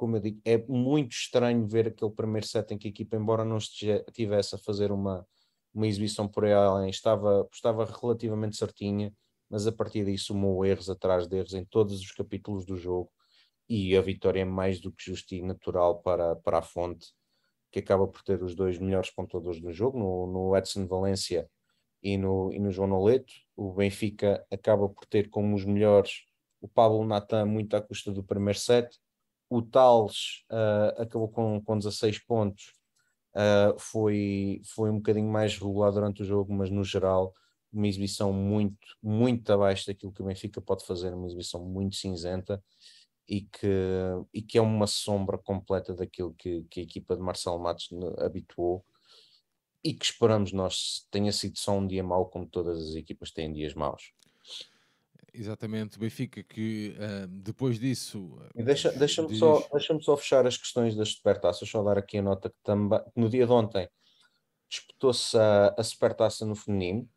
[0.00, 3.44] como eu digo, é muito estranho ver aquele primeiro set em que a equipa, embora
[3.44, 5.28] não estivesse a fazer uma,
[5.74, 9.12] uma exibição por aí além, estava, estava relativamente certinha,
[9.50, 13.12] mas a partir disso sumou erros atrás de erros em todos os capítulos do jogo
[13.68, 17.08] e a vitória é mais do que justa e natural para, para a fonte,
[17.70, 21.46] que acaba por ter os dois melhores pontuadores do jogo, no, no Edson Valência
[22.02, 23.34] e no, e no João Noleto.
[23.54, 26.24] O Benfica acaba por ter como os melhores
[26.58, 28.98] o Pablo Natan muito à custa do primeiro set
[29.50, 32.72] o Tales uh, acabou com, com 16 pontos,
[33.34, 37.34] uh, foi, foi um bocadinho mais regular durante o jogo, mas no geral,
[37.72, 42.62] uma exibição muito, muito abaixo daquilo que o Benfica pode fazer, uma exibição muito cinzenta
[43.28, 43.68] e que,
[44.32, 48.84] e que é uma sombra completa daquilo que, que a equipa de Marcelo Matos habituou
[49.82, 53.52] e que esperamos nós tenha sido só um dia mau, como todas as equipas têm
[53.52, 54.12] dias maus.
[55.32, 58.38] Exatamente, Benfica que uh, depois disso.
[58.54, 59.38] deixa, deixa-me diz...
[59.38, 63.00] só, deixa só fechar as questões das supertaças, só dar aqui a nota que também
[63.14, 63.88] no dia de ontem
[64.68, 67.08] disputou-se a, a supertaça no feminino,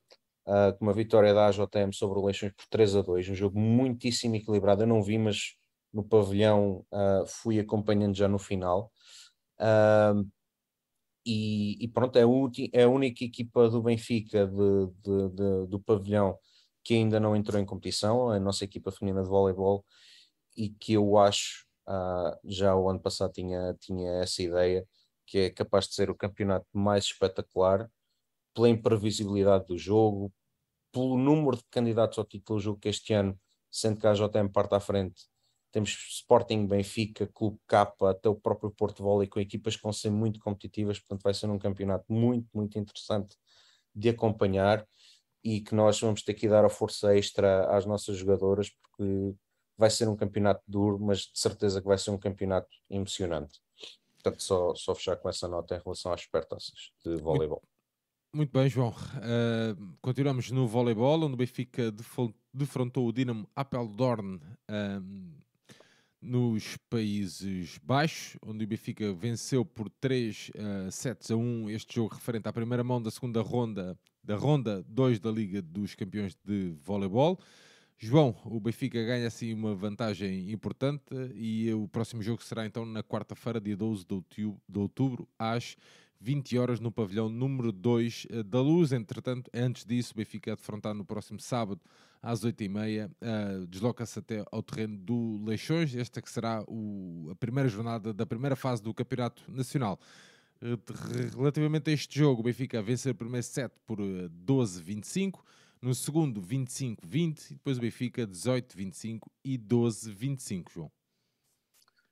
[0.47, 3.59] uh, com uma vitória da AJM sobre o Leixões por 3 a 2, um jogo
[3.59, 4.83] muitíssimo equilibrado.
[4.83, 5.55] Eu não vi, mas
[5.93, 8.91] no pavilhão uh, fui acompanhando já no final.
[11.25, 12.23] E, e, pronto, é,
[12.73, 16.37] é a única equipa do Benfica de, de, de, do pavilhão
[16.83, 19.85] que ainda não entrou em competição, a nossa equipa feminina de voleibol,
[20.55, 24.87] e que eu acho, uh, já o ano passado tinha, tinha essa ideia,
[25.25, 27.89] que é capaz de ser o campeonato mais espetacular,
[28.53, 30.31] pela imprevisibilidade do jogo,
[30.91, 33.39] pelo número de candidatos ao título do jogo que este ano,
[33.71, 35.23] sendo que a JM parte à frente,
[35.71, 40.11] temos Sporting, Benfica, Clube K, até o próprio Porto Volley, com equipas que vão ser
[40.11, 43.35] muito competitivas, portanto vai ser um campeonato muito, muito interessante
[43.95, 44.87] de acompanhar
[45.43, 49.35] e que nós vamos ter que dar a força extra às nossas jogadoras porque
[49.77, 53.59] vai ser um campeonato duro, mas de certeza que vai ser um campeonato emocionante.
[54.13, 57.61] Portanto, só, só fechar com essa nota em relação às supertaças de voleibol.
[58.33, 58.89] Muito, bem, João.
[58.89, 61.93] Uh, continuamos no voleibol, onde o Benfica
[62.53, 65.43] defrontou o Dinamo Apeldoorn uh,
[66.21, 72.15] nos Países Baixos, onde o Benfica venceu por 3 uh, sets a 1 este jogo
[72.15, 76.75] referente à primeira mão da segunda ronda da ronda 2 da Liga dos Campeões de
[76.81, 77.39] Voleibol.
[77.97, 81.03] João, o Benfica ganha assim uma vantagem importante
[81.35, 85.77] e o próximo jogo será então na quarta-feira, dia 12 de outubro, às
[86.23, 88.93] 20 horas no pavilhão número 2 eh, da Luz.
[88.93, 91.81] Entretanto, antes disso, o Benfica é defrontado no próximo sábado
[92.21, 93.09] às 8h30.
[93.09, 95.93] Uh, Desloca-se até ao terreno do Leixões.
[95.93, 99.99] Esta que será o, a primeira jornada da primeira fase do Campeonato Nacional.
[100.63, 105.35] Uh, relativamente a este jogo, o Benfica a vencer o primeiro set por 12-25.
[105.35, 105.43] Uh,
[105.83, 107.51] no segundo, 25-20.
[107.51, 110.91] E depois o Benfica 18-25 e 12-25, João.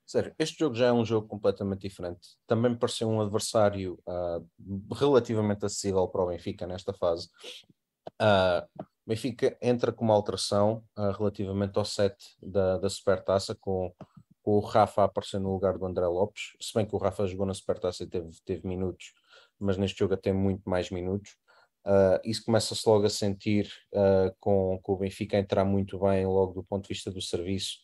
[0.06, 2.36] Sério, este jogo já é um jogo completamente diferente.
[2.46, 4.46] Também me pareceu um adversário uh,
[4.94, 7.30] relativamente acessível para o Benfica nesta fase.
[8.22, 13.96] Uh, Benfica entra com uma alteração uh, relativamente ao set da, da Supertaça, com
[14.44, 16.54] o Rafa a aparecer no lugar do André Lopes.
[16.60, 19.14] Se bem que o Rafa jogou na Supertaça e teve, teve minutos,
[19.60, 21.36] mas neste jogo tem muito mais minutos.
[21.86, 26.54] Uh, isso começa-se logo a sentir uh, com, com o Benfica entrar muito bem logo
[26.54, 27.80] do ponto de vista do serviço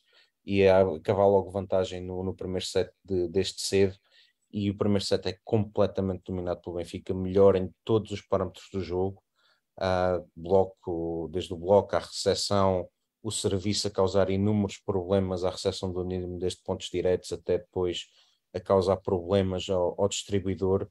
[0.46, 3.96] e a acabar logo vantagem no, no primeiro set de, deste cedo.
[4.52, 8.82] E o primeiro set é completamente dominado pelo Benfica, melhor em todos os parâmetros do
[8.82, 9.22] jogo.
[9.78, 12.88] Uh, bloco, desde o bloco à recepção,
[13.28, 18.08] o serviço a causar inúmeros problemas à recepção do mínimo desde pontos diretos até depois
[18.54, 20.90] a causar problemas ao, ao distribuidor.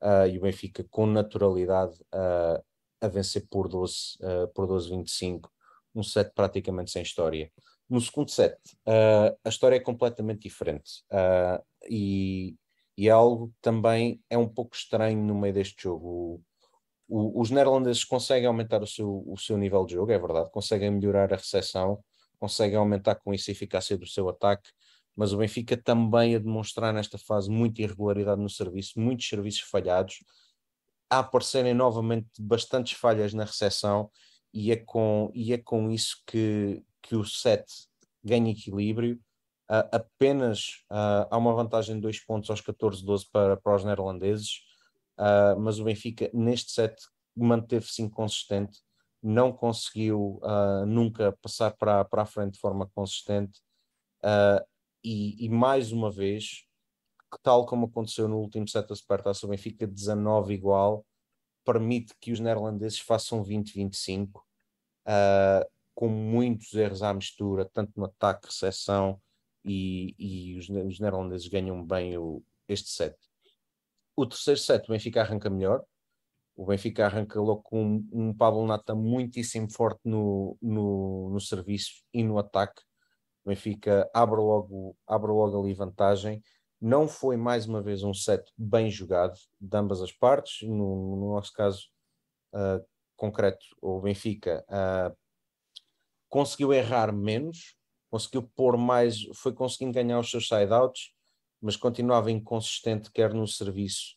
[0.00, 2.62] Uh, e o Benfica com naturalidade uh,
[3.00, 5.48] a vencer por 12, uh, por 12-25,
[5.92, 7.50] um set praticamente sem história.
[7.88, 8.56] No segundo set,
[8.86, 11.04] a história é completamente diferente
[11.90, 12.56] e,
[12.96, 16.42] e é algo também é um pouco estranho no meio deste jogo.
[17.14, 21.30] Os neerlandeses conseguem aumentar o seu, o seu nível de jogo, é verdade, conseguem melhorar
[21.30, 22.02] a recepção,
[22.38, 24.70] conseguem aumentar com isso a eficácia do seu ataque,
[25.14, 30.24] mas o Benfica também a demonstrar nesta fase muita irregularidade no serviço, muitos serviços falhados,
[31.10, 34.10] a aparecerem novamente bastantes falhas na recepção,
[34.50, 37.64] e é com, e é com isso que, que o set
[38.24, 39.16] ganha equilíbrio.
[39.70, 44.71] Uh, apenas uh, há uma vantagem de dois pontos aos 14-12 para, para os neerlandeses,
[45.18, 46.94] uh, mas o Benfica neste set
[47.36, 48.80] manteve-se inconsistente,
[49.22, 50.40] não conseguiu
[50.84, 53.60] nunca passar para, para a frente de forma consistente.
[55.04, 56.66] E, e, mais uma vez,
[57.42, 61.06] tal como aconteceu no último set da Supertaça, o Benfica 19 igual,
[61.64, 68.46] permite que os neerlandeses façam 20-25, uh, com muitos erros à mistura, tanto no ataque,
[68.46, 69.20] recepção,
[69.64, 73.16] e, e os, os, neerlandeses ganham bem o, este set.
[74.14, 75.82] O terceiro set, o Benfica arranca melhor.
[76.54, 82.04] O Benfica arranca logo com um, um Pablo Nata muitíssimo forte no, no, no serviço
[82.12, 82.82] e no ataque.
[83.44, 86.42] O Benfica abre logo, abre logo ali vantagem.
[86.80, 90.68] Não foi mais uma vez um set bem jogado de ambas as partes.
[90.68, 91.88] No, no nosso caso
[92.52, 92.84] uh,
[93.16, 95.16] concreto, o Benfica uh,
[96.28, 97.76] conseguiu errar menos,
[98.10, 101.14] conseguiu pôr mais, foi conseguindo ganhar os seus side-outs,
[101.62, 104.16] mas continuava inconsistente, quer no serviço,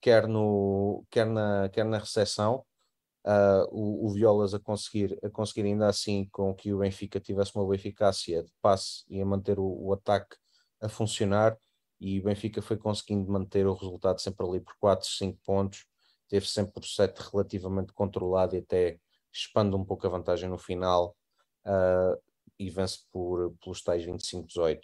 [0.00, 2.64] quer, no, quer, na, quer na recepção.
[3.24, 7.54] Uh, o, o, Violas a conseguir, a conseguir ainda assim com que o Benfica tivesse
[7.54, 10.36] uma boa eficácia de passe e a manter o, o ataque
[10.80, 11.56] a funcionar
[12.00, 15.86] e o Benfica foi conseguindo manter o resultado sempre ali por 4, 5 pontos,
[16.28, 18.98] teve sempre o set relativamente controlado e até
[19.32, 21.16] expande um pouco a vantagem no final
[21.64, 22.20] uh,
[22.58, 24.80] e vence por, pelos tais 25-18.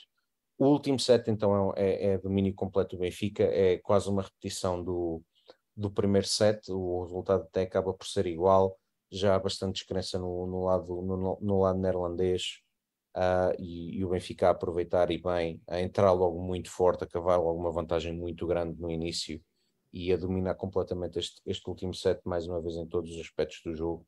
[0.59, 4.83] O último set então é, é, é, domínio completo do Benfica, é quase uma repetição
[4.83, 5.23] do,
[5.77, 8.77] do primeiro set, o resultado até acaba por ser igual,
[9.11, 12.61] já há bastante descrença no, no lado, no, no lado neerlandês,
[13.17, 17.07] uh, e, e, o Benfica a aproveitar e bem, a entrar logo muito forte, a
[17.07, 19.41] cavar logo uma vantagem muito grande no início
[19.93, 23.61] e a dominar completamente este, este último set, mais uma vez em todos os aspectos
[23.65, 24.05] do jogo,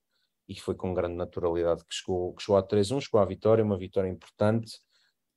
[0.49, 3.79] e foi com grande naturalidade que chegou, que chegou a 3-1, chegou à vitória, uma
[3.79, 4.81] vitória importante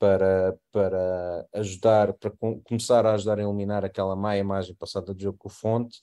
[0.03, 5.23] para, para ajudar, para com, começar a ajudar a eliminar aquela má imagem passada de
[5.23, 5.97] jogo com o Fonte.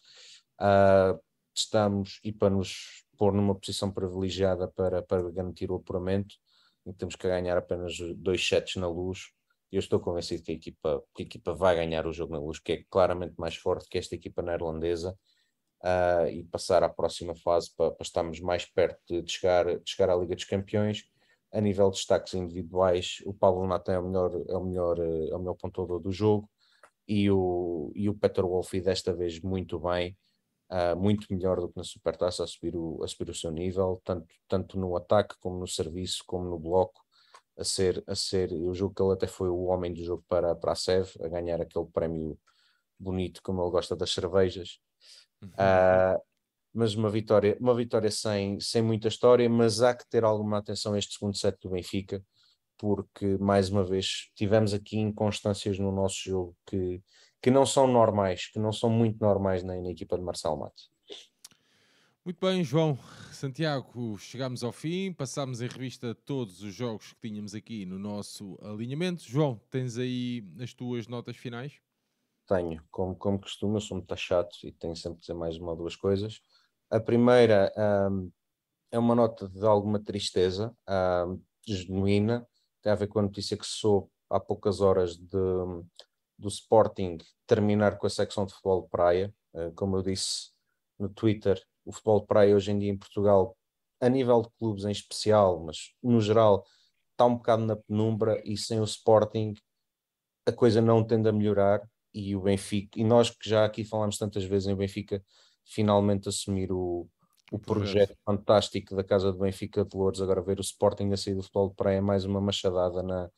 [0.59, 1.21] Uh,
[1.55, 6.35] estamos e para nos pôr numa posição privilegiada para, para garantir o apuramento
[6.97, 9.33] temos que ganhar apenas dois sets na luz.
[9.71, 12.59] Eu estou convencido que a, equipa, que a equipa vai ganhar o jogo na luz,
[12.59, 15.15] que é claramente mais forte que esta equipa neerlandesa,
[15.83, 20.11] uh, e passar à próxima fase para, para estarmos mais perto de chegar, de chegar
[20.11, 21.05] à Liga dos Campeões.
[21.53, 25.35] A nível de destaques individuais, o Pablo Natan é o melhor, é o melhor, é
[25.35, 26.49] o melhor pontuador do jogo
[27.09, 30.17] e o, e o Peter Wolf desta vez muito bem
[30.71, 34.01] uh, muito melhor do que na Supertaça a subir o, a subir o seu nível,
[34.05, 37.03] tanto, tanto no ataque como no serviço, como no bloco,
[37.59, 40.55] a ser, a ser, eu julgo que ele até foi o homem do jogo para,
[40.55, 42.39] para a SEV, a ganhar aquele prémio
[42.99, 44.79] bonito como ele gosta das cervejas.
[45.43, 45.49] Uhum.
[45.51, 46.23] Uh,
[46.73, 50.95] mas uma vitória, uma vitória sem, sem muita história, mas há que ter alguma atenção
[50.95, 52.25] a este segundo set do Benfica,
[52.79, 57.03] porque mais uma vez tivemos aqui inconstâncias no nosso jogo que,
[57.43, 60.91] que não são normais, que não são muito normais na, na equipa de Marcelo Matos.
[62.23, 62.99] Muito bem, João.
[63.33, 68.59] Santiago, chegámos ao fim, passámos em revista todos os jogos que tínhamos aqui no nosso
[68.63, 69.25] alinhamento.
[69.25, 71.81] João, tens aí as tuas notas finais?
[72.47, 75.77] Tenho, como, como costumo, sou muito chato e tenho sempre de dizer mais uma ou
[75.79, 76.43] duas coisas.
[76.91, 77.73] A primeira
[78.11, 78.31] um,
[78.91, 82.47] é uma nota de alguma tristeza um, genuína,
[82.83, 85.39] tem a ver com a notícia que soube há poucas horas de,
[86.39, 89.35] do Sporting terminar com a secção de futebol de praia.
[89.53, 90.51] Uh, como eu disse
[90.99, 93.57] no Twitter, o futebol de praia hoje em dia em Portugal,
[94.01, 96.65] a nível de clubes em especial, mas no geral,
[97.13, 99.55] está um bocado na penumbra e sem o Sporting
[100.47, 104.19] a coisa não tende a melhorar e o Benfica, e nós que já aqui falamos
[104.19, 105.23] tantas vezes em Benfica,
[105.65, 107.09] finalmente assumir o,
[107.51, 111.35] o projeto fantástico da Casa do Benfica de Louros, agora ver o Sporting a sair
[111.35, 113.31] do futebol de praia é mais uma machadada na,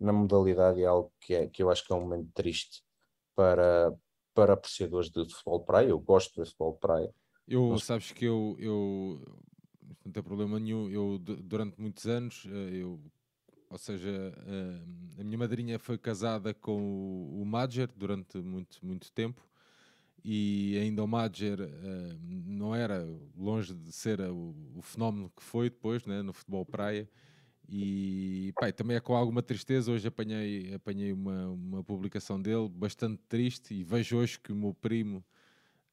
[0.00, 2.82] na modalidade é algo que, é, que eu acho que é um momento triste
[3.36, 3.92] para,
[4.34, 5.88] para apreciadores de futebol de praia.
[5.88, 7.14] Eu gosto de futebol de praia.
[7.46, 7.84] Eu, Mas...
[7.84, 9.22] sabes que eu, eu
[10.04, 13.00] não tem problema nenhum, eu durante muitos anos, eh, eu,
[13.70, 19.42] ou seja, eh, a minha madrinha foi casada com o Madger durante muito, muito tempo
[20.24, 22.16] e ainda o Madger eh,
[22.46, 23.04] não era
[23.36, 27.08] longe de ser o, o fenómeno que foi depois né, no futebol praia
[27.68, 29.90] e também é com alguma tristeza.
[29.90, 34.74] Hoje apanhei, apanhei uma, uma publicação dele bastante triste e vejo hoje que o meu
[34.74, 35.24] primo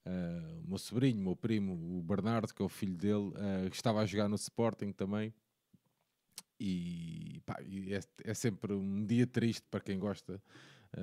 [0.05, 3.67] uh, o meu sobrinho, o meu primo, o Bernardo, que é o filho dele, uh,
[3.71, 5.33] estava a jogar no Sporting também.
[6.59, 7.99] E, pá, é,
[8.29, 10.41] é, sempre um dia triste para quem gosta uh,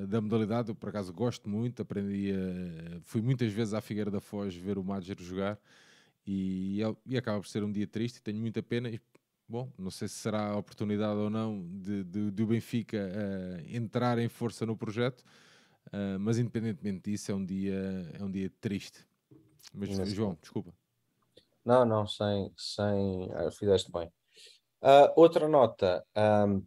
[0.08, 0.68] da modalidade.
[0.70, 1.82] Eu, por acaso, gosto muito.
[1.82, 5.58] Aprendi a, fui muitas vezes à Figueira da Foz ver o Madger jogar
[6.26, 8.20] e, e acaba por ser um dia triste.
[8.20, 8.88] Tenho muita pena.
[8.88, 9.00] E,
[9.48, 13.76] bom, não sei se será a oportunidade ou não de, de, de o Benfica uh,
[13.76, 15.20] entrar em força no projeto,
[15.88, 19.06] uh, mas independentemente disso, é um dia, é um dia triste.
[19.72, 20.72] Mas, João, desculpa.
[21.64, 24.06] Não, não, sem, sem ah, fizeste bem.
[24.80, 26.64] Uh, outra nota, um,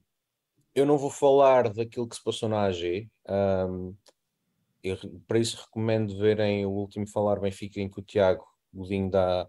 [0.80, 3.96] eu não vou falar daquilo que se passou na AG, um,
[4.84, 4.98] eu,
[5.28, 9.48] para isso recomendo verem o último Falar Benfica em que o Tiago Godinho dá,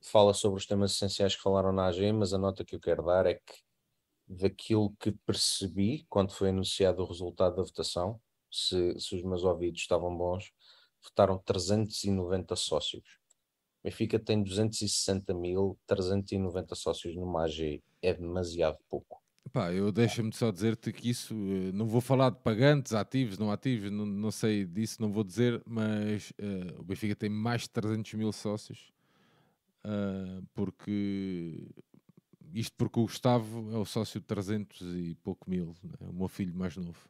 [0.00, 3.04] fala sobre os temas essenciais que falaram na AG, mas a nota que eu quero
[3.04, 3.62] dar é que
[4.26, 9.80] daquilo que percebi quando foi anunciado o resultado da votação, se, se os meus ouvidos
[9.80, 10.52] estavam bons,
[11.02, 13.18] votaram 390 sócios.
[13.82, 17.82] Benfica tem 260 mil, 390 sócios numa AG.
[18.02, 19.17] É demasiado pouco.
[19.52, 23.50] Pá, eu deixa-me só dizer-te que isso, eh, não vou falar de pagantes, ativos, não
[23.50, 27.70] ativos, não, não sei disso, não vou dizer, mas uh, o Benfica tem mais de
[27.70, 28.92] 300 mil sócios
[29.84, 31.68] uh, porque
[32.52, 36.28] isto porque o Gustavo é o sócio de 300 e pouco mil, é o meu
[36.28, 37.08] filho mais novo.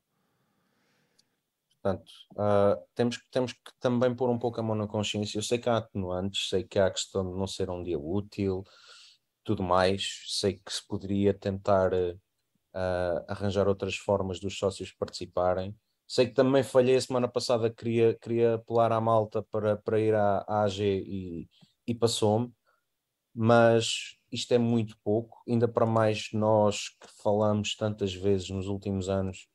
[1.80, 5.38] Portanto, uh, temos, temos que também pôr um pouco a mão na consciência.
[5.38, 7.98] Eu sei que há atenuantes, sei que há a questão de não ser um dia
[7.98, 8.64] útil,
[9.44, 10.24] tudo mais.
[10.26, 12.20] Sei que se poderia tentar uh,
[13.26, 15.74] arranjar outras formas dos sócios participarem.
[16.06, 20.14] Sei que também falhei a semana passada, queria, queria apelar à malta para, para ir
[20.14, 21.48] à, à AG e,
[21.86, 22.52] e passou-me
[23.40, 29.08] mas isto é muito pouco, ainda para mais nós que falamos tantas vezes nos últimos
[29.08, 29.48] anos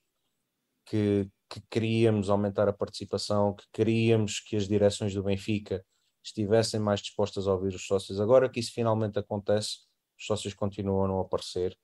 [0.85, 5.85] que, que queríamos aumentar a participação, que queríamos que as direções do Benfica
[6.23, 8.21] estivessem mais dispostas a ouvir os sócios.
[8.21, 9.79] Agora que isso finalmente acontece,
[10.17, 11.77] os sócios continuam a não aparecer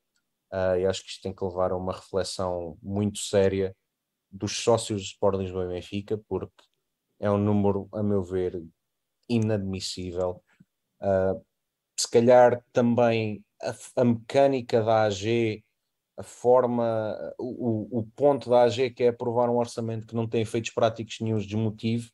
[0.51, 3.75] uh, e acho que isto tem que levar a uma reflexão muito séria
[4.31, 6.63] dos sócios do Sport Lisboa e Benfica, porque
[7.19, 8.63] é um número, a meu ver,
[9.27, 10.43] inadmissível.
[11.01, 11.43] Uh,
[11.97, 15.63] se calhar também a, a mecânica da AG,
[16.17, 20.41] a forma, o, o, ponto da AG que é aprovar um orçamento que não tem
[20.41, 22.11] efeitos práticos nenhum desmotive,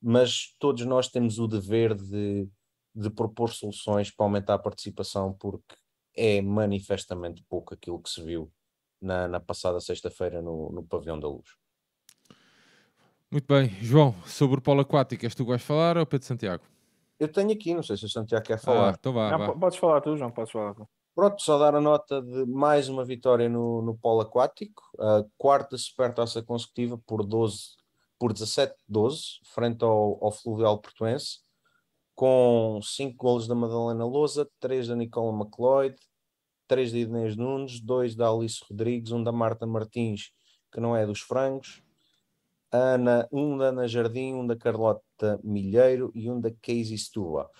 [0.00, 2.48] mas todos nós temos o dever de,
[2.94, 5.74] de propor soluções para aumentar a participação, porque
[6.14, 8.50] é manifestamente pouco aquilo que se viu
[9.00, 11.48] na, na passada sexta-feira no, no Pavilhão da Luz.
[13.30, 16.62] Muito bem, João, sobre o polo aquático, és tu que vais falar ou Pedro Santiago?
[17.18, 18.90] Eu tenho aqui, não sei se o Santiago quer falar.
[18.90, 19.54] Ah, então vá, não, vá.
[19.54, 20.88] Podes falar tu, João, podes falar tu.
[21.14, 25.76] Pronto, só dar a nota de mais uma vitória no, no polo aquático, a quarta
[25.76, 27.76] supertaça consecutiva por 12,
[28.18, 31.40] por 17-12, frente ao, ao Fluvial Portuense,
[32.14, 35.96] com 5 golos da Madalena Lousa, 3 da Nicola McLeod,
[36.68, 40.30] 3 da Inês Nunes, 2 da Alice Rodrigues, 1 um da Marta Martins,
[40.72, 41.82] que não é dos frangos,
[42.72, 47.50] Ana, um da Ana Jardim, um da Carlota Milheiro e um da Casey Stua.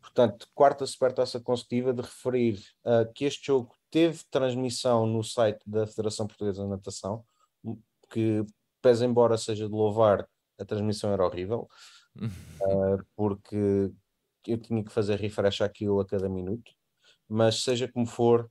[0.00, 5.86] Portanto, quarta supertaça consecutiva de referir uh, que este jogo teve transmissão no site da
[5.86, 7.24] Federação Portuguesa de Natação,
[8.10, 8.44] que,
[8.80, 10.26] pese embora seja de louvar,
[10.58, 11.68] a transmissão era horrível,
[12.16, 13.92] uh, porque
[14.46, 16.72] eu tinha que fazer refresh aquilo a cada minuto.
[17.28, 18.50] Mas seja como for,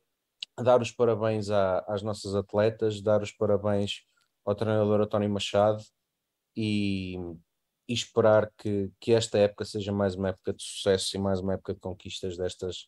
[0.57, 4.03] dar os parabéns à, às nossas atletas, dar os parabéns
[4.45, 5.83] ao treinador António Machado,
[6.55, 7.15] e,
[7.87, 11.53] e esperar que, que esta época seja mais uma época de sucesso e mais uma
[11.53, 12.87] época de conquistas destas,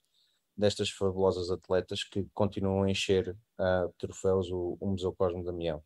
[0.55, 5.81] destas fabulosas atletas que continuam a encher uh, troféus o, o Museu Cosmo Damião.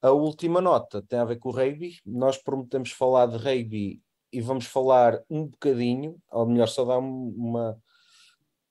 [0.00, 2.00] A última nota tem a ver com o rugby.
[2.04, 4.02] Nós prometemos falar de rugby
[4.32, 7.78] e vamos falar um bocadinho, ou melhor, só dar uma,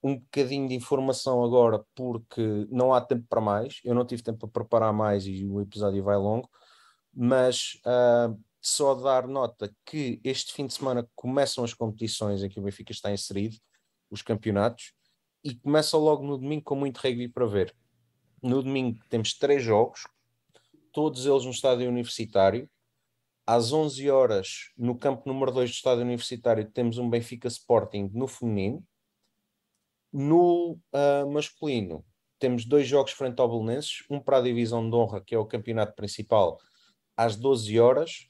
[0.04, 3.80] um bocadinho de informação agora, porque não há tempo para mais.
[3.84, 6.50] Eu não tive tempo para preparar mais e o episódio vai longo
[7.14, 12.60] mas uh, só dar nota que este fim de semana começam as competições em que
[12.60, 13.58] o Benfica está inserido,
[14.10, 14.94] os campeonatos,
[15.44, 17.76] e começa logo no domingo com muito rugby para ver.
[18.42, 20.08] No domingo temos três jogos,
[20.92, 22.70] todos eles no estádio universitário.
[23.46, 28.28] Às 11 horas, no campo número 2 do estádio universitário, temos um Benfica Sporting no
[28.28, 28.86] feminino.
[30.14, 32.06] No uh, masculino,
[32.38, 35.46] temos dois jogos frente ao Belenenses, um para a divisão de honra, que é o
[35.46, 36.60] campeonato principal,
[37.16, 38.28] às 12 horas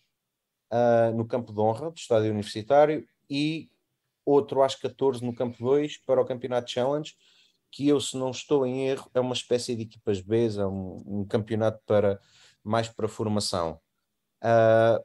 [0.72, 3.70] uh, no campo de honra do estádio universitário e
[4.26, 7.14] outro às 14 no campo 2 para o campeonato Challenge,
[7.72, 11.22] que eu, se não estou em erro, é uma espécie de equipas B, é um,
[11.22, 12.20] um campeonato para
[12.64, 13.80] mais para formação.
[14.44, 15.04] Uh,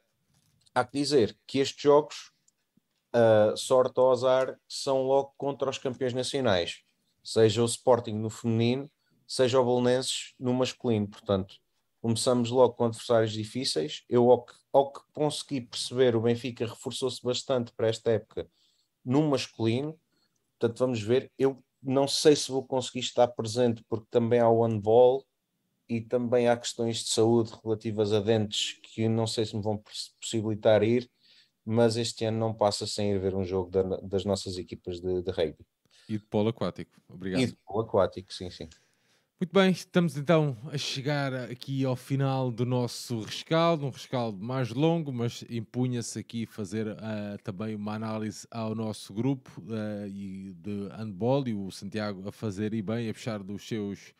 [0.73, 2.31] há que dizer que estes jogos
[3.15, 6.81] uh, sorte ou azar, são logo contra os campeões nacionais,
[7.23, 8.89] seja o Sporting no feminino,
[9.27, 11.07] seja o Bolonenses no masculino.
[11.07, 11.55] Portanto,
[12.01, 14.03] começamos logo com adversários difíceis.
[14.07, 18.49] Eu, ao que, ao que consegui perceber, o Benfica reforçou-se bastante para esta época
[19.03, 19.99] no masculino.
[20.57, 21.31] Portanto, vamos ver.
[21.37, 25.25] Eu não sei se vou conseguir estar presente, porque também há o handball
[25.89, 29.81] e também há questões de saúde relativas a dentes que não sei se me vão
[30.19, 31.09] possibilitar ir,
[31.65, 35.21] mas este ano não passa sem ir ver um jogo da, das nossas equipas de,
[35.21, 35.65] de rugby.
[36.09, 36.91] E de polo aquático.
[37.09, 37.41] Obrigado.
[37.41, 38.69] E de polo aquático, sim, sim.
[39.39, 44.71] Muito bem, estamos então a chegar aqui ao final do nosso rescaldo, um rescaldo mais
[44.71, 46.97] longo, mas impunha-se aqui fazer uh,
[47.43, 52.73] também uma análise ao nosso grupo uh, e de handball e o Santiago a fazer
[52.73, 54.11] e bem, a puxar dos seus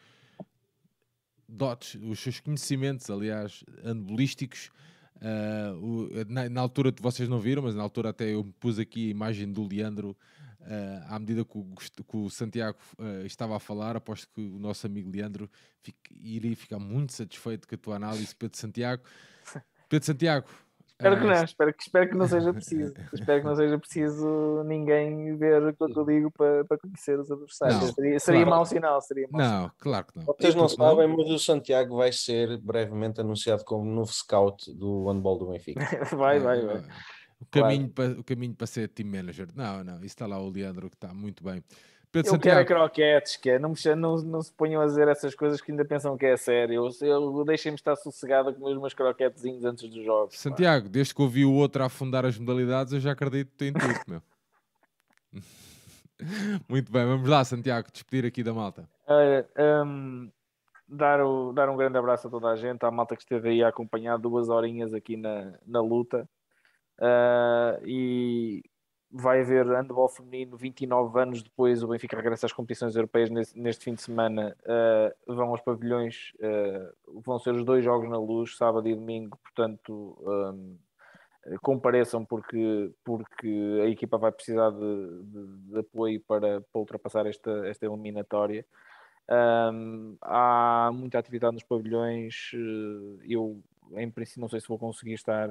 [1.47, 4.69] dotes, os seus conhecimentos, aliás, handbolísticos.
[5.17, 9.11] Uh, na, na, altura vocês não viram, mas na altura até eu pus aqui a
[9.11, 10.15] imagem do Leandro
[10.67, 11.65] Uh, à medida que o,
[12.03, 15.49] que o Santiago uh, estava a falar, aposto que o nosso amigo Leandro
[15.81, 19.01] fica, iria ficar muito satisfeito com a tua análise, Pedro Santiago.
[19.87, 20.49] Pedro Santiago.
[20.99, 22.93] Espero que não, espero que, espero que não seja preciso.
[23.13, 27.29] espero que não seja preciso ninguém ver o que eu digo para, para conhecer os
[27.29, 27.79] adversários.
[27.79, 28.57] Não, seria seria claro.
[28.57, 29.01] mau sinal.
[29.01, 29.71] Seria mau não, sinal.
[29.77, 30.25] claro que não.
[30.25, 35.37] Vocês não sabem, mas o Santiago vai ser brevemente anunciado como novo scout do handball
[35.37, 35.79] do Benfica.
[36.17, 36.83] vai, vai, vai
[37.39, 38.13] o caminho, claro.
[38.13, 39.47] para, o caminho para ser team manager.
[39.53, 41.63] Não, não, isso está lá o Leandro que está muito bem.
[42.17, 42.67] Pedro eu Santiago...
[42.67, 45.71] quero croquetes, que é, não, me, não, não se ponham a dizer essas coisas que
[45.71, 46.89] ainda pensam que é sério.
[47.01, 50.37] Eu, eu deixem-me estar sossegado com os meus croquetezinhos antes dos jogos.
[50.37, 53.99] Santiago, desde que ouvi o outro a afundar as modalidades, eu já acredito em tudo,
[54.07, 54.21] meu.
[56.67, 58.89] Muito bem, vamos lá, Santiago, despedir aqui da malta.
[59.07, 60.31] Uh, um,
[60.87, 63.63] dar, o, dar um grande abraço a toda a gente, à malta que esteve aí
[63.63, 66.27] a acompanhar duas horinhas aqui na, na luta.
[66.99, 68.63] Uh, e
[69.11, 73.85] vai haver handball feminino 29 anos depois o Benfica regressa às competições europeias neste, neste
[73.85, 74.55] fim de semana.
[74.63, 79.37] Uh, vão aos pavilhões uh, vão ser os dois jogos na luz sábado e domingo
[79.37, 80.77] portanto um,
[81.61, 87.65] compareçam porque, porque a equipa vai precisar de, de, de apoio para, para, ultrapassar esta,
[87.67, 88.65] esta eliminatória.
[89.29, 92.51] Um, há muita atividade nos pavilhões
[93.23, 93.61] eu
[93.95, 95.49] em princípio não sei se vou conseguir estar,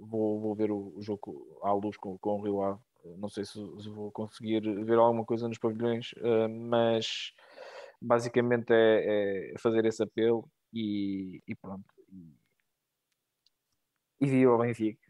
[0.00, 2.80] vou, vou ver o, o jogo à luz com, com o Rio Ave,
[3.16, 7.32] não sei se, se, vou conseguir ver alguma coisa nos pavilhões, uh, mas
[8.00, 11.84] basicamente é, é, fazer esse apelo e, e pronto.
[12.10, 12.34] E,
[14.20, 15.00] e viva o Benfica.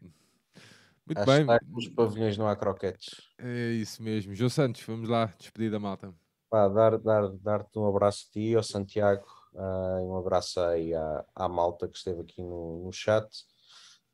[1.05, 1.59] Muito Acho bem.
[1.67, 3.29] Nos pavilhões não há croquetes.
[3.37, 4.33] É isso mesmo.
[4.33, 6.13] João Santos, vamos lá, despedir da malta.
[6.49, 11.25] Pá, dar, dar, dar-te um abraço a ti, ao Santiago, Uh, um abraço aí à,
[11.35, 13.27] à malta que esteve aqui no, no chat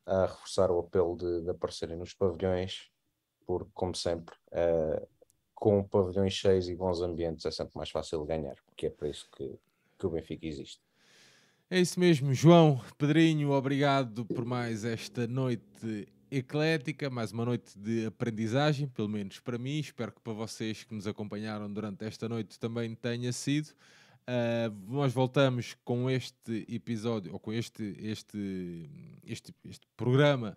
[0.04, 2.90] a reforçar o apelo de, de aparecerem nos pavilhões,
[3.46, 5.06] porque, como sempre, uh,
[5.54, 9.28] com pavilhões cheios e bons ambientes é sempre mais fácil ganhar, porque é para isso
[9.36, 9.58] que,
[9.98, 10.80] que o Benfica existe.
[11.70, 18.06] É isso mesmo, João Pedrinho, obrigado por mais esta noite eclética, mais uma noite de
[18.06, 19.78] aprendizagem, pelo menos para mim.
[19.78, 23.68] Espero que para vocês que nos acompanharam durante esta noite também tenha sido.
[24.28, 28.86] Uh, nós voltamos com este episódio, ou com este, este,
[29.26, 30.54] este, este programa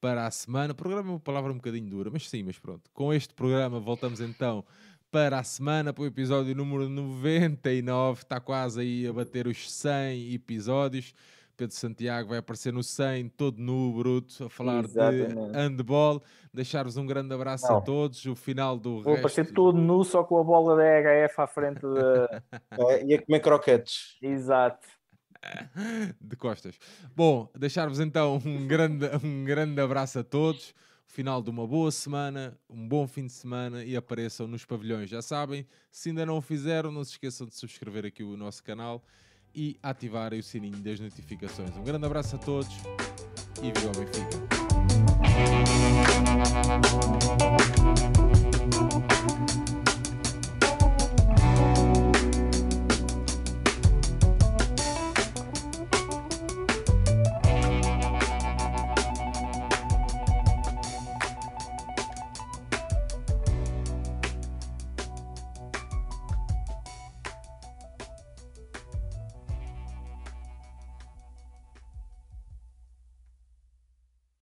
[0.00, 0.74] para a semana.
[0.74, 2.90] Programa é uma palavra um bocadinho dura, mas sim, mas pronto.
[2.92, 4.64] Com este programa voltamos então
[5.08, 8.22] para a semana, para o episódio número 99.
[8.22, 11.14] Está quase aí a bater os 100 episódios.
[11.56, 15.34] Pedro Santiago vai aparecer no 100, todo nu, bruto, a falar Exatamente.
[15.34, 16.22] de handball.
[16.52, 17.78] Deixar-vos um grande abraço Não.
[17.78, 18.24] a todos.
[18.26, 19.18] O final do Vou resto...
[19.18, 21.80] aparecer todo nu, só com a bola da EHF à frente.
[21.80, 21.88] De...
[22.90, 24.16] é, e a comer croquetes.
[24.22, 24.86] Exato.
[26.20, 26.78] De costas.
[27.16, 30.74] Bom, deixar-vos então um grande, um grande abraço a todos.
[31.04, 35.10] Final de uma boa semana, um bom fim de semana e apareçam nos pavilhões.
[35.10, 38.64] Já sabem, se ainda não o fizeram, não se esqueçam de subscrever aqui o nosso
[38.64, 39.04] canal
[39.54, 41.76] e ativarem o sininho das notificações.
[41.76, 42.74] Um grande abraço a todos
[43.62, 44.62] e viva o Benfica!